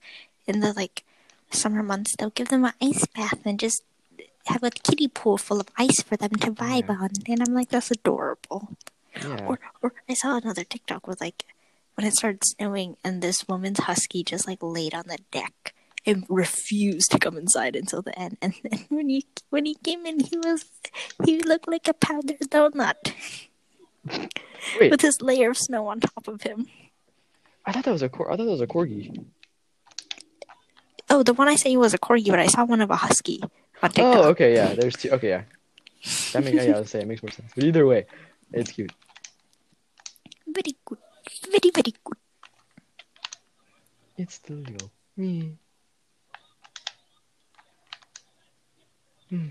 In 0.46 0.60
the 0.60 0.72
like 0.72 1.04
summer 1.50 1.82
months, 1.82 2.14
they'll 2.16 2.30
give 2.30 2.48
them 2.48 2.64
an 2.64 2.72
ice 2.80 3.06
bath 3.06 3.40
and 3.44 3.58
just 3.58 3.82
have 4.46 4.62
a 4.62 4.70
kiddie 4.70 5.08
pool 5.08 5.38
full 5.38 5.60
of 5.60 5.68
ice 5.76 6.02
for 6.02 6.16
them 6.16 6.30
to 6.30 6.52
vibe 6.52 6.88
Yeah. 6.88 6.96
on. 7.02 7.10
And 7.28 7.42
I'm 7.42 7.54
like, 7.54 7.70
that's 7.70 7.90
adorable. 7.90 8.70
Yeah, 9.22 9.40
Or 9.48 9.58
or 9.82 9.94
I 10.08 10.14
saw 10.14 10.36
another 10.36 10.64
TikTok 10.64 11.06
with 11.06 11.20
like 11.20 11.44
when 11.94 12.06
it 12.06 12.14
started 12.14 12.42
snowing 12.44 12.96
and 13.04 13.22
this 13.22 13.48
woman's 13.48 13.80
husky 13.80 14.22
just 14.22 14.46
like 14.46 14.58
laid 14.62 14.94
on 14.94 15.04
the 15.08 15.18
deck 15.32 15.74
and 16.06 16.24
refused 16.28 17.10
to 17.10 17.18
come 17.18 17.36
inside 17.36 17.74
until 17.76 18.00
the 18.00 18.16
end. 18.18 18.38
And 18.40 18.54
then 18.62 18.86
when 18.88 19.08
he 19.08 19.26
when 19.50 19.66
he 19.66 19.74
came 19.74 20.06
in, 20.06 20.20
he 20.20 20.38
was 20.38 20.64
he 21.24 21.40
looked 21.40 21.68
like 21.68 21.88
a 21.88 21.94
powdered 21.94 22.40
donut 22.48 23.12
wait, 24.80 24.90
with 24.90 25.00
his 25.00 25.20
layer 25.20 25.50
of 25.50 25.58
snow 25.58 25.88
on 25.88 26.00
top 26.00 26.28
of 26.28 26.42
him. 26.42 26.66
I 27.64 27.72
thought 27.72 27.84
that 27.84 27.92
was 27.92 28.02
a 28.02 28.08
cor- 28.08 28.30
I 28.30 28.36
thought 28.36 28.44
that 28.44 28.50
was 28.52 28.60
a 28.60 28.66
corgi. 28.66 29.26
Oh, 31.10 31.22
the 31.22 31.34
one 31.34 31.48
I 31.48 31.56
sent 31.56 31.72
you 31.72 31.78
was 31.80 31.94
a 31.94 31.98
corgi, 31.98 32.30
but 32.30 32.38
I 32.38 32.46
saw 32.46 32.64
one 32.64 32.80
of 32.80 32.90
a 32.90 32.96
husky 32.96 33.40
on 33.42 33.50
oh, 33.82 33.88
TikTok. 33.88 34.16
Oh, 34.16 34.28
okay, 34.30 34.54
yeah. 34.54 34.74
There's 34.74 34.96
two. 34.96 35.10
Okay, 35.10 35.28
yeah. 35.28 35.42
That 36.32 36.44
makes 36.44 36.64
yeah. 36.64 36.78
I 36.78 36.82
say 36.84 37.00
it 37.00 37.08
makes 37.08 37.22
more 37.22 37.30
sense. 37.32 37.50
But 37.54 37.64
either 37.64 37.86
way, 37.86 38.06
it's 38.52 38.72
cute. 38.72 38.92
Very 40.46 40.76
good. 40.84 40.98
Very, 41.44 41.70
very 41.74 41.94
good. 42.04 42.18
It's 44.16 44.34
still 44.34 44.60
yo. 44.60 44.90
Me. 45.16 45.56
Hmm. 49.30 49.48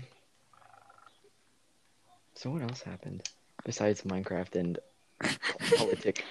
So 2.34 2.50
what 2.50 2.62
else 2.62 2.82
happened 2.82 3.28
besides 3.64 4.02
Minecraft 4.02 4.56
and 4.56 4.78
politics? 5.76 6.22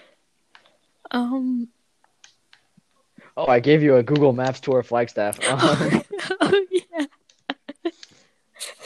Um. 1.11 1.69
Oh, 3.37 3.45
I 3.45 3.59
gave 3.59 3.83
you 3.83 3.95
a 3.97 4.03
Google 4.03 4.33
Maps 4.33 4.59
tour 4.59 4.79
of 4.79 4.87
Flagstaff. 4.87 5.37
Um, 5.47 5.59
oh, 6.41 6.65
yeah. 6.71 7.05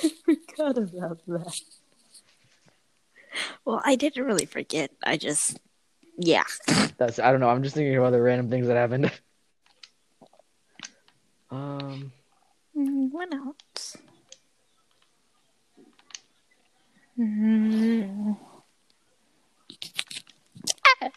I 0.03 0.09
forgot 0.25 0.77
about 0.77 1.25
that. 1.27 1.61
Well, 3.63 3.81
I 3.85 3.95
didn't 3.95 4.25
really 4.25 4.45
forget. 4.45 4.91
I 5.03 5.15
just. 5.15 5.59
Yeah. 6.17 6.43
that's 6.97 7.19
I 7.19 7.31
don't 7.31 7.39
know. 7.39 7.49
I'm 7.49 7.63
just 7.63 7.73
thinking 7.73 7.95
of 7.95 8.03
other 8.03 8.21
random 8.21 8.49
things 8.49 8.67
that 8.67 8.75
happened. 8.75 9.11
Um. 11.49 12.11
Mm, 12.77 13.11
What 13.11 13.33
else? 13.33 13.97
Mm. 17.19 18.37
Ah. 20.85 21.09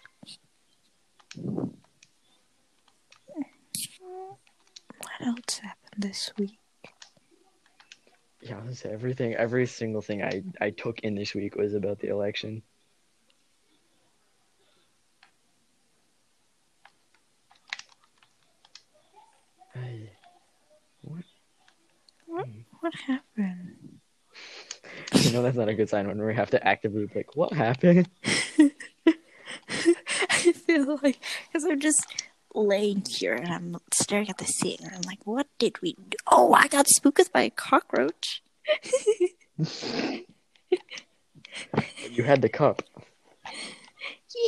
What 4.99 5.21
else 5.21 5.59
happened 5.59 5.77
this 5.97 6.33
week? 6.37 6.59
Yeah, 8.41 8.55
I 8.55 8.57
was 8.57 8.65
gonna 8.65 8.75
say 8.75 8.91
everything, 8.91 9.35
every 9.35 9.67
single 9.67 10.03
thing 10.03 10.23
I 10.23 10.43
I 10.61 10.71
took 10.71 11.01
in 11.01 11.15
this 11.15 11.35
week 11.35 11.55
was 11.55 11.75
about 11.75 12.01
the 12.01 12.09
election. 12.09 12.63
What? 22.33 22.47
What 22.81 22.95
happened? 22.95 24.02
You 25.15 25.33
know 25.33 25.43
that's 25.43 25.57
not 25.57 25.69
a 25.69 25.75
good 25.75 25.89
sign 25.89 26.09
when 26.09 26.23
we 26.23 26.35
have 26.35 26.51
to 26.51 26.67
actively 26.67 27.07
be 27.07 27.13
like, 27.15 27.37
what 27.37 27.53
happened? 27.53 28.09
I 30.31 30.53
feel 30.53 30.99
like 31.03 31.19
because 31.47 31.65
I'm 31.65 31.81
just 31.81 32.07
laying 32.55 33.05
here 33.09 33.35
and 33.35 33.49
I'm 33.53 33.77
staring 33.93 34.29
at 34.29 34.39
the 34.39 34.45
ceiling 34.45 34.87
and 34.87 34.95
I'm 34.97 35.03
like, 35.03 35.27
what 35.27 35.47
did 35.59 35.81
we 35.83 35.95
do? 35.95 36.17
Oh, 36.31 36.53
I 36.53 36.69
got 36.69 36.89
spooked 36.89 37.33
by 37.33 37.43
a 37.43 37.51
cockroach. 37.51 38.43
You 42.11 42.25
had 42.25 42.43
the 42.43 42.49
cup. 42.49 42.83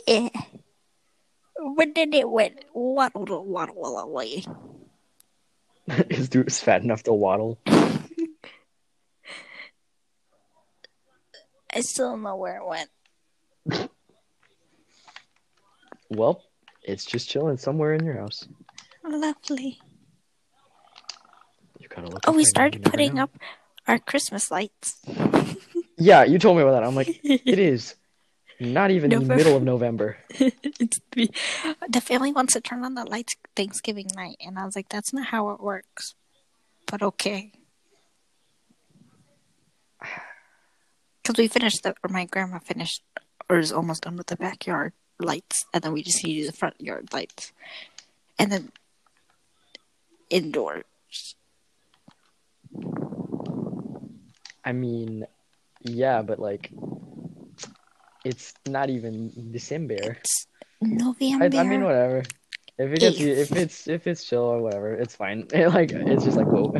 Yeah. 0.06 0.28
but 1.76 1.94
then 1.94 2.12
it 2.12 2.28
went 2.28 2.64
waddle 2.72 3.44
waddle 3.44 3.98
away. 3.98 4.44
Is 6.10 6.28
dude 6.28 6.52
fat 6.52 6.82
enough 6.82 7.02
to 7.04 7.12
waddle? 7.12 7.58
I 11.74 11.80
still 11.80 12.10
don't 12.10 12.22
know 12.22 12.36
where 12.36 12.58
it 12.58 12.66
went. 12.66 13.90
Well, 16.10 16.44
it's 16.82 17.04
just 17.04 17.28
chilling 17.28 17.56
somewhere 17.56 17.94
in 17.94 18.04
your 18.04 18.16
house. 18.16 18.46
Lovely. 19.02 19.78
You 21.78 21.88
gotta 21.88 22.08
look. 22.08 22.22
Oh, 22.26 22.32
we 22.32 22.42
up 22.42 22.44
right 22.44 22.44
now, 22.44 22.44
started 22.44 22.84
putting 22.84 23.14
know. 23.14 23.24
up 23.24 23.38
our 23.86 23.98
Christmas 23.98 24.50
lights. 24.50 25.00
Yeah, 25.96 26.24
you 26.24 26.40
told 26.40 26.56
me 26.56 26.62
about 26.62 26.72
that. 26.72 26.84
I'm 26.84 26.96
like, 26.96 27.20
it 27.22 27.58
is 27.58 27.94
not 28.58 28.90
even 28.90 29.10
the 29.10 29.20
middle 29.20 29.56
of 29.56 29.62
November. 29.62 30.16
it's 30.30 30.98
the 31.12 32.00
family 32.00 32.32
wants 32.32 32.54
to 32.54 32.60
turn 32.60 32.84
on 32.84 32.94
the 32.94 33.04
lights 33.04 33.36
Thanksgiving 33.54 34.08
night, 34.16 34.36
and 34.44 34.58
I 34.58 34.64
was 34.64 34.74
like, 34.74 34.88
that's 34.88 35.12
not 35.12 35.26
how 35.26 35.50
it 35.50 35.60
works. 35.60 36.14
But 36.86 37.02
okay. 37.02 37.52
Because 41.24 41.38
we 41.38 41.48
finished 41.48 41.82
the, 41.82 41.94
or 42.04 42.10
my 42.10 42.26
grandma 42.26 42.58
finished, 42.58 43.02
or 43.48 43.58
is 43.58 43.72
almost 43.72 44.02
done 44.02 44.16
with 44.16 44.26
the 44.26 44.36
backyard 44.36 44.92
lights, 45.18 45.64
and 45.72 45.82
then 45.82 45.92
we 45.92 46.02
just 46.02 46.22
need 46.22 46.34
to 46.34 46.40
do 46.42 46.46
the 46.46 46.56
front 46.56 46.78
yard 46.78 47.12
lights. 47.12 47.52
And 48.38 48.52
then 48.52 48.72
indoors. 50.28 50.84
I 54.64 54.72
mean, 54.72 55.26
yeah, 55.80 56.20
but 56.22 56.38
like, 56.38 56.70
it's 58.24 58.52
not 58.66 58.90
even 58.90 59.50
December. 59.50 59.94
It's 59.94 60.46
I, 60.82 60.86
November. 60.86 61.58
I 61.58 61.64
mean, 61.64 61.84
whatever. 61.84 62.22
If 62.76 62.92
it 62.92 63.00
gets 63.00 63.20
if 63.20 63.52
it's 63.52 63.86
if 63.86 64.06
it's 64.06 64.24
chill 64.24 64.42
or 64.42 64.60
whatever, 64.60 64.92
it's 64.92 65.14
fine. 65.14 65.46
like 65.54 65.92
it's 65.92 66.24
just 66.24 66.36
like 66.36 66.46
whoa. 66.46 66.74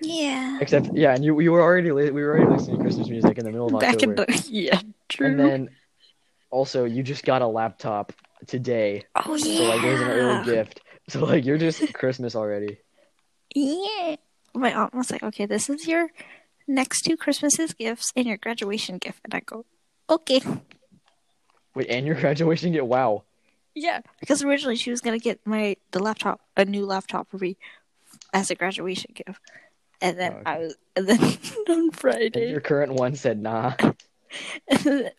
Yeah. 0.00 0.58
Except 0.60 0.90
yeah, 0.92 1.14
and 1.14 1.24
you 1.24 1.38
you 1.40 1.52
were 1.52 1.62
already 1.62 1.92
li- 1.92 2.10
we 2.10 2.22
were 2.22 2.36
already 2.36 2.50
listening 2.50 2.76
to 2.76 2.82
Christmas 2.82 3.08
music 3.08 3.38
in 3.38 3.44
the 3.44 3.50
middle 3.50 3.74
of 3.74 3.80
Back 3.80 4.02
in 4.02 4.10
October, 4.10 4.32
the 4.32 4.48
yeah, 4.50 4.80
true. 5.08 5.26
and 5.26 5.38
then 5.40 5.70
also 6.50 6.84
you 6.84 7.02
just 7.02 7.24
got 7.24 7.42
a 7.42 7.46
laptop 7.46 8.12
today, 8.46 9.04
oh 9.26 9.34
yeah. 9.34 9.56
so 9.56 9.64
like 9.64 9.82
it 9.82 9.92
was 9.92 10.00
an 10.00 10.08
early 10.08 10.44
gift. 10.44 10.80
So 11.08 11.24
like 11.24 11.44
you're 11.44 11.58
just 11.58 11.92
Christmas 11.92 12.36
already. 12.36 12.78
Yeah. 13.54 14.16
My 14.54 14.74
aunt 14.74 14.94
was 14.94 15.10
like, 15.10 15.22
okay, 15.22 15.46
this 15.46 15.68
is 15.68 15.86
your 15.86 16.08
next 16.66 17.02
two 17.02 17.16
Christmases 17.16 17.74
gifts 17.74 18.12
and 18.16 18.26
your 18.26 18.36
graduation 18.36 18.98
gift. 18.98 19.20
And 19.24 19.34
I 19.34 19.40
go, 19.40 19.64
okay. 20.08 20.40
Wait, 21.74 21.88
and 21.88 22.06
your 22.06 22.14
graduation 22.20 22.72
get 22.72 22.86
wow. 22.86 23.24
Yeah. 23.74 24.00
Because 24.20 24.42
originally 24.42 24.76
she 24.76 24.90
was 24.90 25.00
going 25.00 25.18
to 25.18 25.22
get 25.22 25.40
my 25.44 25.76
the 25.92 26.00
laptop, 26.00 26.40
a 26.56 26.64
new 26.64 26.86
laptop 26.86 27.30
for 27.30 27.38
me 27.38 27.56
as 28.32 28.50
a 28.50 28.54
graduation 28.54 29.12
gift. 29.14 29.40
And 30.00 30.18
then 30.18 30.32
Oh, 30.32 30.36
okay. 30.40 30.50
I 30.50 30.58
was, 30.58 30.76
and 30.96 31.06
then 31.06 31.20
on 31.68 31.78
And 31.78 31.96
Friday, 31.96 32.50
your 32.50 32.60
current 32.60 32.92
one 32.94 33.14
said 33.16 33.40
nah. 33.40 33.74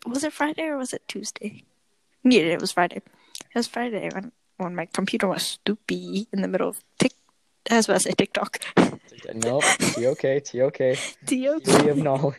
was 0.06 0.24
it 0.24 0.32
Friday 0.32 0.64
or 0.64 0.76
was 0.78 0.92
it 0.92 1.02
Tuesday? 1.06 1.64
Yeah, 2.24 2.42
it 2.42 2.60
was 2.60 2.72
Friday. 2.72 2.96
It 2.96 3.54
was 3.54 3.66
Friday 3.66 4.08
when, 4.12 4.32
when 4.56 4.74
my 4.74 4.86
computer 4.86 5.28
was 5.28 5.42
stupid 5.42 6.26
in 6.32 6.42
the 6.42 6.48
middle 6.48 6.68
of 6.68 6.80
Tik. 6.98 7.12
I 7.70 7.76
was 7.76 7.86
about 7.86 7.94
to 7.94 8.00
say 8.00 8.12
TikTok. 8.12 8.58
nope. 9.34 9.62
T 9.78 10.06
okay. 10.08 10.40
T 10.40 10.62
okay. 10.62 10.94
TOK. 11.26 11.62
Theory 11.62 11.88
of 11.90 11.98
knowledge. 11.98 12.36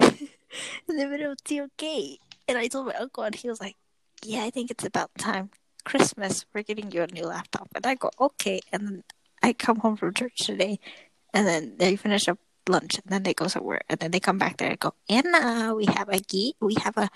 in 0.00 0.96
the 0.96 1.06
middle 1.06 1.32
of 1.32 1.42
TOK. 1.44 2.18
And 2.48 2.58
I 2.58 2.68
told 2.68 2.86
my 2.86 2.94
uncle, 2.94 3.24
and 3.24 3.34
he 3.34 3.48
was 3.48 3.60
like, 3.60 3.76
Yeah, 4.24 4.44
I 4.44 4.50
think 4.50 4.70
it's 4.70 4.84
about 4.84 5.10
time. 5.18 5.50
Christmas, 5.84 6.46
we're 6.54 6.62
getting 6.62 6.92
you 6.92 7.02
a 7.02 7.06
new 7.08 7.24
laptop. 7.24 7.68
And 7.74 7.86
I 7.86 7.94
go, 7.94 8.10
Okay. 8.20 8.60
And 8.72 8.86
then 8.86 9.04
I 9.42 9.52
come 9.52 9.78
home 9.78 9.96
from 9.96 10.14
church 10.14 10.36
today, 10.38 10.78
and 11.32 11.46
then 11.46 11.74
they 11.78 11.96
finish 11.96 12.28
up 12.28 12.38
lunch, 12.68 12.96
and 12.98 13.06
then 13.06 13.22
they 13.22 13.34
go 13.34 13.48
somewhere, 13.48 13.82
and 13.88 13.98
then 14.00 14.10
they 14.10 14.20
come 14.20 14.38
back 14.38 14.56
there 14.58 14.70
and 14.70 14.78
go, 14.78 14.94
Anna, 15.08 15.74
we 15.74 15.86
have 15.86 16.08
a 16.08 16.20
ge- 16.20 16.54
we 16.60 16.74
have 16.82 16.96
a 16.96 17.10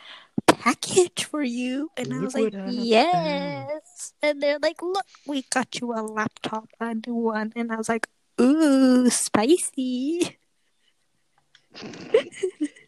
package 0.46 1.24
for 1.24 1.42
you. 1.42 1.90
And 1.96 2.12
I 2.12 2.20
was 2.20 2.34
like, 2.34 2.44
what 2.44 2.54
I 2.54 2.66
found." 2.66 2.86
Yes. 2.86 4.12
And 4.22 4.42
they're 4.42 4.58
like, 4.60 4.82
Look, 4.82 5.06
we 5.26 5.42
got 5.50 5.80
you 5.80 5.92
a 5.92 6.02
laptop, 6.02 6.68
a 6.80 6.94
new 6.94 7.14
one. 7.14 7.52
And 7.54 7.72
I 7.72 7.76
was 7.76 7.88
like, 7.88 8.08
Ooh, 8.40 9.08
spicy. 9.10 10.36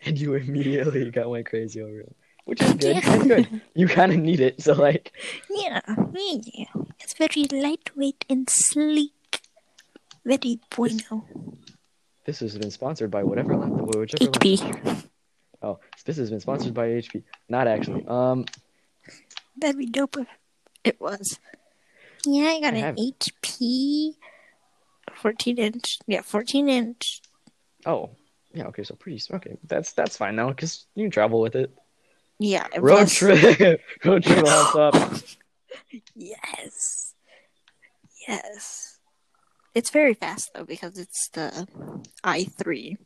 And 0.04 0.18
you 0.18 0.34
immediately 0.34 1.10
got 1.10 1.28
went 1.28 1.44
crazy 1.46 1.82
over 1.82 2.00
it. 2.00 2.16
Which 2.44 2.62
is 2.62 2.72
good. 2.74 2.96
Yeah. 2.96 3.18
Good. 3.24 3.60
You 3.74 3.88
kind 3.88 4.12
of 4.12 4.18
need 4.18 4.40
it. 4.40 4.62
So 4.62 4.72
like, 4.72 5.12
Yeah, 5.50 5.80
yeah. 5.86 6.64
It's 7.00 7.12
very 7.12 7.44
lightweight 7.50 8.24
and 8.30 8.48
sleek. 8.48 9.12
Very 10.24 10.60
bueno. 10.74 11.26
this 12.26 12.40
has 12.40 12.56
been 12.58 12.70
sponsored 12.70 13.10
by 13.10 13.22
whatever 13.22 13.56
laptop, 13.56 13.94
whichever 13.96 14.24
laptop. 14.24 14.42
HP. 14.42 15.04
Oh, 15.62 15.80
this 16.04 16.16
has 16.18 16.30
been 16.30 16.40
sponsored 16.40 16.74
by 16.74 16.88
HP. 16.88 17.22
Not 17.48 17.66
actually. 17.66 18.04
Um, 18.06 18.44
That'd 19.56 19.78
be 19.78 19.86
dope 19.86 20.16
if 20.18 20.26
it 20.84 21.00
was. 21.00 21.38
Yeah, 22.26 22.44
I 22.48 22.60
got 22.60 22.74
I 22.74 22.76
an 22.78 22.84
have- 22.84 22.96
HP 22.96 24.14
14 25.16 25.58
inch. 25.58 25.98
Yeah, 26.06 26.20
14 26.22 26.68
inch. 26.68 27.22
oh, 27.86 28.10
yeah. 28.52 28.66
Okay, 28.66 28.82
so 28.84 28.94
pretty. 28.94 29.20
Okay, 29.32 29.56
that's 29.66 29.92
that's 29.92 30.16
fine 30.16 30.36
now 30.36 30.48
because 30.50 30.86
you 30.94 31.04
can 31.04 31.10
travel 31.10 31.40
with 31.40 31.54
it. 31.56 31.70
Yeah, 32.38 32.66
it 32.74 32.80
Road 32.82 33.00
was- 33.00 33.14
trip. 33.14 33.80
Road 34.04 34.22
trip 34.24 34.44
laptop. 34.44 34.94
Yes. 36.14 37.14
Yes. 38.28 38.87
It's 39.78 39.90
very 39.90 40.14
fast 40.14 40.50
though 40.54 40.64
because 40.64 40.98
it's 40.98 41.28
the 41.34 41.68
i3. 42.24 42.96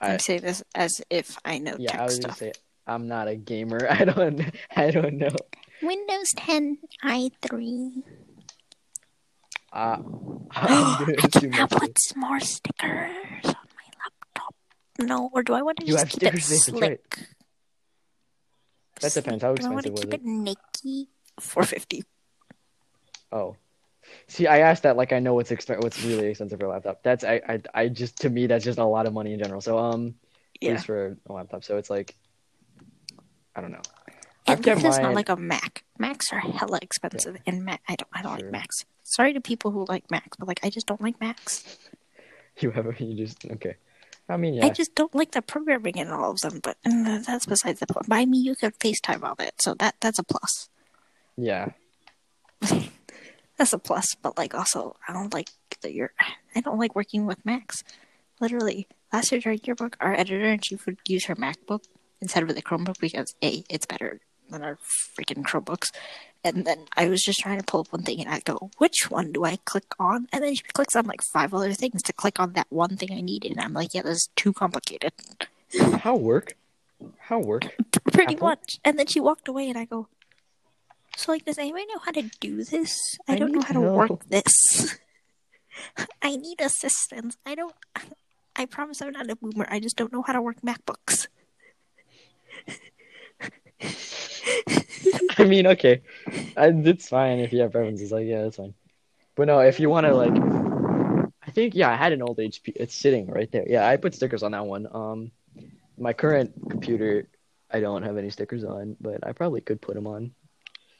I- 0.00 0.12
I'm 0.12 0.18
saying 0.20 0.40
this 0.40 0.62
as 0.74 1.02
if 1.10 1.36
I 1.44 1.58
know 1.58 1.76
Yeah, 1.78 1.90
tech 1.92 2.00
I 2.00 2.04
was 2.04 2.14
stuff. 2.16 2.40
gonna 2.40 2.52
say 2.54 2.60
I'm 2.86 3.08
not 3.08 3.28
a 3.28 3.36
gamer. 3.36 3.86
I 3.90 4.04
don't. 4.06 4.40
I 4.74 4.90
don't 4.90 5.18
know. 5.18 5.36
Windows 5.82 6.28
10 6.36 6.78
i3. 7.04 8.02
Uh, 9.70 9.96
gonna 9.98 11.14
can 11.30 11.68
put 11.68 11.98
some 12.00 12.20
more 12.20 12.40
stickers 12.40 13.10
on 13.44 13.68
my 13.76 13.86
laptop. 14.00 14.54
No, 14.98 15.28
or 15.34 15.42
do 15.42 15.52
I 15.52 15.60
want 15.60 15.76
to 15.80 15.84
You 15.84 15.92
just 15.92 16.04
have 16.06 16.10
keep 16.10 16.22
it 16.22 16.32
that's 16.32 16.70
right. 16.70 16.78
slick? 16.78 17.18
That 19.02 19.12
depends. 19.12 19.44
How 19.44 19.52
Do 19.52 19.66
I 19.66 19.68
want 19.68 19.84
to 19.84 19.92
keep 19.92 20.04
it? 20.14 20.14
it 20.14 20.24
naked? 20.24 21.08
Four 21.38 21.64
fifty. 21.64 22.02
Oh. 23.30 23.56
See, 24.28 24.46
I 24.46 24.58
asked 24.58 24.82
that 24.82 24.96
like 24.96 25.12
I 25.12 25.18
know 25.20 25.34
what's 25.34 25.50
exp- 25.50 25.82
what's 25.82 26.02
really 26.04 26.26
expensive 26.26 26.60
for 26.60 26.66
a 26.66 26.68
laptop. 26.68 27.02
That's 27.02 27.24
I, 27.24 27.40
I 27.48 27.60
I 27.74 27.88
just 27.88 28.20
to 28.20 28.30
me 28.30 28.46
that's 28.46 28.64
just 28.64 28.78
a 28.78 28.84
lot 28.84 29.06
of 29.06 29.12
money 29.14 29.32
in 29.32 29.38
general. 29.38 29.60
So 29.60 29.78
um, 29.78 30.14
at 30.62 30.70
least 30.72 30.86
for 30.86 31.16
a 31.28 31.32
laptop. 31.32 31.64
So 31.64 31.78
it's 31.78 31.88
like, 31.88 32.14
I 33.56 33.60
don't 33.62 33.72
know. 33.72 33.80
and 34.46 34.62
this 34.62 34.84
is 34.84 34.98
not 34.98 35.14
like 35.14 35.28
a 35.30 35.36
Mac. 35.36 35.82
Macs 35.98 36.32
are 36.32 36.40
hella 36.40 36.78
expensive, 36.82 37.38
and 37.46 37.64
Mac 37.64 37.80
I 37.88 37.96
don't 37.96 38.08
I 38.12 38.22
don't 38.22 38.38
Sure. 38.38 38.46
like 38.48 38.52
Macs. 38.52 38.84
Sorry 39.02 39.32
to 39.32 39.40
people 39.40 39.70
who 39.70 39.86
like 39.88 40.10
Macs, 40.10 40.36
but 40.36 40.46
like 40.46 40.60
I 40.62 40.68
just 40.70 40.86
don't 40.86 41.00
like 41.00 41.20
Macs. 41.20 41.64
You 42.60 42.72
have 42.72 42.86
a, 42.86 43.04
you 43.04 43.14
just 43.14 43.44
okay. 43.46 43.76
I 44.28 44.36
mean, 44.36 44.54
yeah. 44.54 44.66
I 44.66 44.70
just 44.70 44.96
don't 44.96 45.14
like 45.14 45.30
the 45.30 45.40
programming 45.42 45.96
in 45.96 46.08
all 46.08 46.32
of 46.32 46.40
them. 46.40 46.58
But 46.60 46.76
that's 46.82 47.46
besides 47.46 47.78
the 47.78 47.86
point. 47.86 48.08
By 48.08 48.26
me, 48.26 48.38
you 48.38 48.56
could 48.56 48.76
FaceTime 48.80 49.22
on 49.22 49.36
it, 49.38 49.62
so 49.62 49.74
that 49.74 49.94
that's 50.00 50.18
a 50.18 50.24
plus. 50.24 50.68
yeah. 51.36 51.68
That's 53.58 53.72
a 53.72 53.78
plus. 53.78 54.06
But 54.22 54.38
like 54.38 54.54
also, 54.54 54.96
I 55.06 55.12
don't 55.12 55.34
like 55.34 55.50
that 55.82 55.92
you're. 55.92 56.12
I 56.54 56.60
don't 56.60 56.78
like 56.78 56.94
working 56.94 57.26
with 57.26 57.44
Macs. 57.44 57.82
Literally, 58.40 58.86
last 59.12 59.30
year 59.32 59.40
during 59.40 59.60
yearbook, 59.64 59.96
our 60.00 60.14
editor 60.14 60.46
in 60.46 60.60
chief 60.60 60.86
would 60.86 60.98
use 61.06 61.26
her 61.26 61.36
MacBook 61.36 61.84
instead 62.20 62.42
of 62.42 62.54
the 62.54 62.62
Chromebook 62.62 62.98
because 63.00 63.34
a 63.42 63.64
it's 63.68 63.86
better 63.86 64.20
than 64.48 64.62
our 64.62 64.78
freaking 65.18 65.42
Chromebooks. 65.44 65.90
And 66.44 66.64
then 66.64 66.86
I 66.96 67.08
was 67.08 67.20
just 67.22 67.40
trying 67.40 67.58
to 67.58 67.64
pull 67.64 67.80
up 67.80 67.92
one 67.92 68.04
thing, 68.04 68.20
and 68.20 68.30
I 68.30 68.38
go, 68.40 68.70
"Which 68.78 69.10
one 69.10 69.32
do 69.32 69.44
I 69.44 69.56
click 69.64 69.92
on?" 69.98 70.28
And 70.32 70.44
then 70.44 70.54
she 70.54 70.62
clicks 70.72 70.94
on 70.94 71.06
like 71.06 71.20
five 71.32 71.52
other 71.52 71.72
things 71.72 72.00
to 72.02 72.12
click 72.12 72.38
on 72.38 72.52
that 72.52 72.68
one 72.70 72.96
thing 72.96 73.10
I 73.12 73.20
needed. 73.20 73.50
And 73.52 73.60
I'm 73.60 73.74
like, 73.74 73.92
"Yeah, 73.92 74.02
this 74.02 74.18
is 74.18 74.28
too 74.36 74.52
complicated." 74.52 75.12
How 75.98 76.14
work? 76.14 76.54
How 77.18 77.38
work? 77.40 77.64
Pretty 78.12 78.34
Apple? 78.36 78.48
much. 78.48 78.78
And 78.84 78.98
then 78.98 79.06
she 79.06 79.20
walked 79.20 79.48
away, 79.48 79.68
and 79.68 79.76
I 79.76 79.84
go, 79.84 80.06
"So 81.18 81.32
like, 81.32 81.44
does 81.44 81.58
anybody 81.58 81.84
know 81.86 81.98
how 81.98 82.12
to 82.12 82.30
do 82.38 82.62
this? 82.62 83.18
I, 83.26 83.34
I 83.34 83.38
don't 83.38 83.50
know 83.50 83.60
how 83.60 83.74
to 83.74 83.80
to 83.80 83.90
work 83.92 84.24
this. 84.28 84.98
I 86.22 86.36
need 86.36 86.60
assistance. 86.60 87.36
I 87.44 87.56
don't. 87.56 87.74
I 88.54 88.66
promise 88.66 89.02
I'm 89.02 89.10
not 89.10 89.28
a 89.28 89.34
boomer. 89.34 89.66
I 89.68 89.80
just 89.80 89.96
don't 89.96 90.12
know 90.12 90.22
how 90.22 90.32
to 90.32 90.40
work 90.40 90.62
MacBooks." 90.62 91.26
I 95.38 95.44
mean, 95.44 95.66
okay, 95.66 96.02
I, 96.56 96.68
it's 96.68 97.08
fine 97.08 97.40
if 97.40 97.52
you 97.52 97.60
have 97.60 97.72
preferences. 97.72 98.12
Like, 98.12 98.26
yeah, 98.26 98.42
that's 98.42 98.56
fine. 98.56 98.74
But 99.34 99.48
no, 99.48 99.58
if 99.58 99.80
you 99.80 99.90
want 99.90 100.06
to 100.06 100.14
like, 100.14 100.34
I 101.42 101.50
think 101.50 101.74
yeah, 101.74 101.90
I 101.90 101.96
had 101.96 102.12
an 102.12 102.22
old 102.22 102.38
HP. 102.38 102.74
It's 102.76 102.94
sitting 102.94 103.26
right 103.26 103.50
there. 103.50 103.64
Yeah, 103.66 103.88
I 103.88 103.96
put 103.96 104.14
stickers 104.14 104.44
on 104.44 104.52
that 104.52 104.66
one. 104.66 104.86
Um, 104.90 105.32
my 105.98 106.12
current 106.12 106.52
computer, 106.70 107.26
I 107.70 107.80
don't 107.80 108.04
have 108.04 108.16
any 108.16 108.30
stickers 108.30 108.62
on, 108.62 108.96
but 109.00 109.26
I 109.26 109.32
probably 109.32 109.60
could 109.60 109.80
put 109.80 109.96
them 109.96 110.06
on. 110.06 110.32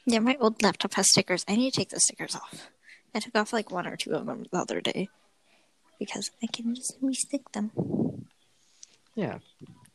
Yeah, 0.09 0.19
my 0.19 0.35
old 0.39 0.63
laptop 0.63 0.95
has 0.95 1.07
stickers. 1.11 1.45
I 1.47 1.55
need 1.55 1.71
to 1.71 1.77
take 1.79 1.89
the 1.89 1.99
stickers 1.99 2.35
off. 2.35 2.71
I 3.13 3.19
took 3.19 3.35
off 3.35 3.53
like 3.53 3.69
one 3.69 3.85
or 3.85 3.95
two 3.95 4.13
of 4.13 4.25
them 4.25 4.45
the 4.51 4.57
other 4.57 4.81
day 4.81 5.07
because 5.99 6.31
I 6.41 6.47
can 6.47 6.73
just 6.73 6.97
restick 6.99 7.51
them. 7.51 7.71
Yeah, 9.13 9.37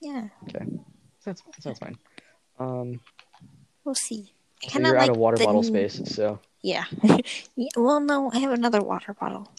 Yeah, 0.01 0.29
Okay. 0.45 0.67
that's 1.25 1.43
sounds 1.59 1.79
fine. 1.81 1.99
Um, 2.61 3.01
we'll 3.85 3.97
see. 3.97 4.33
I 4.63 4.69
so 4.69 4.79
you're 4.79 4.97
out 4.97 5.09
of 5.09 5.17
water 5.17 5.37
the 5.37 5.45
bottle 5.45 5.65
space, 5.65 6.01
so 6.15 6.39
Yeah. 6.63 6.85
yeah. 7.57 7.69
Well, 7.77 7.99
no, 7.99 8.31
I 8.33 8.39
have 8.39 8.53
another 8.53 8.83
water 8.83 9.15
bottle. 9.15 9.51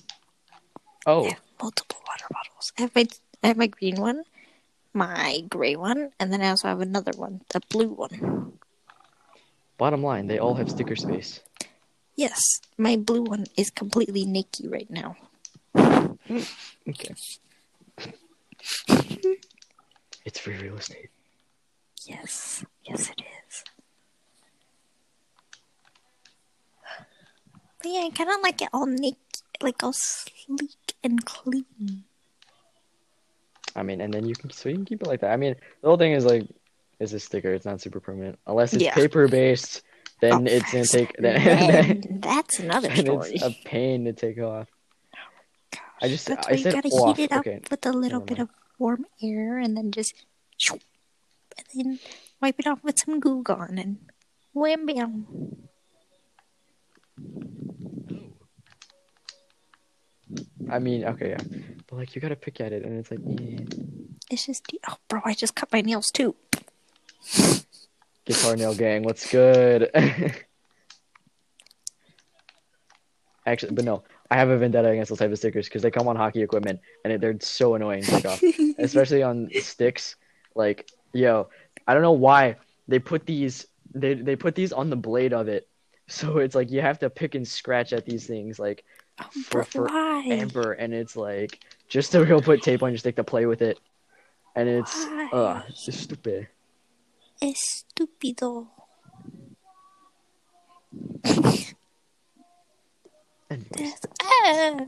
oh, 1.05 1.25
I 1.25 1.29
have 1.29 1.41
multiple 1.61 1.99
water 2.07 2.27
bottles. 2.31 2.71
I 2.77 2.81
have 2.83 2.95
my 2.95 3.07
I 3.43 3.47
have 3.47 3.57
my 3.57 3.67
green 3.67 3.99
one, 3.99 4.23
my 4.93 5.41
gray 5.49 5.75
one, 5.75 6.11
and 6.17 6.31
then 6.31 6.41
I 6.41 6.49
also 6.49 6.69
have 6.69 6.79
another 6.79 7.11
one, 7.17 7.41
the 7.49 7.59
blue 7.69 7.89
one. 7.89 8.53
Bottom 9.77 10.03
line, 10.03 10.27
they 10.27 10.39
all 10.39 10.55
have 10.55 10.69
sticker 10.69 10.95
space. 10.95 11.41
Yes, 12.15 12.61
my 12.77 12.95
blue 12.95 13.23
one 13.23 13.45
is 13.57 13.69
completely 13.69 14.25
naked 14.25 14.71
right 14.71 14.89
now. 14.89 15.17
Hmm, 15.75 16.39
okay. 16.89 17.13
it's 20.25 20.39
free 20.39 20.57
real 20.57 20.77
estate. 20.77 21.09
Yes, 22.05 22.63
yes, 22.83 23.09
it 23.09 23.21
is. 23.21 23.63
But 27.81 27.91
yeah, 27.91 28.07
I 28.07 28.09
kind 28.15 28.29
of 28.29 28.41
like 28.41 28.61
it 28.61 28.69
all 28.73 28.85
naked, 28.85 29.17
like 29.61 29.83
all 29.83 29.93
sleek 29.93 30.95
and 31.03 31.23
clean. 31.25 32.05
I 33.75 33.83
mean, 33.83 33.99
and 33.99 34.13
then 34.13 34.25
you 34.25 34.35
can 34.35 34.49
so 34.51 34.69
you 34.69 34.75
can 34.75 34.85
keep 34.85 35.01
it 35.01 35.07
like 35.07 35.19
that. 35.21 35.31
I 35.31 35.37
mean, 35.37 35.55
the 35.81 35.87
whole 35.87 35.97
thing 35.97 36.13
is 36.13 36.25
like, 36.25 36.47
it's 36.99 37.13
a 37.13 37.19
sticker. 37.19 37.53
It's 37.53 37.65
not 37.65 37.81
super 37.81 37.99
permanent 37.99 38.39
unless 38.47 38.73
it's 38.73 38.83
Yeah. 38.83 38.93
paper 38.93 39.27
based. 39.27 39.81
Then 40.21 40.47
Oh, 40.47 40.51
it's 40.51 40.71
gonna 40.71 40.85
take. 40.85 41.13
Then, 41.17 41.43
Then 41.43 42.19
that's 42.21 42.59
another 42.59 42.87
then 42.89 43.05
story. 43.05 43.31
it's 43.33 43.43
a 43.43 43.55
pain 43.65 44.05
to 44.05 44.13
take 44.13 44.39
off. 44.39 44.67
I 46.01 46.07
just- 46.07 46.27
that's 46.27 46.47
I 46.47 46.51
why 46.51 46.57
you 46.57 46.63
said 46.63 46.73
gotta 46.73 46.87
off. 46.89 47.17
heat 47.17 47.23
it 47.23 47.31
up 47.31 47.39
Okay. 47.41 47.59
with 47.69 47.85
a 47.85 47.91
little 47.91 48.19
Never 48.19 48.25
bit 48.25 48.37
mind. 48.39 48.49
of 48.49 48.55
warm 48.79 49.05
air, 49.21 49.57
and 49.59 49.75
then 49.77 49.91
just 49.91 50.13
and 50.71 50.79
then 51.73 51.99
wipe 52.41 52.59
it 52.59 52.67
off 52.67 52.83
with 52.83 52.97
some 52.99 53.19
Goo 53.19 53.43
Gone, 53.43 53.77
and 53.77 53.97
wham 54.53 54.85
bam. 54.85 55.25
I 60.71 60.79
mean, 60.79 61.05
okay, 61.05 61.29
yeah, 61.29 61.59
but 61.87 61.97
like 61.97 62.15
you 62.15 62.21
gotta 62.21 62.35
pick 62.35 62.59
at 62.59 62.73
it, 62.73 62.83
and 62.83 62.97
it's 62.97 63.11
like, 63.11 63.19
eh. 63.19 63.63
It's 64.31 64.47
just 64.47 64.65
oh, 64.89 64.95
bro, 65.07 65.21
I 65.23 65.33
just 65.35 65.53
cut 65.55 65.71
my 65.71 65.81
nails 65.81 66.09
too. 66.09 66.35
Guitar 68.25 68.55
Nail 68.55 68.73
Gang, 68.75 69.03
what's 69.03 69.29
good? 69.31 69.91
Actually, 73.45 73.73
but 73.73 73.85
no, 73.85 74.03
I 74.31 74.35
have 74.37 74.49
a 74.49 74.57
vendetta 74.57 74.89
against 74.89 75.09
those 75.09 75.19
type 75.19 75.31
of 75.31 75.37
stickers 75.37 75.67
because 75.67 75.83
they 75.83 75.91
come 75.91 76.07
on 76.07 76.15
hockey 76.15 76.41
equipment 76.41 76.79
and 77.03 77.13
it, 77.13 77.21
they're 77.21 77.37
so 77.39 77.75
annoying 77.75 78.01
to 78.01 78.09
take 78.09 78.25
off, 78.25 78.41
especially 78.79 79.21
on 79.21 79.49
sticks. 79.61 80.15
Like, 80.55 80.89
yo, 81.13 81.49
I 81.87 81.93
don't 81.93 82.01
know 82.01 82.13
why 82.13 82.55
they 82.87 82.97
put 82.99 83.25
these 83.25 83.67
they 83.93 84.15
they 84.15 84.35
put 84.35 84.55
these 84.55 84.73
on 84.73 84.89
the 84.89 84.95
blade 84.95 85.31
of 85.31 85.47
it, 85.47 85.67
so 86.07 86.39
it's 86.39 86.55
like 86.55 86.71
you 86.71 86.81
have 86.81 86.97
to 86.99 87.09
pick 87.09 87.35
and 87.35 87.47
scratch 87.47 87.93
at 87.93 88.05
these 88.05 88.25
things 88.25 88.57
like 88.59 88.83
Oh, 89.21 89.29
for 89.45 89.63
why? 89.73 90.23
forever, 90.27 90.73
and 90.73 90.93
it's 90.93 91.15
like 91.15 91.59
just 91.87 92.11
to 92.11 92.25
go 92.25 92.41
put 92.41 92.61
tape 92.63 92.83
on 92.83 92.89
your 92.91 92.97
stick 92.97 93.15
to 93.17 93.23
play 93.23 93.45
with 93.45 93.61
it, 93.61 93.79
and 94.55 94.67
it's 94.67 95.05
Why? 95.05 95.29
uh 95.31 95.61
it's 95.69 95.85
just 95.85 96.01
stupid. 96.01 96.47
Estúpido. 97.41 98.67
Anyways. 103.49 103.95
Ah. 104.21 104.85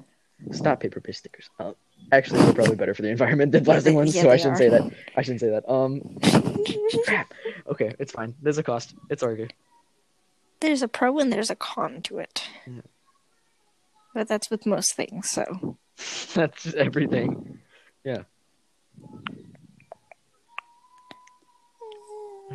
Stop 0.51 0.79
paper-based 0.79 1.19
stickers. 1.19 1.49
Uh, 1.59 1.73
actually, 2.11 2.41
they're 2.41 2.53
probably 2.53 2.75
better 2.75 2.93
for 2.93 3.01
the 3.01 3.09
environment 3.09 3.51
than 3.51 3.65
plastic 3.65 3.93
ones, 3.93 4.15
yeah, 4.15 4.21
so 4.23 4.29
I 4.29 4.37
shouldn't 4.37 4.55
are. 4.55 4.57
say 4.57 4.69
that. 4.69 4.91
I 5.15 5.21
shouldn't 5.21 5.41
say 5.41 5.49
that. 5.49 5.69
Um, 5.69 6.17
crap. 7.05 7.33
Okay, 7.67 7.93
it's 7.99 8.11
fine. 8.11 8.35
There's 8.41 8.57
a 8.57 8.63
cost. 8.63 8.93
It's 9.09 9.23
okay. 9.23 9.47
There's 10.59 10.81
a 10.81 10.87
pro 10.87 11.17
and 11.19 11.31
there's 11.31 11.49
a 11.49 11.55
con 11.55 12.01
to 12.03 12.19
it. 12.19 12.47
Yeah. 12.65 12.81
But 14.13 14.27
that's 14.27 14.49
with 14.49 14.65
most 14.65 14.95
things, 14.95 15.29
so. 15.29 15.77
That's 16.33 16.73
everything. 16.75 17.59
Yeah. 18.03 18.23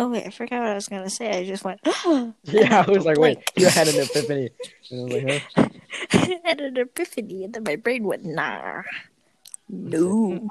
Oh 0.00 0.08
wait, 0.10 0.24
I 0.24 0.30
forgot 0.30 0.60
what 0.60 0.68
I 0.68 0.74
was 0.74 0.88
gonna 0.88 1.10
say. 1.10 1.28
I 1.28 1.44
just 1.44 1.64
went 1.64 1.80
Yeah, 2.44 2.84
I 2.86 2.90
was 2.90 3.04
like, 3.04 3.18
wait, 3.18 3.34
Blink. 3.34 3.52
you 3.56 3.66
had 3.68 3.88
an 3.88 3.96
epiphany. 4.00 4.50
And 4.90 5.00
I 5.00 5.04
was 5.04 5.12
like, 5.12 5.42
huh? 5.56 5.68
I 6.12 6.40
had 6.48 6.60
an 6.60 6.76
epiphany, 6.76 7.44
and 7.44 7.52
then 7.52 7.64
my 7.64 7.74
brain 7.74 8.04
went 8.04 8.24
nah, 8.24 8.82
no. 9.68 10.48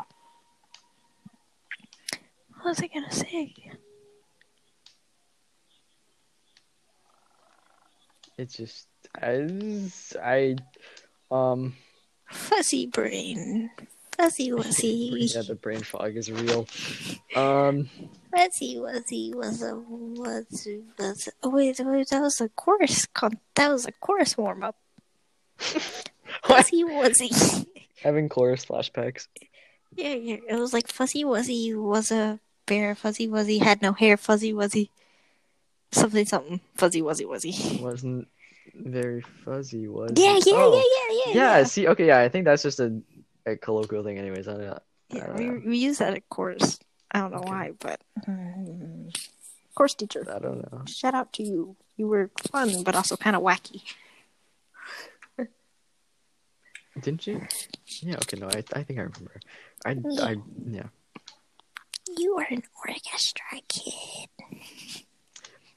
What 2.55 2.65
was 2.65 2.81
I 2.81 2.87
gonna 2.87 3.11
say? 3.11 3.53
It's 8.37 8.55
just, 8.55 8.87
I, 9.19 9.47
I, 10.21 10.55
um, 11.31 11.75
Fuzzy 12.29 12.87
brain, 12.87 13.69
fuzzy 14.17 14.51
wuzzy, 14.51 15.33
yeah, 15.33 15.41
the 15.41 15.55
brain 15.55 15.81
fog 15.81 16.15
is 16.15 16.31
real. 16.31 16.67
Um, 17.35 17.89
fuzzy 18.35 18.75
wuzzy 18.75 19.33
was 19.33 19.61
a 19.61 19.75
was 19.75 20.67
was. 20.99 21.29
Oh 21.41 21.49
wait, 21.49 21.79
wait, 21.79 22.09
that 22.09 22.21
was 22.21 22.41
a 22.41 22.49
chorus. 22.49 23.05
Con- 23.13 23.39
that 23.55 23.71
was 23.71 23.85
a 23.85 23.91
chorus 23.93 24.37
warm 24.37 24.63
up. 24.63 24.75
Fuzzy 25.57 26.83
wuzzy. 26.83 27.65
Having 28.03 28.29
chorus 28.29 28.65
flashbacks. 28.65 29.27
Yeah, 29.95 30.13
yeah. 30.13 30.37
It 30.49 30.59
was 30.59 30.73
like 30.73 30.87
Fuzzy 30.87 31.23
Wuzzy 31.23 31.75
was 31.75 32.11
a 32.11 32.39
bear. 32.67 32.93
Fuzzy 32.93 33.27
Wuzzy 33.27 33.61
had 33.61 33.81
no 33.81 33.93
hair. 33.93 34.17
Fuzzy 34.17 34.53
Wuzzy. 34.53 34.89
Something, 35.91 36.25
something. 36.25 36.59
Fuzzy 36.75 37.01
Wuzzy 37.01 37.25
Wuzzy. 37.25 37.79
Wasn't 37.81 38.27
very 38.73 39.21
fuzzy, 39.45 39.87
was 39.87 40.11
Yeah, 40.15 40.35
it? 40.37 40.45
yeah, 40.47 40.53
Oh. 40.55 40.73
yeah, 40.75 40.83
yeah, 41.33 41.33
yeah. 41.33 41.57
Yeah, 41.59 41.63
see, 41.63 41.87
okay, 41.87 42.07
yeah, 42.07 42.19
I 42.19 42.29
think 42.29 42.45
that's 42.45 42.63
just 42.63 42.79
a, 42.79 43.01
a 43.45 43.55
colloquial 43.55 44.03
thing, 44.03 44.17
anyways. 44.17 44.47
I 44.47 44.51
don't 44.53 44.61
know. 44.61 44.73
I 44.73 45.15
Yeah, 45.15 45.27
don't 45.27 45.35
we, 45.37 45.45
know. 45.45 45.61
we 45.65 45.77
use 45.77 45.97
that 45.99 46.13
at 46.13 46.27
course. 46.29 46.79
I 47.11 47.19
don't 47.19 47.31
know 47.31 47.37
Okay. 47.39 47.49
why, 47.49 47.71
but. 47.79 48.01
mm, 48.27 49.15
course 49.75 49.93
teacher. 49.95 50.25
I 50.29 50.39
don't 50.39 50.61
know. 50.71 50.83
Shout 50.87 51.13
out 51.13 51.31
to 51.33 51.43
you. 51.43 51.75
You 51.95 52.07
were 52.07 52.29
fun, 52.51 52.83
but 52.83 52.95
also 52.95 53.15
kind 53.15 53.35
of 53.35 53.41
wacky. 53.41 53.81
Didn't 56.99 57.25
you? 57.27 57.41
Yeah, 58.01 58.15
okay, 58.15 58.37
no, 58.37 58.47
I, 58.49 58.63
I 58.73 58.83
think 58.83 58.99
I 58.99 59.03
remember. 59.03 59.39
I, 59.85 59.91
Yeah. 60.03 60.23
I, 60.25 60.35
yeah. 60.67 60.87
You 62.17 62.35
were 62.35 62.47
an 62.49 62.63
orchestra 62.87 63.61
kid. 63.67 64.29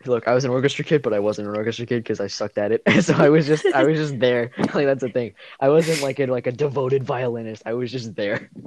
Look, 0.06 0.26
I 0.26 0.32
was 0.34 0.44
an 0.46 0.50
orchestra 0.50 0.84
kid, 0.84 1.02
but 1.02 1.12
I 1.12 1.18
wasn't 1.18 1.48
an 1.48 1.56
orchestra 1.56 1.84
kid 1.84 2.02
because 2.02 2.20
I 2.20 2.26
sucked 2.28 2.56
at 2.56 2.72
it. 2.72 2.82
so 3.02 3.14
I 3.14 3.28
was 3.28 3.46
just, 3.46 3.66
I 3.66 3.84
was 3.84 3.98
just 3.98 4.18
there. 4.18 4.50
Like 4.74 4.86
that's 4.86 5.02
the 5.02 5.10
thing. 5.10 5.34
I 5.60 5.68
wasn't 5.68 6.00
like 6.02 6.18
a 6.20 6.26
like 6.26 6.46
a 6.46 6.52
devoted 6.52 7.04
violinist. 7.04 7.62
I 7.66 7.74
was 7.74 7.90
just 7.92 8.14
there. 8.14 8.50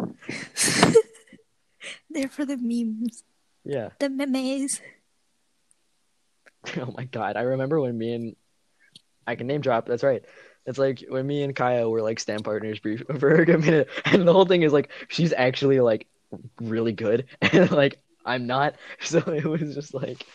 There 2.09 2.29
for 2.29 2.45
the 2.45 2.57
memes, 2.57 3.23
Yeah. 3.65 3.89
the 3.99 4.09
memes. 4.09 4.79
Oh 6.77 6.93
my 6.95 7.05
god, 7.05 7.35
I 7.35 7.41
remember 7.41 7.79
when 7.81 7.97
me 7.97 8.13
and 8.13 8.35
I 9.27 9.35
can 9.35 9.47
name 9.47 9.61
drop. 9.61 9.87
That's 9.87 10.03
right. 10.03 10.23
It's 10.65 10.77
like 10.77 11.03
when 11.09 11.25
me 11.27 11.43
and 11.43 11.55
Kaya 11.55 11.89
were 11.89 12.01
like 12.01 12.19
stand 12.19 12.43
partners 12.45 12.79
brief 12.79 13.03
for 13.19 13.41
a 13.43 13.57
minute, 13.57 13.89
and 14.05 14.27
the 14.27 14.31
whole 14.33 14.45
thing 14.45 14.61
is 14.61 14.71
like 14.71 14.91
she's 15.09 15.33
actually 15.33 15.79
like 15.79 16.07
really 16.61 16.93
good, 16.93 17.25
and 17.41 17.69
like 17.71 17.99
I'm 18.25 18.47
not. 18.47 18.75
So 19.01 19.17
it 19.19 19.43
was 19.45 19.73
just 19.73 19.93
like 19.93 20.25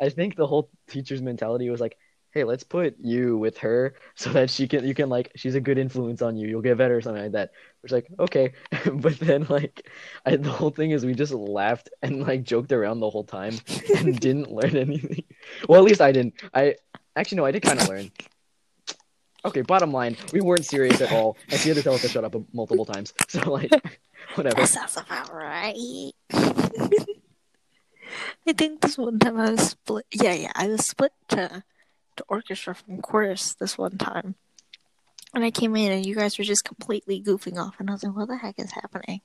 I 0.00 0.08
think 0.08 0.36
the 0.36 0.46
whole 0.46 0.70
teacher's 0.88 1.22
mentality 1.22 1.70
was 1.70 1.80
like, 1.80 1.96
hey, 2.34 2.42
let's 2.42 2.64
put 2.64 2.96
you 2.98 3.38
with 3.38 3.58
her 3.58 3.94
so 4.16 4.30
that 4.30 4.50
she 4.50 4.66
can 4.66 4.84
you 4.86 4.94
can 4.94 5.08
like 5.08 5.30
she's 5.36 5.54
a 5.54 5.60
good 5.60 5.78
influence 5.78 6.20
on 6.20 6.36
you. 6.36 6.48
You'll 6.48 6.62
get 6.62 6.76
better 6.76 6.96
or 6.96 7.00
something 7.00 7.22
like 7.22 7.32
that. 7.32 7.52
Which 7.80 7.92
like 7.92 8.08
okay, 8.18 8.52
but 8.92 9.18
then 9.20 9.46
like 9.48 9.88
I, 10.26 10.36
the 10.36 10.50
whole 10.50 10.70
thing 10.70 10.90
is 10.90 11.06
we 11.06 11.14
just 11.14 11.32
laughed 11.32 11.90
and 12.02 12.20
like 12.20 12.42
joked 12.42 12.72
around 12.72 13.00
the 13.00 13.10
whole 13.10 13.24
time 13.24 13.58
and 13.96 14.18
didn't 14.20 14.50
learn 14.50 14.76
anything. 14.76 15.24
Well, 15.68 15.78
at 15.78 15.84
least 15.84 16.00
I 16.00 16.12
didn't. 16.12 16.34
I 16.52 16.74
actually 17.16 17.36
no, 17.36 17.44
I 17.44 17.52
did 17.52 17.62
kind 17.62 17.80
of 17.80 17.88
learn. 17.88 18.10
Okay, 19.46 19.60
bottom 19.60 19.92
line, 19.92 20.16
we 20.32 20.40
weren't 20.40 20.64
serious 20.64 21.02
at 21.02 21.12
all, 21.12 21.36
and 21.50 21.60
she 21.60 21.68
had 21.68 21.76
to 21.76 21.82
tell 21.82 21.92
us 21.92 22.00
to 22.00 22.08
shut 22.08 22.24
up 22.24 22.34
multiple 22.54 22.86
times. 22.86 23.12
So 23.28 23.50
like, 23.50 23.70
whatever. 24.36 24.56
That 24.56 24.68
sounds 24.68 24.96
about 24.96 25.34
right. 25.34 25.74
I 28.46 28.52
think 28.52 28.80
this 28.80 28.98
one 28.98 29.18
time 29.18 29.38
I 29.38 29.50
was 29.50 29.70
split. 29.70 30.06
Yeah, 30.12 30.34
yeah, 30.34 30.52
I 30.54 30.68
was 30.68 30.86
split 30.86 31.12
to 31.28 31.64
to 32.16 32.24
orchestra 32.28 32.74
from 32.74 33.00
chorus 33.00 33.54
this 33.54 33.76
one 33.76 33.98
time, 33.98 34.34
and 35.34 35.44
I 35.44 35.50
came 35.50 35.74
in 35.76 35.90
and 35.90 36.06
you 36.06 36.14
guys 36.14 36.38
were 36.38 36.44
just 36.44 36.64
completely 36.64 37.22
goofing 37.22 37.58
off, 37.58 37.80
and 37.80 37.88
I 37.88 37.94
was 37.94 38.04
like, 38.04 38.14
"What 38.14 38.28
the 38.28 38.36
heck 38.36 38.58
is 38.58 38.72
happening?" 38.72 39.20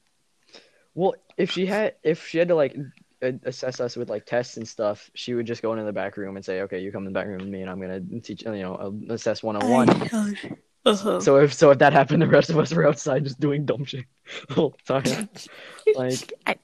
Well, 0.95 1.15
if 1.37 1.51
she 1.51 1.65
had 1.65 1.95
if 2.03 2.27
she 2.27 2.37
had 2.39 2.47
to 2.47 2.55
like 2.55 2.75
assess 3.21 3.79
us 3.81 3.97
with 3.97 4.09
like 4.09 4.25
tests 4.25 4.55
and 4.57 4.67
stuff, 4.67 5.11
she 5.13 5.33
would 5.33 5.45
just 5.45 5.61
go 5.61 5.73
into 5.73 5.83
the 5.83 5.93
back 5.93 6.15
room 6.17 6.35
and 6.37 6.45
say, 6.45 6.61
"Okay, 6.61 6.79
you 6.79 6.91
come 6.91 7.05
in 7.05 7.13
the 7.13 7.17
back 7.19 7.27
room 7.27 7.39
with 7.39 7.49
me, 7.49 7.61
and 7.61 7.69
I'm 7.69 7.79
gonna 7.81 8.01
teach 8.21 8.43
you 8.43 8.51
know 8.51 8.97
assess 9.09 9.43
one 9.43 9.57
on 9.57 9.69
one." 9.69 9.89
Uh-huh. 10.85 11.19
So 11.19 11.35
if 11.35 11.53
so 11.53 11.71
if 11.71 11.79
that 11.79 11.91
happened, 11.93 12.21
the 12.21 12.27
rest 12.27 12.49
of 12.49 12.57
us 12.57 12.73
were 12.73 12.87
outside 12.87 13.25
just 13.25 13.39
doing 13.39 13.65
dumb 13.65 13.83
shit 13.83 14.05
the 14.47 14.53
whole 14.55 14.77
time. 14.87 15.03
like 15.95 16.33
I- 16.47 16.55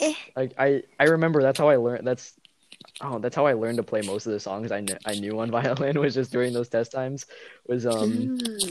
Eh. 0.00 0.14
like 0.36 0.52
I 0.58 0.82
I 1.00 1.04
remember 1.04 1.42
that's 1.42 1.58
how 1.58 1.68
I 1.68 1.76
learned 1.76 2.06
that's 2.06 2.34
oh 3.00 3.18
that's 3.18 3.34
how 3.36 3.46
I 3.46 3.54
learned 3.54 3.78
to 3.78 3.82
play 3.82 4.02
most 4.02 4.26
of 4.26 4.32
the 4.32 4.40
songs 4.40 4.70
I 4.72 4.82
kn- 4.82 4.98
I 5.04 5.14
knew 5.14 5.38
on 5.40 5.50
violin 5.58 5.98
was 6.00 6.14
just 6.14 6.30
during 6.32 6.52
those 6.52 6.68
test 6.68 6.92
times 6.92 7.26
was 7.66 7.86
um 7.86 8.38
Ooh. 8.42 8.68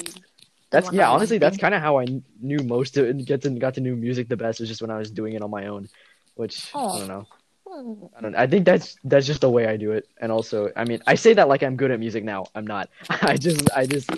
that's 0.70 0.92
yeah 0.92 1.10
honestly 1.10 1.38
that's 1.38 1.58
kind 1.58 1.74
of 1.76 1.82
how 1.82 2.00
I 2.00 2.06
knew 2.42 2.60
most 2.60 2.98
of 2.98 3.06
it 3.06 3.10
and 3.12 3.26
get 3.26 3.42
to 3.44 3.50
got 3.52 3.74
to 3.76 3.82
know 3.82 3.96
music 3.96 4.28
the 4.30 4.38
best 4.38 4.60
was 4.60 4.70
just 4.70 4.82
when 4.82 4.92
I 4.92 4.98
was 4.98 5.12
doing 5.12 5.34
it 5.34 5.42
on 5.42 5.52
my 5.52 5.68
own 5.68 5.88
which 6.36 6.70
I 6.74 6.80
Oh. 6.80 7.00
don't 7.00 7.08
know 7.08 7.26
Hmm. 7.70 8.06
I 8.18 8.22
don't 8.22 8.36
I 8.36 8.48
think 8.48 8.64
that's 8.66 8.96
that's 9.04 9.28
just 9.28 9.42
the 9.42 9.50
way 9.50 9.68
I 9.68 9.76
do 9.76 9.92
it 9.92 10.08
and 10.22 10.32
also 10.32 10.72
I 10.78 10.86
mean 10.86 11.02
I 11.06 11.16
say 11.16 11.34
that 11.34 11.50
like 11.50 11.64
I'm 11.64 11.76
good 11.76 11.92
at 11.92 12.00
music 12.00 12.24
now 12.24 12.46
I'm 12.56 12.66
not 12.66 12.90
I 13.10 13.36
just 13.36 13.70
I 13.76 13.86
just 13.86 14.10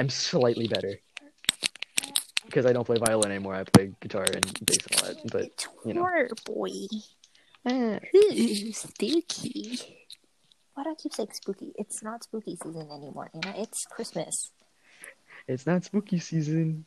I'm 0.00 0.08
slightly 0.08 0.66
better 0.66 0.98
because 2.52 2.66
I 2.66 2.72
don't 2.74 2.84
play 2.84 2.98
violin 2.98 3.30
anymore 3.32 3.54
I 3.54 3.64
play 3.64 3.92
guitar 4.00 4.26
and 4.32 4.44
bass 4.66 4.84
and 4.90 5.00
all 5.00 5.08
that 5.08 5.32
but 5.32 5.42
It's 5.48 5.66
you 5.86 5.94
know. 5.94 6.02
horror 6.02 6.28
boy. 6.44 6.70
eh, 7.66 7.98
Ooh, 8.14 8.72
spooky. 8.72 9.78
Why 10.74 10.84
do 10.84 10.90
I 10.90 10.94
keep 10.94 11.12
saying 11.14 11.30
spooky? 11.32 11.72
It's 11.76 12.02
not 12.02 12.24
spooky 12.24 12.56
season 12.62 12.88
anymore, 12.90 13.30
you 13.34 13.40
know? 13.44 13.54
It's 13.56 13.84
Christmas. 13.86 14.50
it's 15.48 15.66
not 15.66 15.84
spooky 15.84 16.18
season 16.18 16.84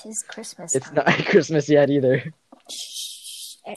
Tis 0.00 0.22
Christmas 0.22 0.74
it's 0.76 0.86
time. 0.86 0.94
not 0.94 1.06
Christmas 1.32 1.68
yet 1.68 1.90
either 1.90 2.32
Shh. 2.70 3.56
Eh, 3.66 3.74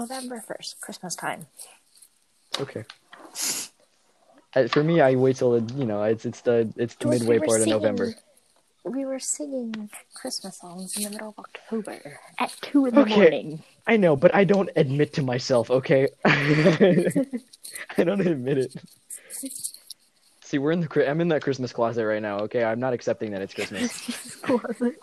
November 0.00 0.42
1st, 0.48 0.80
Christmas 0.80 1.14
time. 1.16 1.46
okay 2.64 2.84
Uh, 4.56 4.68
for 4.68 4.82
me 4.84 5.00
I 5.00 5.16
wait 5.16 5.36
till 5.36 5.54
it, 5.58 5.66
you 5.74 5.84
know 5.90 6.02
it's 6.04 6.24
it's 6.24 6.40
the 6.42 6.56
it's 6.76 6.94
the 6.94 7.04
George, 7.04 7.20
midway 7.20 7.38
part 7.38 7.58
of 7.60 7.64
singing- 7.66 7.74
November 7.82 8.14
We 8.84 9.04
were 9.06 9.18
singing 9.18 9.90
Christmas 10.12 10.58
songs 10.58 10.96
in 10.96 11.04
the 11.04 11.10
middle 11.10 11.30
of 11.30 11.38
October 11.38 12.20
at 12.38 12.50
2 12.62 12.86
in 12.86 12.94
the 12.94 13.00
Okay. 13.00 13.14
morning. 13.16 13.62
I 13.86 13.96
know 13.96 14.14
but 14.16 14.34
I 14.34 14.44
don't 14.44 14.70
admit 14.76 15.12
to 15.14 15.22
myself 15.22 15.70
okay 15.70 16.08
I 16.24 18.04
don't 18.04 18.20
admit 18.20 18.58
it 18.58 18.74
see 20.40 20.58
we're 20.58 20.72
in 20.72 20.80
the 20.80 21.08
I'm 21.10 21.20
in 21.20 21.28
that 21.28 21.42
Christmas 21.42 21.72
closet 21.72 22.04
right 22.06 22.22
now 22.22 22.38
okay 22.40 22.64
I'm 22.64 22.80
not 22.80 22.92
accepting 22.94 23.30
that 23.32 23.42
it's 23.42 23.52
Christmas 23.54 23.90
closet. 24.42 24.94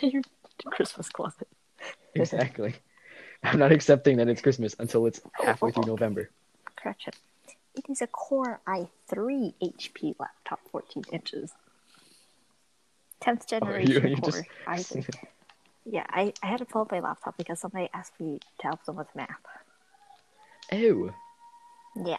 Your 0.00 0.22
Christmas 0.66 1.08
closet. 1.10 1.48
exactly 2.14 2.74
I'm 3.42 3.58
not 3.58 3.72
accepting 3.72 4.16
that 4.18 4.28
it's 4.28 4.40
Christmas 4.42 4.74
until 4.78 5.06
it's 5.06 5.20
halfway 5.44 5.70
through 5.70 5.86
November 5.86 6.30
Correction. 6.76 7.12
It 7.74 7.84
is 7.90 8.00
a 8.02 8.06
Core 8.06 8.60
i3 9.12 9.54
HP 9.62 10.14
laptop, 10.18 10.60
14 10.70 11.04
inches. 11.12 11.52
10th 13.20 13.42
Oh, 13.42 13.46
generation 13.48 14.02
you- 14.04 14.10
you 14.10 14.16
Core 14.16 14.30
just- 14.30 14.44
i3. 14.96 15.08
Yeah, 15.90 16.04
I, 16.10 16.34
I 16.42 16.46
had 16.46 16.58
to 16.58 16.66
pull 16.66 16.82
up 16.82 16.92
my 16.92 17.00
laptop 17.00 17.36
because 17.38 17.60
somebody 17.60 17.88
asked 17.94 18.20
me 18.20 18.40
to 18.60 18.66
help 18.66 18.84
them 18.84 18.96
with 18.96 19.08
math. 19.14 19.28
Oh. 20.70 21.14
Yeah, 21.96 22.18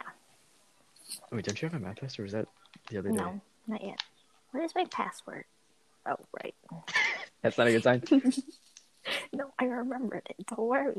Wait, 1.32 1.44
don't 1.44 1.60
you 1.62 1.68
have 1.68 1.80
a 1.80 1.82
math 1.84 1.96
test, 2.00 2.18
or 2.20 2.24
was 2.24 2.32
that 2.32 2.46
the 2.88 2.98
other 2.98 3.10
day? 3.10 3.16
no, 3.16 3.40
not 3.66 3.82
yet. 3.82 4.00
What 4.50 4.62
is 4.64 4.74
my 4.74 4.84
password? 4.86 5.44
Oh, 6.06 6.16
right. 6.42 6.54
That's 7.42 7.56
not 7.58 7.68
a 7.68 7.72
good 7.72 7.82
sign. 7.82 8.02
No, 9.32 9.50
I 9.58 9.64
remembered 9.64 10.26
it. 10.28 10.46
Don't 10.46 10.68
worry. 10.68 10.94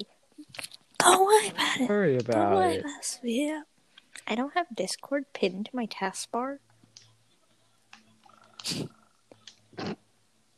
Don't 0.99 1.27
worry 1.27 1.47
about 1.49 1.77
Don't 1.77 1.87
worry 1.87 2.17
Don't 2.17 2.55
worry 2.55 2.73
it. 2.75 2.79
about 2.79 2.89
it, 2.97 3.05
sweetheart. 3.05 3.67
I 4.27 4.35
don't 4.35 4.53
have 4.53 4.67
Discord 4.75 5.25
pinned 5.33 5.65
to 5.67 5.75
my 5.75 5.85
taskbar. 5.87 6.59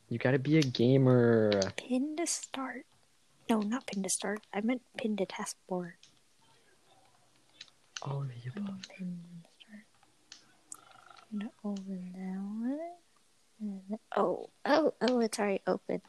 You 0.08 0.18
gotta 0.18 0.38
be 0.38 0.58
a 0.58 0.62
gamer. 0.62 1.60
Pin 1.76 2.16
to 2.16 2.26
start. 2.26 2.86
No, 3.50 3.60
not 3.60 3.86
pin 3.86 4.02
to 4.02 4.08
start. 4.08 4.40
I 4.52 4.60
meant 4.60 4.82
pin 4.96 5.16
to 5.16 5.26
taskbar. 5.26 5.92
All 8.02 8.22
of 8.22 8.28
the 8.28 8.34
above. 8.60 8.74
Pin 8.96 9.18
to 9.42 9.48
start. 9.58 9.84
No, 11.32 11.50
open 11.64 12.12
that 12.14 12.38
one. 12.38 12.80
And 13.60 13.82
then- 13.88 13.98
Oh, 14.16 14.50
oh, 14.66 14.94
oh, 15.00 15.20
it's 15.20 15.38
already 15.38 15.60
open. 15.66 16.00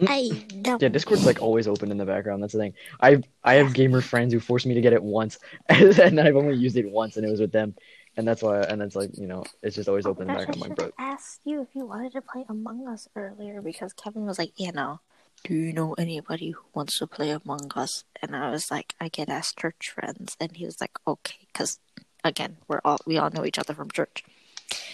Ha. 0.00 0.06
I 0.08 0.28
don't. 0.62 0.82
Yeah, 0.82 0.88
Discord's 0.88 1.24
like 1.24 1.40
always 1.40 1.66
open 1.66 1.90
in 1.90 1.96
the 1.96 2.04
background. 2.04 2.42
That's 2.42 2.52
the 2.52 2.58
thing. 2.58 2.74
I 3.00 3.22
I 3.44 3.54
have 3.54 3.72
gamer 3.72 4.00
friends 4.00 4.32
who 4.32 4.40
forced 4.40 4.66
me 4.66 4.74
to 4.74 4.80
get 4.80 4.92
it 4.92 5.02
once, 5.02 5.38
and 5.68 6.20
I've 6.20 6.36
only 6.36 6.56
used 6.56 6.76
it 6.76 6.90
once, 6.90 7.16
and 7.16 7.24
it 7.26 7.30
was 7.30 7.40
with 7.40 7.52
them, 7.52 7.74
and 8.16 8.28
that's 8.28 8.42
why. 8.42 8.60
And 8.62 8.80
that's 8.80 8.94
like 8.96 9.16
you 9.16 9.26
know, 9.26 9.44
it's 9.62 9.76
just 9.76 9.88
always 9.88 10.06
Oh 10.06 10.10
open 10.10 10.28
in 10.28 10.34
the 10.34 10.34
I 10.34 10.44
background. 10.44 10.62
I'm 10.62 10.76
should 10.76 10.80
have 10.80 10.92
asked 10.98 11.40
you 11.44 11.62
if 11.62 11.68
you 11.74 11.86
wanted 11.86 12.12
to 12.12 12.20
play 12.20 12.44
Among 12.48 12.86
Us 12.88 13.08
earlier 13.16 13.62
because 13.62 13.92
Kevin 13.94 14.26
was 14.26 14.38
like, 14.38 14.52
you 14.56 14.72
know, 14.72 15.00
do 15.44 15.54
you 15.54 15.72
know 15.72 15.94
anybody 15.94 16.50
who 16.50 16.62
wants 16.74 16.98
to 16.98 17.06
play 17.06 17.30
Among 17.30 17.70
Us? 17.74 18.04
And 18.20 18.36
I 18.36 18.50
was 18.50 18.70
like, 18.70 18.94
I 19.00 19.08
get 19.08 19.28
asked 19.30 19.58
church 19.58 19.90
friends, 19.90 20.36
and 20.40 20.56
he 20.56 20.66
was 20.66 20.80
like, 20.80 20.98
okay, 21.06 21.46
because 21.52 21.78
again, 22.24 22.56
we're 22.68 22.80
all 22.84 22.98
we 23.06 23.16
all 23.18 23.30
know 23.30 23.44
each 23.46 23.58
other 23.58 23.74
from 23.74 23.90
church. 23.90 24.24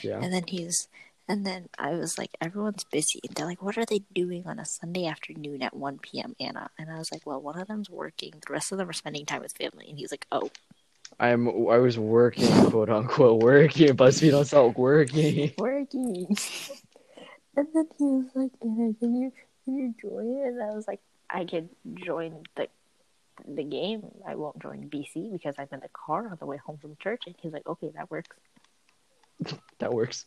yeah. 0.03 0.21
And 0.23 0.33
then 0.33 0.45
he's, 0.47 0.89
and 1.29 1.47
then 1.47 1.69
I 1.79 1.93
was 1.93 2.19
like, 2.19 2.31
everyone's 2.41 2.85
busy, 2.85 3.21
and 3.27 3.37
they're 3.37 3.47
like, 3.47 3.63
what 3.63 3.79
are 3.79 3.85
they 3.85 4.03
doing 4.15 4.47
on 4.47 4.59
a 4.59 4.65
Sunday 4.65 5.07
afternoon 5.07 5.63
at 5.63 5.77
one 5.77 5.99
p.m. 5.99 6.35
Anna? 6.41 6.71
And 6.79 6.91
I 6.91 6.99
was 6.99 7.13
like, 7.13 7.27
well, 7.27 7.41
one 7.41 7.59
of 7.59 7.69
them's 7.69 7.91
working, 7.91 8.33
the 8.47 8.53
rest 8.53 8.73
of 8.73 8.79
them 8.79 8.89
are 8.89 8.95
spending 8.95 9.27
time 9.27 9.43
with 9.43 9.57
family. 9.57 9.87
And 9.89 9.99
he's 9.99 10.11
like, 10.11 10.27
oh, 10.33 10.51
I'm 11.21 11.49
I 11.49 11.79
was 11.79 11.99
working, 11.99 12.49
quote 12.71 12.91
unquote, 12.91 13.43
working. 13.43 13.89
BuzzFeed 13.89 14.31
don't 14.31 14.45
stop 14.45 14.77
working. 14.77 15.53
working. 15.59 16.27
and 17.57 17.67
then 17.75 17.89
he 17.99 18.05
was 18.05 18.31
like, 18.35 18.53
Anna, 18.63 18.95
can 18.95 19.15
you 19.15 19.33
can 19.65 19.75
you 19.75 19.95
join? 20.01 20.27
It? 20.27 20.49
And 20.49 20.63
I 20.63 20.75
was 20.75 20.87
like, 20.87 21.01
I 21.31 21.45
could 21.45 21.69
join 21.95 22.45
the 22.57 22.69
the 23.47 23.65
game. 23.65 24.03
I 24.27 24.35
won't 24.35 24.61
join 24.61 24.89
VC 24.89 25.33
because 25.33 25.55
I'm 25.59 25.69
in 25.73 25.81
the 25.81 25.89
car 25.89 26.29
on 26.29 26.37
the 26.39 26.47
way 26.47 26.59
home 26.59 26.79
from 26.79 26.97
church. 27.03 27.25
And 27.27 27.35
he's 27.41 27.53
like, 27.53 27.67
okay, 27.67 27.91
that 27.95 28.11
works. 28.11 28.37
That 29.79 29.93
works. 29.93 30.27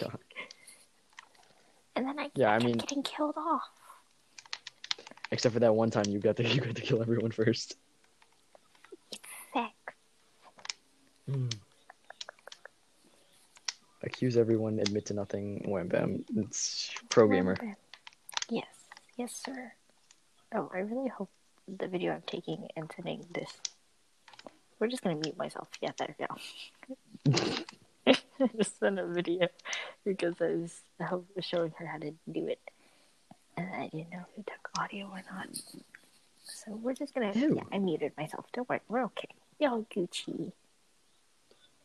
God. 0.00 0.18
And 1.96 2.06
then 2.06 2.18
I 2.20 2.30
Yeah, 2.36 2.50
I 2.50 2.58
mean- 2.60 2.76
getting 2.76 3.02
killed 3.02 3.34
off. 3.36 3.62
Except 5.32 5.52
for 5.52 5.58
that 5.60 5.74
one 5.74 5.90
time 5.90 6.04
you 6.06 6.20
got 6.20 6.36
to 6.36 6.44
you 6.48 6.60
got 6.60 6.76
to 6.76 6.80
kill 6.82 7.02
everyone 7.02 7.32
first. 7.32 7.74
Feck. 9.52 9.72
Hmm. 11.28 11.48
Accuse 14.04 14.36
everyone, 14.36 14.78
admit 14.78 15.06
to 15.06 15.14
nothing, 15.14 15.64
wham 15.66 15.88
bam. 15.88 16.24
It's 16.36 16.90
pro 17.08 17.26
gamer. 17.26 17.56
Yes, 18.48 18.66
yes, 19.16 19.34
sir. 19.44 19.72
Oh, 20.54 20.70
I 20.72 20.78
really 20.78 21.08
hope 21.08 21.30
the 21.66 21.88
video 21.88 22.12
I'm 22.12 22.22
taking 22.26 22.68
and 22.76 22.88
sending 22.94 23.26
this. 23.34 23.52
We're 24.78 24.86
just 24.86 25.02
gonna 25.02 25.16
mute 25.16 25.36
myself. 25.36 25.68
Yeah, 25.82 25.90
there 25.98 26.14
we 26.16 27.34
go. 27.34 27.54
I 28.40 28.46
just 28.56 28.78
sent 28.78 28.98
a 28.98 29.06
video 29.06 29.48
because 30.04 30.34
I 30.40 30.54
was, 30.54 30.80
I 31.00 31.14
was 31.14 31.44
showing 31.44 31.72
her 31.78 31.86
how 31.86 31.98
to 31.98 32.12
do 32.30 32.46
it, 32.46 32.60
and 33.56 33.68
I 33.74 33.88
didn't 33.88 34.10
know 34.10 34.24
if 34.32 34.38
it 34.38 34.46
took 34.46 34.70
audio 34.80 35.06
or 35.06 35.22
not. 35.32 35.48
So 36.44 36.76
we're 36.76 36.94
just 36.94 37.14
gonna. 37.14 37.32
Ew. 37.34 37.56
Yeah, 37.56 37.62
I 37.72 37.78
muted 37.78 38.12
myself. 38.16 38.46
Don't 38.52 38.68
worry, 38.68 38.80
we're 38.88 39.04
okay. 39.04 39.28
Y'all 39.58 39.86
Gucci. 39.94 40.52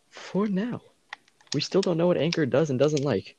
For 0.09 0.47
now. 0.47 0.81
We 1.53 1.61
still 1.61 1.81
don't 1.81 1.97
know 1.97 2.07
what 2.07 2.17
Anchor 2.17 2.45
does 2.45 2.69
and 2.69 2.79
doesn't 2.79 3.03
like. 3.03 3.35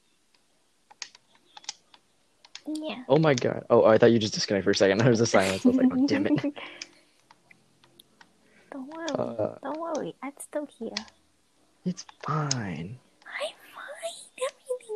Yeah. 2.67 3.03
Oh 3.09 3.19
my 3.19 3.35
god. 3.35 3.65
Oh, 3.69 3.85
I 3.85 3.99
thought 3.99 4.13
you 4.13 4.19
just 4.19 4.35
disconnected 4.35 4.65
for 4.65 4.71
a 4.71 4.75
second. 4.75 4.99
There 5.03 5.11
was 5.11 5.21
a 5.21 5.27
silence. 5.27 5.65
I 5.65 5.69
was 5.69 5.77
like, 5.77 5.89
oh, 5.93 6.07
damn 6.07 6.27
it. 6.27 6.33
Don't 8.73 8.89
worry. 8.93 9.07
Uh, 9.11 9.55
Don't 9.63 9.81
worry. 9.81 10.15
I'm 10.23 10.33
still 10.41 10.67
here. 10.79 10.91
It's 11.85 12.07
fine. 12.25 12.49
I'm 12.51 13.55
fine. 13.75 14.19
Everything's 14.41 14.89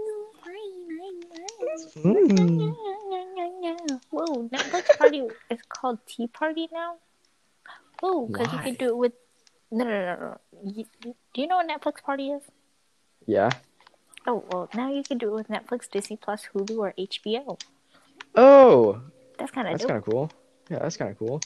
fine. 0.42 1.70
I'm 1.70 1.77
Mm. 1.96 2.74
Whoa, 4.10 4.48
Netflix 4.48 4.98
party 4.98 5.22
is 5.50 5.60
called 5.68 5.98
Teleparty 6.06 6.68
now. 6.72 6.96
Whoa, 8.00 8.26
because 8.26 8.52
you 8.52 8.58
can 8.60 8.74
do 8.74 8.86
it 8.88 8.96
with. 8.96 9.12
No, 9.70 9.84
no, 9.84 9.90
no, 9.90 10.16
no. 10.20 10.40
You- 10.64 10.86
do 11.02 11.40
you 11.42 11.46
know 11.46 11.56
what 11.56 11.68
Netflix 11.68 12.02
party 12.02 12.30
is? 12.30 12.42
Yeah. 13.26 13.50
Oh, 14.26 14.44
well, 14.50 14.68
now 14.74 14.90
you 14.92 15.02
can 15.02 15.18
do 15.18 15.28
it 15.28 15.34
with 15.34 15.48
Netflix, 15.48 15.90
Disney 15.90 16.16
Plus, 16.16 16.44
Hulu, 16.54 16.78
or 16.78 16.94
HBO. 16.98 17.58
Oh, 18.34 19.00
That's 19.38 19.50
kind 19.50 19.68
of 19.68 19.72
that's 19.74 19.84
kind 19.84 19.98
of 19.98 20.04
cool. 20.04 20.30
Yeah, 20.70 20.80
that's 20.80 20.96
kind 20.96 21.10
of 21.10 21.18
cool. 21.18 21.40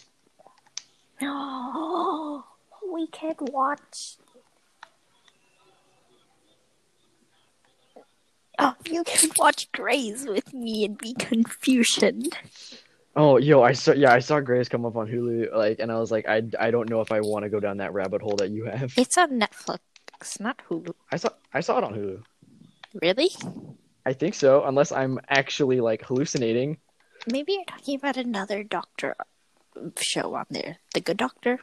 No, 1.20 2.44
we 2.92 3.06
can 3.08 3.34
watch. 3.40 4.16
Oh, 8.64 8.76
you 8.88 9.02
can 9.02 9.28
watch 9.36 9.70
Grey's 9.72 10.24
with 10.24 10.54
me 10.54 10.84
and 10.84 10.96
be 10.96 11.14
Confucian. 11.14 12.28
Oh, 13.16 13.36
yo, 13.36 13.60
I 13.60 13.72
saw 13.72 13.90
yeah, 13.92 14.12
I 14.12 14.20
saw 14.20 14.38
Grey's 14.38 14.68
come 14.68 14.86
up 14.86 14.94
on 14.94 15.08
Hulu, 15.08 15.52
like, 15.52 15.80
and 15.80 15.90
I 15.90 15.98
was 15.98 16.12
like, 16.12 16.28
I, 16.28 16.42
I 16.60 16.70
don't 16.70 16.88
know 16.88 17.00
if 17.00 17.10
I 17.10 17.20
want 17.20 17.42
to 17.42 17.48
go 17.48 17.58
down 17.58 17.78
that 17.78 17.92
rabbit 17.92 18.22
hole 18.22 18.36
that 18.36 18.50
you 18.50 18.66
have. 18.66 18.94
It's 18.96 19.18
on 19.18 19.40
Netflix, 19.40 19.80
not 20.38 20.60
Hulu. 20.70 20.94
I 21.10 21.16
saw 21.16 21.30
I 21.52 21.58
saw 21.58 21.78
it 21.78 21.84
on 21.84 21.92
Hulu. 21.92 22.22
Really? 23.02 23.30
I 24.06 24.12
think 24.12 24.34
so, 24.34 24.62
unless 24.64 24.92
I'm 24.92 25.18
actually 25.28 25.80
like 25.80 26.04
hallucinating. 26.04 26.78
Maybe 27.26 27.54
you're 27.54 27.64
talking 27.64 27.96
about 27.96 28.16
another 28.16 28.62
doctor 28.62 29.16
show 30.00 30.36
on 30.36 30.46
there. 30.50 30.78
The 30.94 31.00
Good 31.00 31.16
Doctor. 31.16 31.58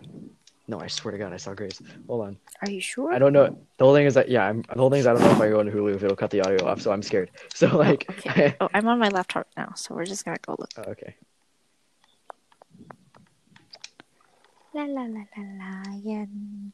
No, 0.70 0.80
I 0.80 0.86
swear 0.86 1.13
to 1.13 1.17
God, 1.17 1.34
I 1.34 1.38
saw 1.38 1.55
Grey's. 1.55 1.82
Hold 2.05 2.28
on. 2.28 2.38
Are 2.61 2.70
you 2.70 2.80
sure? 2.80 3.11
I 3.11 3.17
don't 3.17 3.34
know. 3.34 3.57
The 3.78 3.86
whole 3.86 3.95
thing 3.95 4.05
is 4.05 4.13
that 4.13 4.30
yeah, 4.30 4.45
I'm, 4.45 4.61
the 4.61 4.78
whole 4.78 4.91
thing 4.91 4.99
is 4.99 5.07
I 5.07 5.13
don't 5.13 5.24
know 5.24 5.32
if 5.32 5.41
I 5.41 5.49
go 5.49 5.61
into 5.61 5.72
Hulu 5.72 5.95
if 5.95 6.03
it'll 6.03 6.15
cut 6.15 6.30
the 6.30 6.41
audio 6.41 6.63
off, 6.67 6.80
so 6.80 6.91
I'm 6.91 7.01
scared. 7.01 7.32
So 7.55 7.72
oh, 7.74 7.78
like, 7.78 8.05
Okay. 8.07 8.55
oh, 8.61 8.70
I'm 8.72 8.88
on 8.88 8.99
my 8.99 9.09
laptop 9.09 9.47
now, 9.57 9.74
so 9.76 9.95
we're 9.95 10.05
just 10.05 10.26
gonna 10.26 10.38
go 10.45 10.55
look. 10.59 10.70
Oh, 10.78 10.91
okay. 10.91 11.15
La 14.76 14.84
la 14.84 15.01
la 15.09 15.24
la 15.36 15.43
lion. 15.97 16.72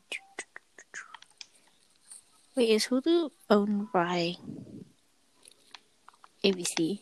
Wait, 2.58 2.70
is 2.72 2.88
Hulu 2.88 3.32
owned 3.50 3.94
by 3.94 4.36
ABC? 6.44 7.00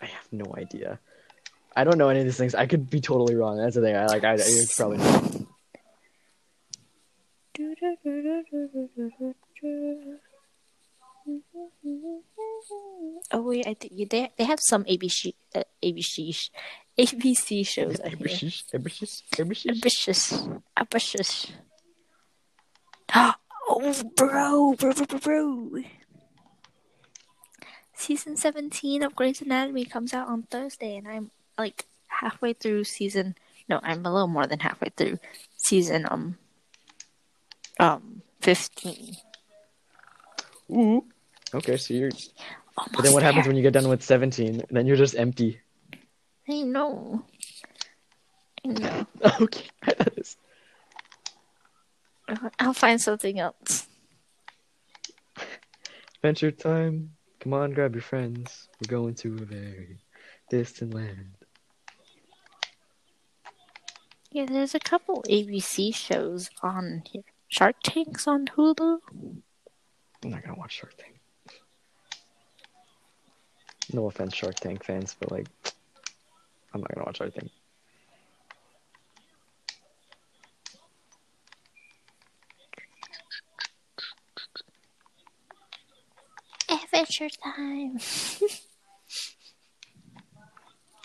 I 0.00 0.06
have 0.06 0.26
no 0.32 0.52
idea. 0.58 0.98
I 1.76 1.84
don't 1.84 1.98
know 1.98 2.08
any 2.08 2.20
of 2.20 2.24
these 2.26 2.36
things. 2.36 2.54
I 2.54 2.66
could 2.66 2.88
be 2.88 3.00
totally 3.00 3.34
wrong. 3.34 3.58
That's 3.58 3.74
the 3.74 3.82
thing. 3.82 3.96
I 3.96 4.06
like. 4.06 4.24
I 4.24 4.34
it's 4.34 4.76
probably 4.76 4.98
not. 4.98 5.34
Oh 13.32 13.42
wait, 13.42 13.66
I 13.66 13.74
think 13.74 14.10
they 14.10 14.30
they 14.36 14.44
have 14.44 14.60
some 14.60 14.84
ABC 14.84 15.34
uh, 15.54 15.62
ABC 15.82 16.50
ABC 16.98 17.66
shows. 17.66 17.98
on 18.00 18.10
here. 18.10 18.18
Ambitious, 18.18 18.64
ambitious, 18.74 19.22
ambitious. 19.38 19.70
Ambitious, 19.70 20.48
ambitious. 20.76 21.52
Oh, 23.66 23.80
bro, 24.14 24.74
bro, 24.74 24.92
bro, 24.92 25.06
bro, 25.06 25.18
bro. 25.18 25.82
Season 27.94 28.36
17 28.36 29.02
of 29.02 29.16
Grey's 29.16 29.40
Anatomy 29.40 29.86
comes 29.86 30.12
out 30.12 30.28
on 30.28 30.42
Thursday, 30.42 30.96
and 30.96 31.08
I'm 31.08 31.30
like 31.58 31.86
halfway 32.08 32.52
through 32.52 32.84
season. 32.84 33.34
No, 33.68 33.80
I'm 33.82 34.04
a 34.04 34.12
little 34.12 34.28
more 34.28 34.46
than 34.46 34.60
halfway 34.60 34.90
through 34.96 35.18
season 35.56 36.06
um 36.10 36.38
um 37.80 38.22
15. 38.42 39.16
Ooh. 40.70 41.04
Okay, 41.54 41.76
so 41.76 41.94
you're. 41.94 42.10
Almost 42.76 42.96
But 42.96 43.02
then 43.04 43.12
what 43.12 43.22
happens 43.22 43.46
when 43.46 43.56
you 43.56 43.62
get 43.62 43.72
done 43.72 43.88
with 43.88 44.02
17? 44.02 44.62
Then 44.70 44.86
you're 44.86 44.96
just 44.96 45.14
empty. 45.16 45.60
I 46.48 46.62
know. 46.62 47.24
I 48.64 48.68
know. 48.68 49.06
okay. 49.40 49.66
That 49.86 50.18
is- 50.18 50.36
I'll 52.58 52.72
find 52.74 53.00
something 53.00 53.38
else. 53.38 53.86
Adventure 56.16 56.50
time. 56.50 57.12
Come 57.40 57.52
on, 57.52 57.72
grab 57.72 57.94
your 57.94 58.02
friends. 58.02 58.68
We're 58.80 58.90
going 58.90 59.14
to 59.16 59.34
a 59.34 59.44
very 59.44 59.98
distant 60.50 60.94
land. 60.94 61.36
Yeah, 64.34 64.46
there's 64.46 64.74
a 64.74 64.80
couple 64.80 65.22
ABC 65.30 65.94
shows 65.94 66.50
on 66.60 67.04
here. 67.08 67.22
Shark 67.46 67.76
Tank's 67.84 68.26
on 68.26 68.46
Hulu. 68.46 68.98
I'm 69.12 70.30
not 70.30 70.42
gonna 70.42 70.58
watch 70.58 70.72
Shark 70.72 70.96
Tank. 70.96 71.20
No 73.92 74.06
offense, 74.06 74.34
Shark 74.34 74.56
Tank 74.56 74.82
fans, 74.82 75.14
but 75.20 75.30
like, 75.30 75.46
I'm 76.72 76.80
not 76.80 76.92
gonna 76.92 77.06
watch 77.06 77.18
Shark 77.18 77.32
Tank. 77.32 77.52
Adventure 86.68 87.28
time. 87.28 87.98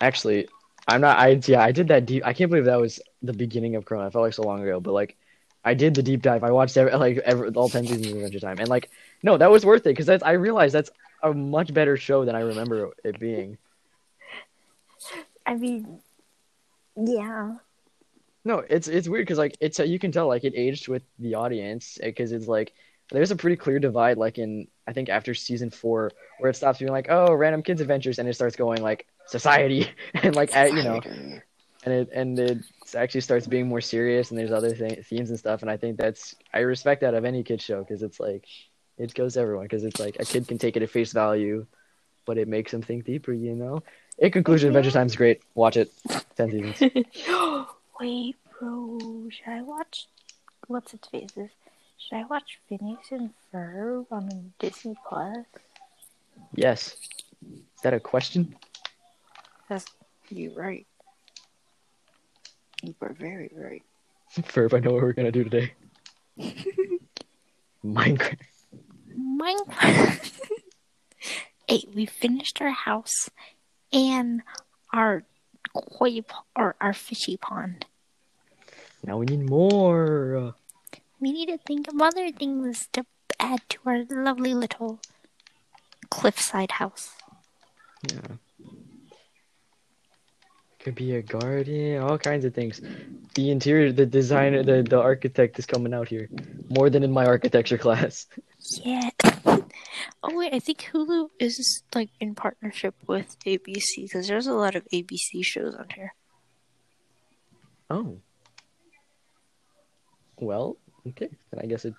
Actually, 0.01 0.47
I'm 0.89 1.01
not. 1.01 1.17
I 1.17 1.39
yeah, 1.45 1.61
I 1.61 1.71
did 1.71 1.87
that 1.89 2.05
deep. 2.05 2.25
I 2.25 2.33
can't 2.33 2.49
believe 2.49 2.65
that 2.65 2.79
was 2.79 2.99
the 3.21 3.33
beginning 3.33 3.75
of 3.75 3.85
Corona. 3.85 4.07
I 4.07 4.09
felt 4.09 4.23
like 4.23 4.33
so 4.33 4.43
long 4.43 4.61
ago, 4.61 4.79
but 4.79 4.93
like, 4.93 5.15
I 5.63 5.73
did 5.73 5.93
the 5.93 6.03
deep 6.03 6.21
dive. 6.21 6.43
I 6.43 6.51
watched 6.51 6.77
every, 6.77 6.93
like 6.95 7.17
every, 7.19 7.49
all 7.49 7.69
ten 7.69 7.85
seasons 7.85 8.07
of 8.07 8.13
Adventure 8.15 8.39
Time, 8.39 8.59
and 8.59 8.69
like, 8.69 8.89
no, 9.23 9.37
that 9.37 9.51
was 9.51 9.65
worth 9.65 9.81
it 9.81 9.91
because 9.91 10.05
that's. 10.05 10.23
I 10.23 10.33
realized 10.33 10.73
that's 10.73 10.91
a 11.23 11.33
much 11.33 11.73
better 11.73 11.97
show 11.97 12.25
than 12.25 12.35
I 12.35 12.41
remember 12.41 12.91
it 13.03 13.19
being. 13.19 13.57
I 15.45 15.55
mean, 15.55 15.99
yeah. 16.95 17.55
No, 18.45 18.63
it's 18.69 18.87
it's 18.87 19.07
weird 19.07 19.25
because 19.25 19.37
like 19.37 19.57
it's 19.59 19.79
you 19.79 19.99
can 19.99 20.11
tell 20.11 20.27
like 20.27 20.43
it 20.43 20.53
aged 20.55 20.87
with 20.87 21.03
the 21.19 21.35
audience 21.35 21.97
because 22.01 22.31
it's 22.31 22.47
like 22.47 22.73
there's 23.11 23.31
a 23.31 23.35
pretty 23.35 23.55
clear 23.55 23.79
divide 23.79 24.17
like 24.17 24.37
in 24.37 24.67
I 24.87 24.93
think 24.93 25.09
after 25.09 25.33
season 25.33 25.69
four 25.69 26.11
where 26.39 26.49
it 26.49 26.55
stops 26.55 26.79
being 26.79 26.91
like 26.91 27.07
oh 27.09 27.33
random 27.33 27.63
kids 27.63 27.81
adventures 27.81 28.19
and 28.19 28.29
it 28.29 28.33
starts 28.33 28.55
going 28.55 28.81
like 28.81 29.07
society 29.29 29.87
and 30.15 30.35
like 30.35 30.55
at, 30.55 30.73
you 30.73 30.83
know 30.83 31.01
and 31.83 31.93
it 31.93 32.09
and 32.13 32.39
it 32.39 32.57
actually 32.95 33.21
starts 33.21 33.47
being 33.47 33.67
more 33.67 33.81
serious 33.81 34.31
and 34.31 34.39
there's 34.39 34.51
other 34.51 34.75
th- 34.75 35.05
themes 35.05 35.29
and 35.29 35.39
stuff 35.39 35.61
and 35.61 35.71
I 35.71 35.77
think 35.77 35.97
that's 35.97 36.35
I 36.53 36.59
respect 36.59 37.01
that 37.01 37.13
of 37.13 37.25
any 37.25 37.43
kid 37.43 37.61
show 37.61 37.79
because 37.79 38.03
it's 38.03 38.19
like 38.19 38.45
it 38.97 39.13
goes 39.13 39.33
to 39.35 39.41
everyone 39.41 39.65
because 39.65 39.83
it's 39.83 39.99
like 39.99 40.17
a 40.19 40.25
kid 40.25 40.47
can 40.47 40.57
take 40.57 40.75
it 40.75 40.83
at 40.83 40.89
face 40.89 41.13
value 41.13 41.65
but 42.25 42.37
it 42.37 42.47
makes 42.47 42.71
them 42.71 42.81
think 42.81 43.05
deeper 43.05 43.33
you 43.33 43.55
know 43.55 43.83
in 44.17 44.31
conclusion 44.31 44.69
Adventure 44.69 44.91
Time's 44.91 45.15
great 45.15 45.41
watch 45.55 45.77
it 45.77 45.91
ten 46.35 46.51
seasons 46.51 46.81
Wait, 47.99 48.37
bro. 48.57 49.27
Should 49.29 49.49
I 49.49 49.61
watch? 49.61 50.07
What's 50.67 50.93
its 50.93 51.09
faces? 51.09 51.49
Should 51.97 52.15
I 52.15 52.23
watch 52.23 52.57
Phineas 52.69 53.11
and 53.11 53.31
Ferb 53.53 54.05
on 54.09 54.53
Disney 54.57 54.95
Plus? 55.07 55.45
yes 56.55 56.95
is 57.43 57.81
that 57.83 57.93
a 57.93 57.99
question 57.99 58.55
That's 59.69 59.85
you 60.29 60.51
right. 60.55 60.87
You 62.81 62.95
were 62.99 63.13
very 63.13 63.51
right. 63.55 63.83
Ferb, 64.41 64.73
I 64.73 64.79
know 64.79 64.91
what 64.93 65.03
we're 65.03 65.13
gonna 65.13 65.31
do 65.31 65.43
today. 65.43 65.73
Minecraft. 67.85 68.37
Minecraft. 69.17 70.39
hey, 71.67 71.83
we 71.93 72.05
finished 72.05 72.61
our 72.61 72.71
house 72.71 73.29
and 73.93 74.41
our 74.91 75.23
koi 75.73 76.21
or 76.55 76.75
our 76.81 76.93
fishy 76.93 77.37
pond. 77.37 77.85
Now 79.03 79.17
we 79.17 79.27
need 79.27 79.49
more. 79.49 80.55
We 81.19 81.31
need 81.31 81.47
to 81.47 81.57
think 81.57 81.87
of 81.87 82.01
other 82.01 82.31
things 82.31 82.87
to 82.93 83.05
add 83.39 83.61
to 83.69 83.79
our 83.85 84.03
lovely 84.09 84.53
little 84.53 84.99
cliffside 86.09 86.71
house. 86.71 87.11
Yeah. 88.11 88.37
Could 90.89 90.95
be 90.95 91.17
a 91.17 91.21
garden, 91.21 92.01
all 92.01 92.17
kinds 92.17 92.45
of 92.45 92.55
things. 92.55 92.81
The 93.35 93.51
interior, 93.51 93.91
the 93.91 94.07
designer, 94.07 94.63
the, 94.63 94.81
the 94.81 94.99
architect 94.99 95.59
is 95.59 95.67
coming 95.67 95.93
out 95.93 96.07
here. 96.07 96.27
More 96.67 96.89
than 96.89 97.03
in 97.03 97.11
my 97.11 97.27
architecture 97.27 97.77
class. 97.85 98.25
Yeah. 98.83 99.11
oh 99.45 99.61
wait, 100.23 100.51
I 100.51 100.57
think 100.57 100.89
Hulu 100.91 101.29
is 101.39 101.83
like 101.93 102.09
in 102.19 102.33
partnership 102.33 102.95
with 103.05 103.37
ABC 103.45 104.01
because 104.01 104.27
there's 104.27 104.47
a 104.47 104.53
lot 104.53 104.73
of 104.73 104.83
ABC 104.91 105.45
shows 105.45 105.75
on 105.75 105.85
here. 105.93 106.15
Oh. 107.91 108.17
Well, 110.39 110.77
okay. 111.09 111.29
Then 111.51 111.59
I 111.63 111.67
guess 111.67 111.85
it. 111.85 111.93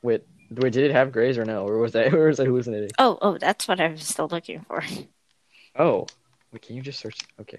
Wait, 0.00 0.24
wait, 0.50 0.72
did 0.72 0.84
it 0.84 0.92
have 0.92 1.12
Grey's 1.12 1.36
or 1.36 1.44
no? 1.44 1.68
Or 1.68 1.76
was 1.76 1.92
that, 1.92 2.14
or 2.14 2.28
was 2.28 2.40
I 2.40 2.46
hallucinating? 2.46 2.92
Oh, 2.98 3.18
oh, 3.20 3.36
that's 3.36 3.68
what 3.68 3.78
I 3.78 3.88
was 3.88 4.04
still 4.08 4.28
looking 4.28 4.62
for. 4.62 4.82
Oh. 5.78 6.06
Wait, 6.50 6.62
can 6.62 6.76
you 6.76 6.80
just 6.80 7.00
search? 7.00 7.18
Okay. 7.38 7.58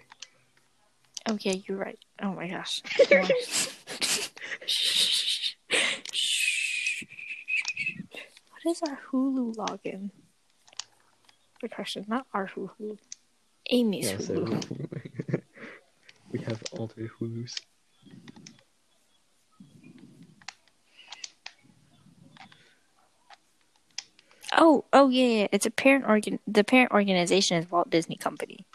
Oh 1.28 1.38
yeah, 1.42 1.56
you're 1.68 1.78
right. 1.78 2.00
Oh 2.22 2.32
my 2.34 2.48
gosh. 2.48 2.82
What 8.54 8.72
is 8.72 8.82
our 8.82 9.00
Hulu 9.12 9.56
login? 9.56 10.12
Good 11.60 11.72
question. 11.72 12.06
Not 12.08 12.28
our 12.34 12.48
Hulu. 12.48 12.98
Amy's 13.70 14.12
Yeah, 14.12 14.18
so 14.20 14.36
Hulu. 14.36 15.42
we 16.32 16.40
have 16.40 16.64
alternate 16.72 17.12
Hulus. 17.20 17.60
Oh, 24.56 24.86
oh 24.94 25.10
yeah, 25.10 25.26
yeah. 25.26 25.48
It's 25.52 25.66
a 25.66 25.72
parent 25.72 26.06
organ. 26.08 26.40
The 26.48 26.64
parent 26.64 26.92
organization 26.92 27.58
is 27.58 27.70
Walt 27.70 27.90
Disney 27.90 28.16
Company. 28.16 28.66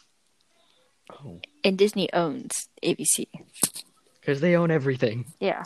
Oh, 1.25 1.41
And 1.64 1.79
Disney 1.79 2.12
owns 2.12 2.68
ABC. 2.83 3.27
because 4.20 4.41
they 4.41 4.57
own 4.57 4.70
everything. 4.70 5.27
Yeah. 5.41 5.64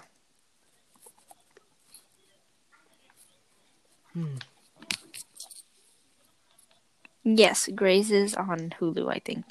Hmm. 4.12 4.36
Yes, 7.24 7.68
Grey's 7.74 8.10
is 8.10 8.34
on 8.34 8.70
Hulu, 8.80 9.10
I 9.12 9.18
think. 9.18 9.44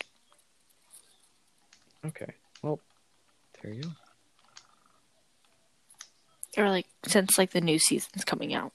Okay. 2.05 2.33
Well, 2.61 2.79
there 3.61 3.73
you 3.73 3.81
go. 3.83 3.89
Or 6.57 6.69
like 6.69 6.87
since 7.05 7.37
like 7.37 7.51
the 7.51 7.59
new 7.61 7.77
season's 7.79 8.23
coming 8.23 8.53
out. 8.53 8.71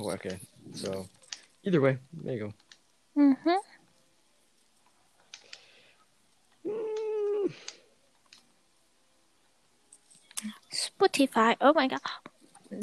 Oh, 0.00 0.10
okay. 0.12 0.38
So, 0.74 1.08
either 1.64 1.80
way, 1.80 1.98
there 2.12 2.34
you 2.34 2.40
go. 2.40 2.52
Mm-hmm. 3.16 3.50
Mm, 6.66 7.52
Spotify. 10.72 11.56
Oh 11.60 11.72
my 11.72 11.88
god. 11.88 12.00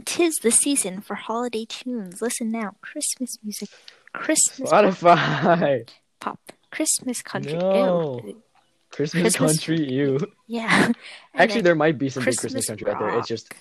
Tis 0.06 0.36
the 0.44 0.52
season 0.52 1.02
for 1.02 1.16
holiday 1.16 1.66
tunes. 1.66 2.22
Listen 2.22 2.52
now. 2.52 2.76
Christmas 2.82 3.38
music. 3.44 3.70
Christmas 4.14 4.70
Spotify. 4.70 5.88
pop. 6.20 6.40
Christmas 6.72 7.22
country. 7.22 7.54
No. 7.54 8.22
Ew. 8.26 8.44
Christmas, 8.92 9.22
Christmas- 9.36 9.52
country, 9.60 9.92
you. 9.92 10.20
Yeah. 10.48 10.86
And 10.88 10.96
Actually, 11.36 11.62
there 11.62 11.76
might 11.76 11.98
be 11.98 12.10
some 12.10 12.22
good 12.24 12.38
Christmas 12.38 12.66
Christmas 12.66 12.68
country 12.68 12.92
out 12.92 13.00
there. 13.00 13.20
It's 13.20 13.28
just, 13.28 13.54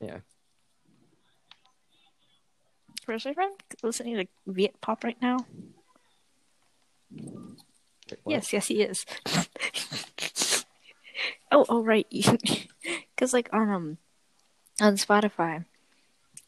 yeah. 0.00 0.18
Where's 3.06 3.24
my 3.24 3.32
friend 3.32 3.54
listening 3.82 4.16
to 4.16 4.26
Viet 4.46 4.78
pop 4.80 5.02
right 5.02 5.16
now? 5.22 5.38
Wait. 7.16 8.18
Yes, 8.26 8.52
yes, 8.52 8.66
he 8.68 8.82
is. 8.82 9.04
oh, 11.52 11.64
oh, 11.68 11.82
right. 11.82 12.06
Because 13.14 13.32
like 13.32 13.48
on 13.50 13.70
um 13.70 13.98
on 14.78 14.96
Spotify, 14.96 15.64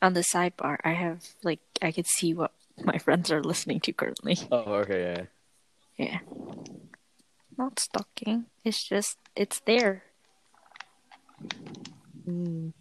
on 0.03 0.13
the 0.13 0.21
sidebar, 0.21 0.77
I 0.85 0.93
have 0.93 1.25
like 1.43 1.61
I 1.81 1.93
could 1.93 2.07
see 2.07 2.35
what 2.35 2.53
my 2.85 2.99
friends 3.05 3.33
are 3.33 3.43
listening 3.43 3.81
to 3.81 3.93
currently. 3.93 4.37
Oh, 4.53 4.85
okay, 4.85 5.29
yeah. 5.97 6.09
Yeah. 6.09 6.19
Not 7.57 7.81
stalking. 7.81 8.47
It's 8.65 8.87
just 8.87 9.17
it's 9.35 9.61
there. 9.61 10.05
Mm. 12.29 12.73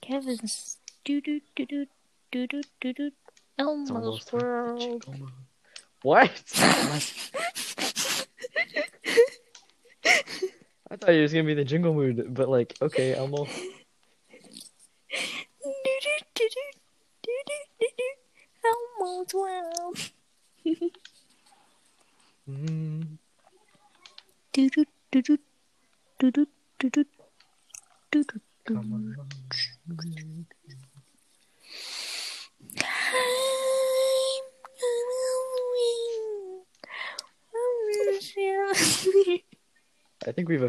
Kevin's 0.00 0.78
doo 1.04 1.20
doo 1.20 1.40
doo 1.54 1.66
doo 1.66 1.86
doo 2.32 2.46
doo 2.46 2.62
doo 2.80 2.92
It's 3.06 3.16
Elmo's 3.58 3.90
almost 3.90 4.28
time 4.28 4.40
for 4.40 4.74
world. 4.76 5.06
What? 6.02 6.30
I 10.92 10.96
thought 10.96 11.10
it 11.14 11.22
was 11.22 11.32
gonna 11.32 11.44
be 11.44 11.54
the 11.54 11.64
jingle 11.64 11.94
mood, 11.94 12.34
but 12.34 12.48
like, 12.48 12.76
okay, 12.82 13.14
Elmo. 13.14 13.46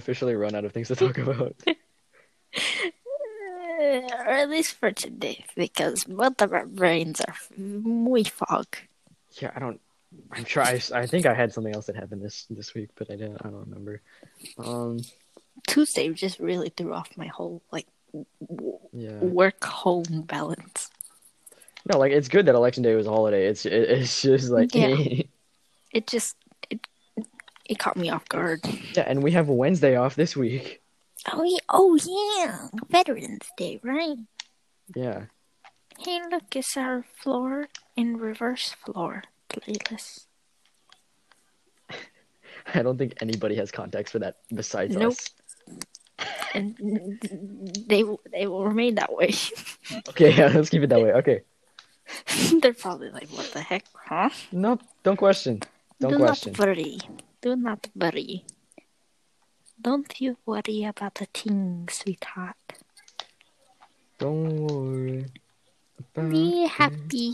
Officially 0.01 0.35
run 0.35 0.55
out 0.55 0.65
of 0.65 0.71
things 0.73 0.87
to 0.89 0.95
talk 0.95 1.17
about. 1.19 1.55
or 3.79 4.29
at 4.29 4.49
least 4.49 4.73
for 4.73 4.91
today, 4.91 5.45
because 5.55 6.03
both 6.05 6.41
of 6.41 6.53
our 6.53 6.65
brains 6.65 7.21
are 7.21 7.35
muy 7.57 8.23
fog. 8.23 8.65
Yeah, 9.39 9.51
I 9.55 9.59
don't. 9.59 9.79
I'm 10.31 10.45
sure. 10.45 10.63
I, 10.63 10.81
I 10.93 11.05
think 11.05 11.25
I 11.25 11.33
had 11.33 11.53
something 11.53 11.73
else 11.73 11.85
that 11.85 11.95
happened 11.95 12.21
this 12.21 12.45
this 12.49 12.73
week, 12.73 12.89
but 12.95 13.09
I 13.11 13.15
didn't. 13.15 13.37
I 13.45 13.49
don't 13.49 13.65
remember. 13.69 14.01
Um. 14.57 14.99
Tuesday 15.67 16.09
just 16.09 16.39
really 16.39 16.69
threw 16.69 16.93
off 16.93 17.09
my 17.17 17.27
whole 17.27 17.61
like 17.71 17.87
w- 18.49 18.79
Yeah. 18.93 19.19
work 19.19 19.63
home 19.63 20.23
balance. 20.25 20.89
No, 21.87 21.99
like 21.99 22.11
it's 22.13 22.29
good 22.29 22.45
that 22.47 22.55
election 22.55 22.83
day 22.83 22.95
was 22.95 23.05
a 23.05 23.11
holiday. 23.11 23.45
It's 23.45 23.65
it, 23.65 23.73
it's 23.73 24.21
just 24.21 24.49
like 24.49 24.73
Yeah. 24.73 24.95
It 25.93 26.07
just 26.07 26.37
it 27.71 27.79
caught 27.79 27.95
me 27.95 28.09
off 28.09 28.27
guard. 28.27 28.59
Yeah, 28.93 29.05
and 29.07 29.23
we 29.23 29.31
have 29.31 29.47
Wednesday 29.47 29.95
off 29.95 30.15
this 30.15 30.35
week. 30.35 30.81
Oh 31.31 31.43
yeah, 31.43 31.59
oh 31.69 31.97
yeah, 32.03 32.67
Veterans 32.89 33.47
Day, 33.55 33.79
right? 33.81 34.17
Yeah. 34.93 35.23
Hey, 35.97 36.19
look, 36.29 36.53
it's 36.53 36.75
our 36.75 37.05
floor 37.15 37.69
in 37.95 38.17
reverse 38.17 38.75
floor 38.83 39.23
playlist. 39.49 40.25
I 42.75 42.81
don't 42.81 42.97
think 42.97 43.13
anybody 43.21 43.55
has 43.55 43.71
context 43.71 44.11
for 44.11 44.19
that 44.19 44.37
besides 44.53 44.97
Nope. 44.97 45.13
us. 45.13 45.29
and 46.53 46.75
they 47.87 48.03
they 48.33 48.47
will 48.47 48.65
remain 48.65 48.95
that 48.95 49.13
way. 49.13 49.33
Okay, 50.09 50.33
yeah, 50.33 50.47
let's 50.47 50.69
keep 50.69 50.83
it 50.83 50.89
that 50.89 51.01
way. 51.01 51.13
Okay. 51.13 51.41
They're 52.61 52.73
probably 52.73 53.11
like, 53.11 53.29
"What 53.29 53.51
the 53.53 53.61
heck, 53.61 53.85
huh?" 53.93 54.29
No, 54.51 54.77
don't 55.03 55.15
question. 55.17 55.61
Don't 55.99 56.11
Do 56.13 56.17
question. 56.17 56.53
not 56.57 56.59
worry. 56.67 56.97
Do 57.41 57.55
not 57.55 57.87
worry. 57.95 58.45
Don't 59.81 60.09
you 60.21 60.37
worry 60.45 60.83
about 60.85 61.15
the 61.15 61.25
things, 61.33 61.93
sweetheart. 61.95 62.55
Don't 64.19 64.67
worry. 64.67 65.25
Be 66.13 66.67
happy. 66.67 67.33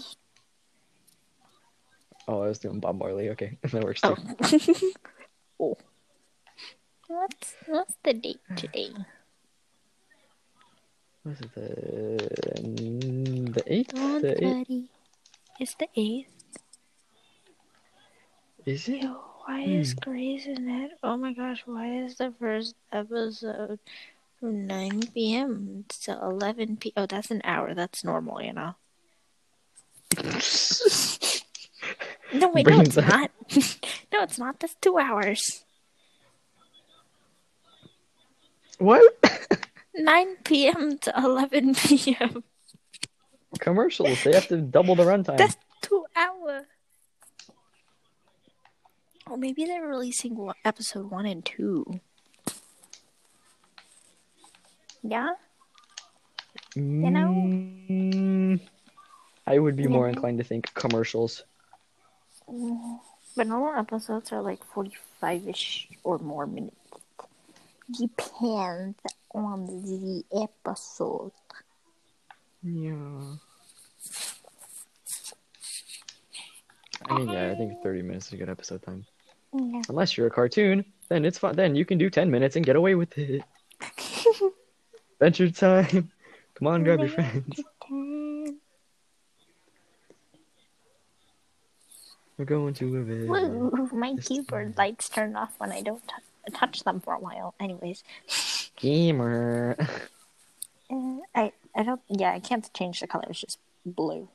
Oh, 2.27 2.41
I 2.43 2.47
was 2.47 2.59
doing 2.59 2.79
Bob 2.79 2.99
Marley. 2.99 3.29
Okay, 3.31 3.57
that 3.71 3.83
works 3.83 4.01
Oh. 4.03 4.15
too. 4.15 4.93
oh. 5.59 5.77
What's 7.07 7.55
what's 7.67 7.95
the 8.03 8.13
date 8.13 8.39
today? 8.55 8.91
What's 11.23 11.39
the 11.55 12.19
the 13.51 13.63
eighth? 13.67 13.93
Don't 13.95 14.21
The 14.21 14.35
eighth? 14.43 14.67
worry. 14.67 14.83
It's 15.59 15.75
the 15.75 15.87
eighth. 15.95 16.31
Is 18.65 18.87
it? 18.89 19.03
Why 19.47 19.63
hmm. 19.63 19.79
is 19.79 19.93
Grey's 19.93 20.45
Anatomy? 20.45 20.93
Oh 21.01 21.15
my 21.15 21.33
gosh, 21.33 21.63
why 21.65 22.03
is 22.03 22.15
the 22.15 22.33
first 22.37 22.75
episode 22.91 23.79
from 24.39 24.67
9 24.67 25.03
p.m. 25.13 25.85
to 26.01 26.19
11 26.21 26.77
p. 26.77 26.93
Oh, 26.97 27.05
that's 27.05 27.31
an 27.31 27.41
hour. 27.43 27.73
That's 27.73 28.03
normal, 28.03 28.41
you 28.41 28.53
know. 28.53 28.75
No, 32.33 32.49
wait, 32.49 32.67
no, 32.67 32.81
it's 32.81 32.97
up- 32.97 33.07
not. 33.07 33.31
no, 34.11 34.23
it's 34.23 34.37
not. 34.37 34.59
That's 34.59 34.75
two 34.81 34.97
hours. 34.97 35.63
What? 38.79 39.01
9 39.95 40.27
p.m. 40.43 40.97
to 40.99 41.13
11 41.17 41.75
p.m. 41.75 42.43
Commercials. 43.59 44.21
They 44.23 44.33
have 44.33 44.47
to 44.49 44.57
double 44.57 44.95
the 44.95 45.03
runtime. 45.03 45.37
That's 45.37 45.55
two 45.81 46.05
hours. 46.15 46.65
Or 49.29 49.37
maybe 49.37 49.65
they're 49.65 49.85
releasing 49.85 50.37
episode 50.63 51.11
one 51.11 51.25
and 51.25 51.43
two. 51.43 51.99
Yeah? 55.03 55.31
know? 57.11 57.29
Mm, 57.89 58.59
I 59.45 59.59
would 59.59 59.75
be 59.75 59.87
more 59.87 60.09
inclined 60.09 60.37
to 60.39 60.43
think 60.43 60.73
commercials. 60.73 61.43
But 63.35 63.47
normal 63.47 63.79
episodes 63.79 64.31
are 64.31 64.41
like 64.41 64.63
45 64.63 65.47
ish 65.47 65.89
or 66.03 66.17
more 66.19 66.47
minutes. 66.47 66.75
Depends 67.91 68.97
on 69.33 69.65
the 69.65 70.23
episode. 70.33 71.31
Yeah. 72.63 73.35
I 77.09 77.17
mean, 77.17 77.29
yeah, 77.29 77.51
I 77.51 77.55
think 77.55 77.81
30 77.81 78.01
minutes 78.01 78.27
is 78.27 78.33
a 78.33 78.37
good 78.37 78.49
episode 78.49 78.83
time. 78.83 79.05
Unless 79.89 80.17
you're 80.17 80.27
a 80.27 80.31
cartoon, 80.31 80.85
then 81.09 81.25
it's 81.25 81.37
fine. 81.37 81.55
Then 81.55 81.75
you 81.75 81.85
can 81.85 81.97
do 81.97 82.09
10 82.09 82.29
minutes 82.29 82.55
and 82.55 82.65
get 82.65 82.75
away 82.75 82.95
with 82.95 83.17
it. 83.17 83.43
Adventure 85.19 85.49
time. 85.51 86.11
Come 86.55 86.67
on, 86.67 86.83
grab 86.83 86.99
your 86.99 87.09
friends. 87.09 87.59
We're 92.37 92.45
going 92.45 92.73
to 92.75 92.97
a. 92.97 93.27
Woo, 93.27 93.89
my 93.93 94.13
This 94.15 94.27
keyboard 94.27 94.77
lights 94.77 95.09
turn 95.09 95.35
off 95.35 95.53
when 95.57 95.71
I 95.71 95.81
don't 95.81 96.01
t- 96.07 96.53
touch 96.53 96.83
them 96.83 96.99
for 96.99 97.13
a 97.13 97.19
while. 97.19 97.55
Anyways, 97.59 98.03
Gamer. 98.75 99.75
uh, 100.91 100.95
I 101.33 101.51
I 101.75 101.83
don't. 101.83 102.01
Yeah, 102.09 102.31
I 102.33 102.39
can't 102.39 102.71
change 102.73 102.99
the 102.99 103.07
colors. 103.07 103.41
Just 103.41 103.57
blue. 103.85 104.29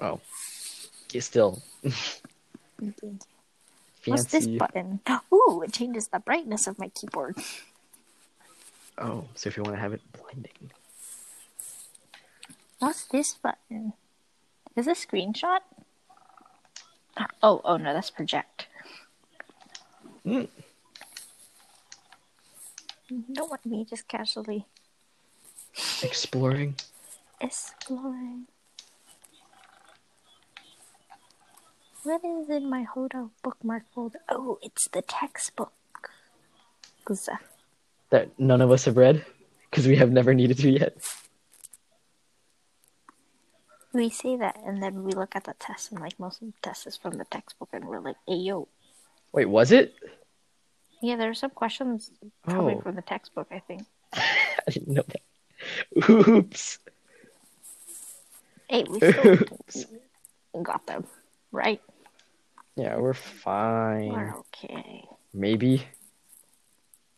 Oh, 0.00 0.20
yeah, 1.12 1.20
still 1.20 1.62
What's 4.04 4.24
this 4.24 4.46
button? 4.46 5.00
Ooh, 5.32 5.62
it 5.64 5.72
changes 5.72 6.08
the 6.08 6.18
brightness 6.18 6.66
of 6.66 6.78
my 6.78 6.88
keyboard. 6.88 7.36
Oh, 8.98 9.24
so 9.34 9.48
if 9.48 9.56
you 9.56 9.62
want 9.62 9.76
to 9.76 9.80
have 9.80 9.92
it 9.92 10.00
blinding, 10.12 10.70
What's 12.82 13.04
this 13.04 13.34
button? 13.34 13.92
Is 14.74 14.86
this 14.86 15.06
screenshot? 15.06 15.60
Oh, 17.40 17.60
oh 17.64 17.76
no, 17.76 17.92
that's 17.92 18.10
project. 18.10 18.66
Mm. 20.26 20.48
Don't 23.32 23.50
want 23.50 23.64
me 23.64 23.84
just 23.84 24.08
casually 24.08 24.66
exploring. 26.02 26.74
exploring. 27.40 28.48
What 32.04 32.24
is 32.24 32.50
in 32.50 32.68
my 32.68 32.84
Hoda 32.94 33.30
bookmark 33.42 33.84
folder? 33.94 34.18
Oh, 34.28 34.58
it's 34.62 34.88
the 34.88 35.02
textbook. 35.02 35.72
That 38.10 38.30
none 38.38 38.60
of 38.60 38.70
us 38.70 38.84
have 38.86 38.96
read 38.96 39.24
because 39.70 39.86
we 39.86 39.96
have 39.96 40.10
never 40.10 40.34
needed 40.34 40.58
to 40.58 40.70
yet. 40.70 40.96
We 43.92 44.08
say 44.08 44.36
that, 44.36 44.56
and 44.64 44.82
then 44.82 45.04
we 45.04 45.12
look 45.12 45.36
at 45.36 45.44
the 45.44 45.54
test, 45.58 45.92
and 45.92 46.00
like 46.00 46.18
most 46.18 46.40
of 46.40 46.48
the 46.48 46.54
test 46.62 46.86
is 46.86 46.96
from 46.96 47.14
the 47.18 47.24
textbook, 47.26 47.68
and 47.72 47.84
we're 47.84 48.00
like, 48.00 48.16
"Hey, 48.26 48.36
yo." 48.36 48.68
Wait, 49.32 49.46
was 49.46 49.70
it? 49.72 49.94
Yeah, 51.02 51.16
there 51.16 51.28
are 51.30 51.34
some 51.34 51.50
questions 51.50 52.10
coming 52.48 52.78
Oh. 52.78 52.80
from 52.80 52.94
the 52.94 53.02
textbook. 53.02 53.48
I 53.50 53.58
think. 53.60 53.82
I 54.14 54.70
didn't 54.70 54.88
know 54.94 55.04
that. 55.06 56.08
Oops. 56.10 56.78
Hey, 58.68 58.84
we 58.88 58.98
still 58.98 60.62
got 60.62 60.86
them, 60.86 61.04
right? 61.50 61.80
Yeah, 62.76 62.96
we're 62.96 63.12
fine. 63.14 64.08
We're 64.08 64.34
okay. 64.38 65.04
Maybe. 65.34 65.84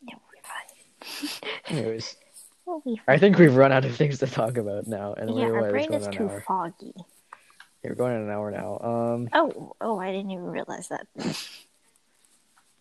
Yeah, 0.02 0.14
we're 0.14 0.42
fine. 0.42 1.78
Anyways, 1.78 2.16
We'll 2.66 2.80
be 2.80 3.00
I 3.06 3.18
think 3.18 3.38
we've 3.38 3.54
run 3.54 3.72
out 3.72 3.84
of 3.84 3.94
things 3.94 4.18
to 4.20 4.26
talk 4.26 4.56
about 4.56 4.86
now, 4.86 5.12
and 5.14 5.36
Yeah, 5.36 5.46
our 5.46 5.70
brain 5.70 5.92
is 5.92 6.08
too 6.08 6.24
hour. 6.24 6.44
foggy. 6.46 6.92
Yeah, 6.96 7.90
we're 7.90 7.94
going 7.94 8.14
on 8.16 8.22
an 8.22 8.30
hour 8.30 8.50
now. 8.50 8.78
Um, 8.82 9.28
Oh, 9.34 9.76
oh, 9.80 9.98
I 9.98 10.10
didn't 10.12 10.30
even 10.30 10.46
realize 10.46 10.88
that. 10.88 11.06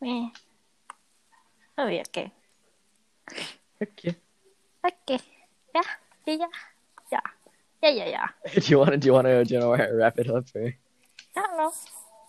Meh. 0.01 0.29
Oh, 1.77 1.87
yeah, 1.87 2.03
okay. 2.07 2.31
okay. 3.81 4.15
Okay. 4.85 5.19
Yeah, 5.75 5.81
yeah, 6.25 6.35
yeah. 6.35 6.47
Yeah, 7.11 7.19
yeah, 7.81 7.89
yeah, 7.89 8.07
yeah. 8.07 8.27
Do 8.59 8.61
you 8.67 8.77
want 8.79 8.91
to? 8.91 8.97
Do 8.97 9.05
you 9.07 9.13
want 9.13 9.27
to? 9.27 9.43
Do 9.43 9.53
you 9.53 9.67
want 9.67 9.81
to 9.81 9.93
wrap 9.93 10.17
it 10.19 10.29
up? 10.29 10.45
Or? 10.55 10.73
I 11.35 11.41
don't 11.41 11.57
know. 11.57 11.71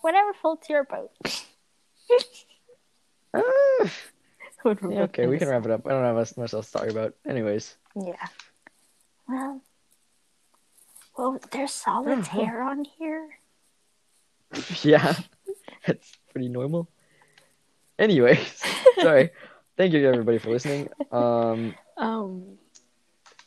Whatever 0.05 0.35
floats 0.35 0.69
your 0.69 0.85
boat. 0.85 1.11
Ah, 3.37 3.91
yeah, 4.89 5.03
okay, 5.03 5.27
we 5.27 5.39
can 5.39 5.49
wrap 5.49 5.65
it 5.65 5.71
up. 5.71 5.87
I 5.87 5.91
don't 5.91 6.05
have 6.05 6.37
much 6.37 6.55
else 6.55 6.71
to 6.71 6.79
talk 6.79 6.89
about. 6.89 7.15
Anyways, 7.27 7.77
Yeah. 7.97 8.15
Well, 9.27 9.61
well, 11.19 11.41
there's 11.51 11.73
solitaire 11.73 12.63
on 12.71 12.85
here. 12.85 13.29
yeah, 14.83 15.17
that's 15.87 16.13
pretty 16.31 16.49
normal. 16.49 16.87
Anyways, 17.99 18.63
sorry. 19.01 19.31
Thank 19.77 19.95
you 19.95 20.07
everybody 20.09 20.39
for 20.39 20.51
listening. 20.51 20.89
Um, 21.11 21.75
Um, 21.97 22.59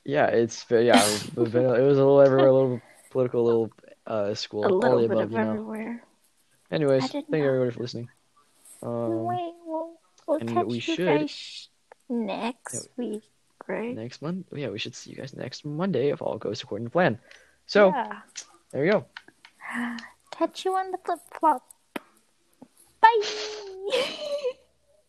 yeah, 0.04 0.26
it's 0.26 0.66
yeah. 0.70 1.02
It 1.06 1.38
was, 1.38 1.54
a 1.54 1.62
little 1.62 2.20
everywhere, 2.20 2.48
a 2.48 2.54
little 2.54 2.82
political, 3.12 3.42
a 3.42 3.46
little 3.46 3.72
uh, 4.06 4.34
school, 4.34 4.66
a 4.66 4.70
all 4.70 4.80
little 4.80 5.02
the 5.04 5.08
bit 5.08 5.18
above, 5.18 5.24
of 5.24 5.32
you 5.32 5.38
know. 5.38 5.50
everywhere. 5.52 6.04
Anyways, 6.72 7.10
thank 7.12 7.26
you 7.30 7.38
know. 7.38 7.46
everybody 7.48 7.72
for 7.72 7.82
listening. 7.82 8.10
Um, 8.84 9.24
Wait, 9.26 9.54
we'll, 9.66 9.94
we'll 10.28 10.38
and 10.40 10.50
catch 10.50 10.66
we 10.66 10.76
you 10.76 10.82
should- 10.82 11.06
guys 11.06 11.70
next 12.10 12.90
week, 12.98 13.24
right? 13.68 13.96
next 13.96 14.22
month, 14.22 14.48
yeah, 14.54 14.70
we 14.70 14.80
should 14.80 14.96
see 14.96 15.12
you 15.12 15.16
guys 15.18 15.34
next 15.36 15.66
Monday 15.66 16.10
if 16.10 16.22
all 16.22 16.38
goes 16.38 16.62
according 16.62 16.88
to 16.88 16.92
plan. 16.92 17.20
So 17.66 17.90
Yeah. 17.90 18.20
there 18.72 18.86
you 18.86 18.92
go. 18.92 19.06
Catch 20.32 20.66
you 20.66 20.76
on 20.76 20.92
the 20.92 20.98
flip 21.04 21.20
flop. 21.40 21.64
Bye. 23.02 24.28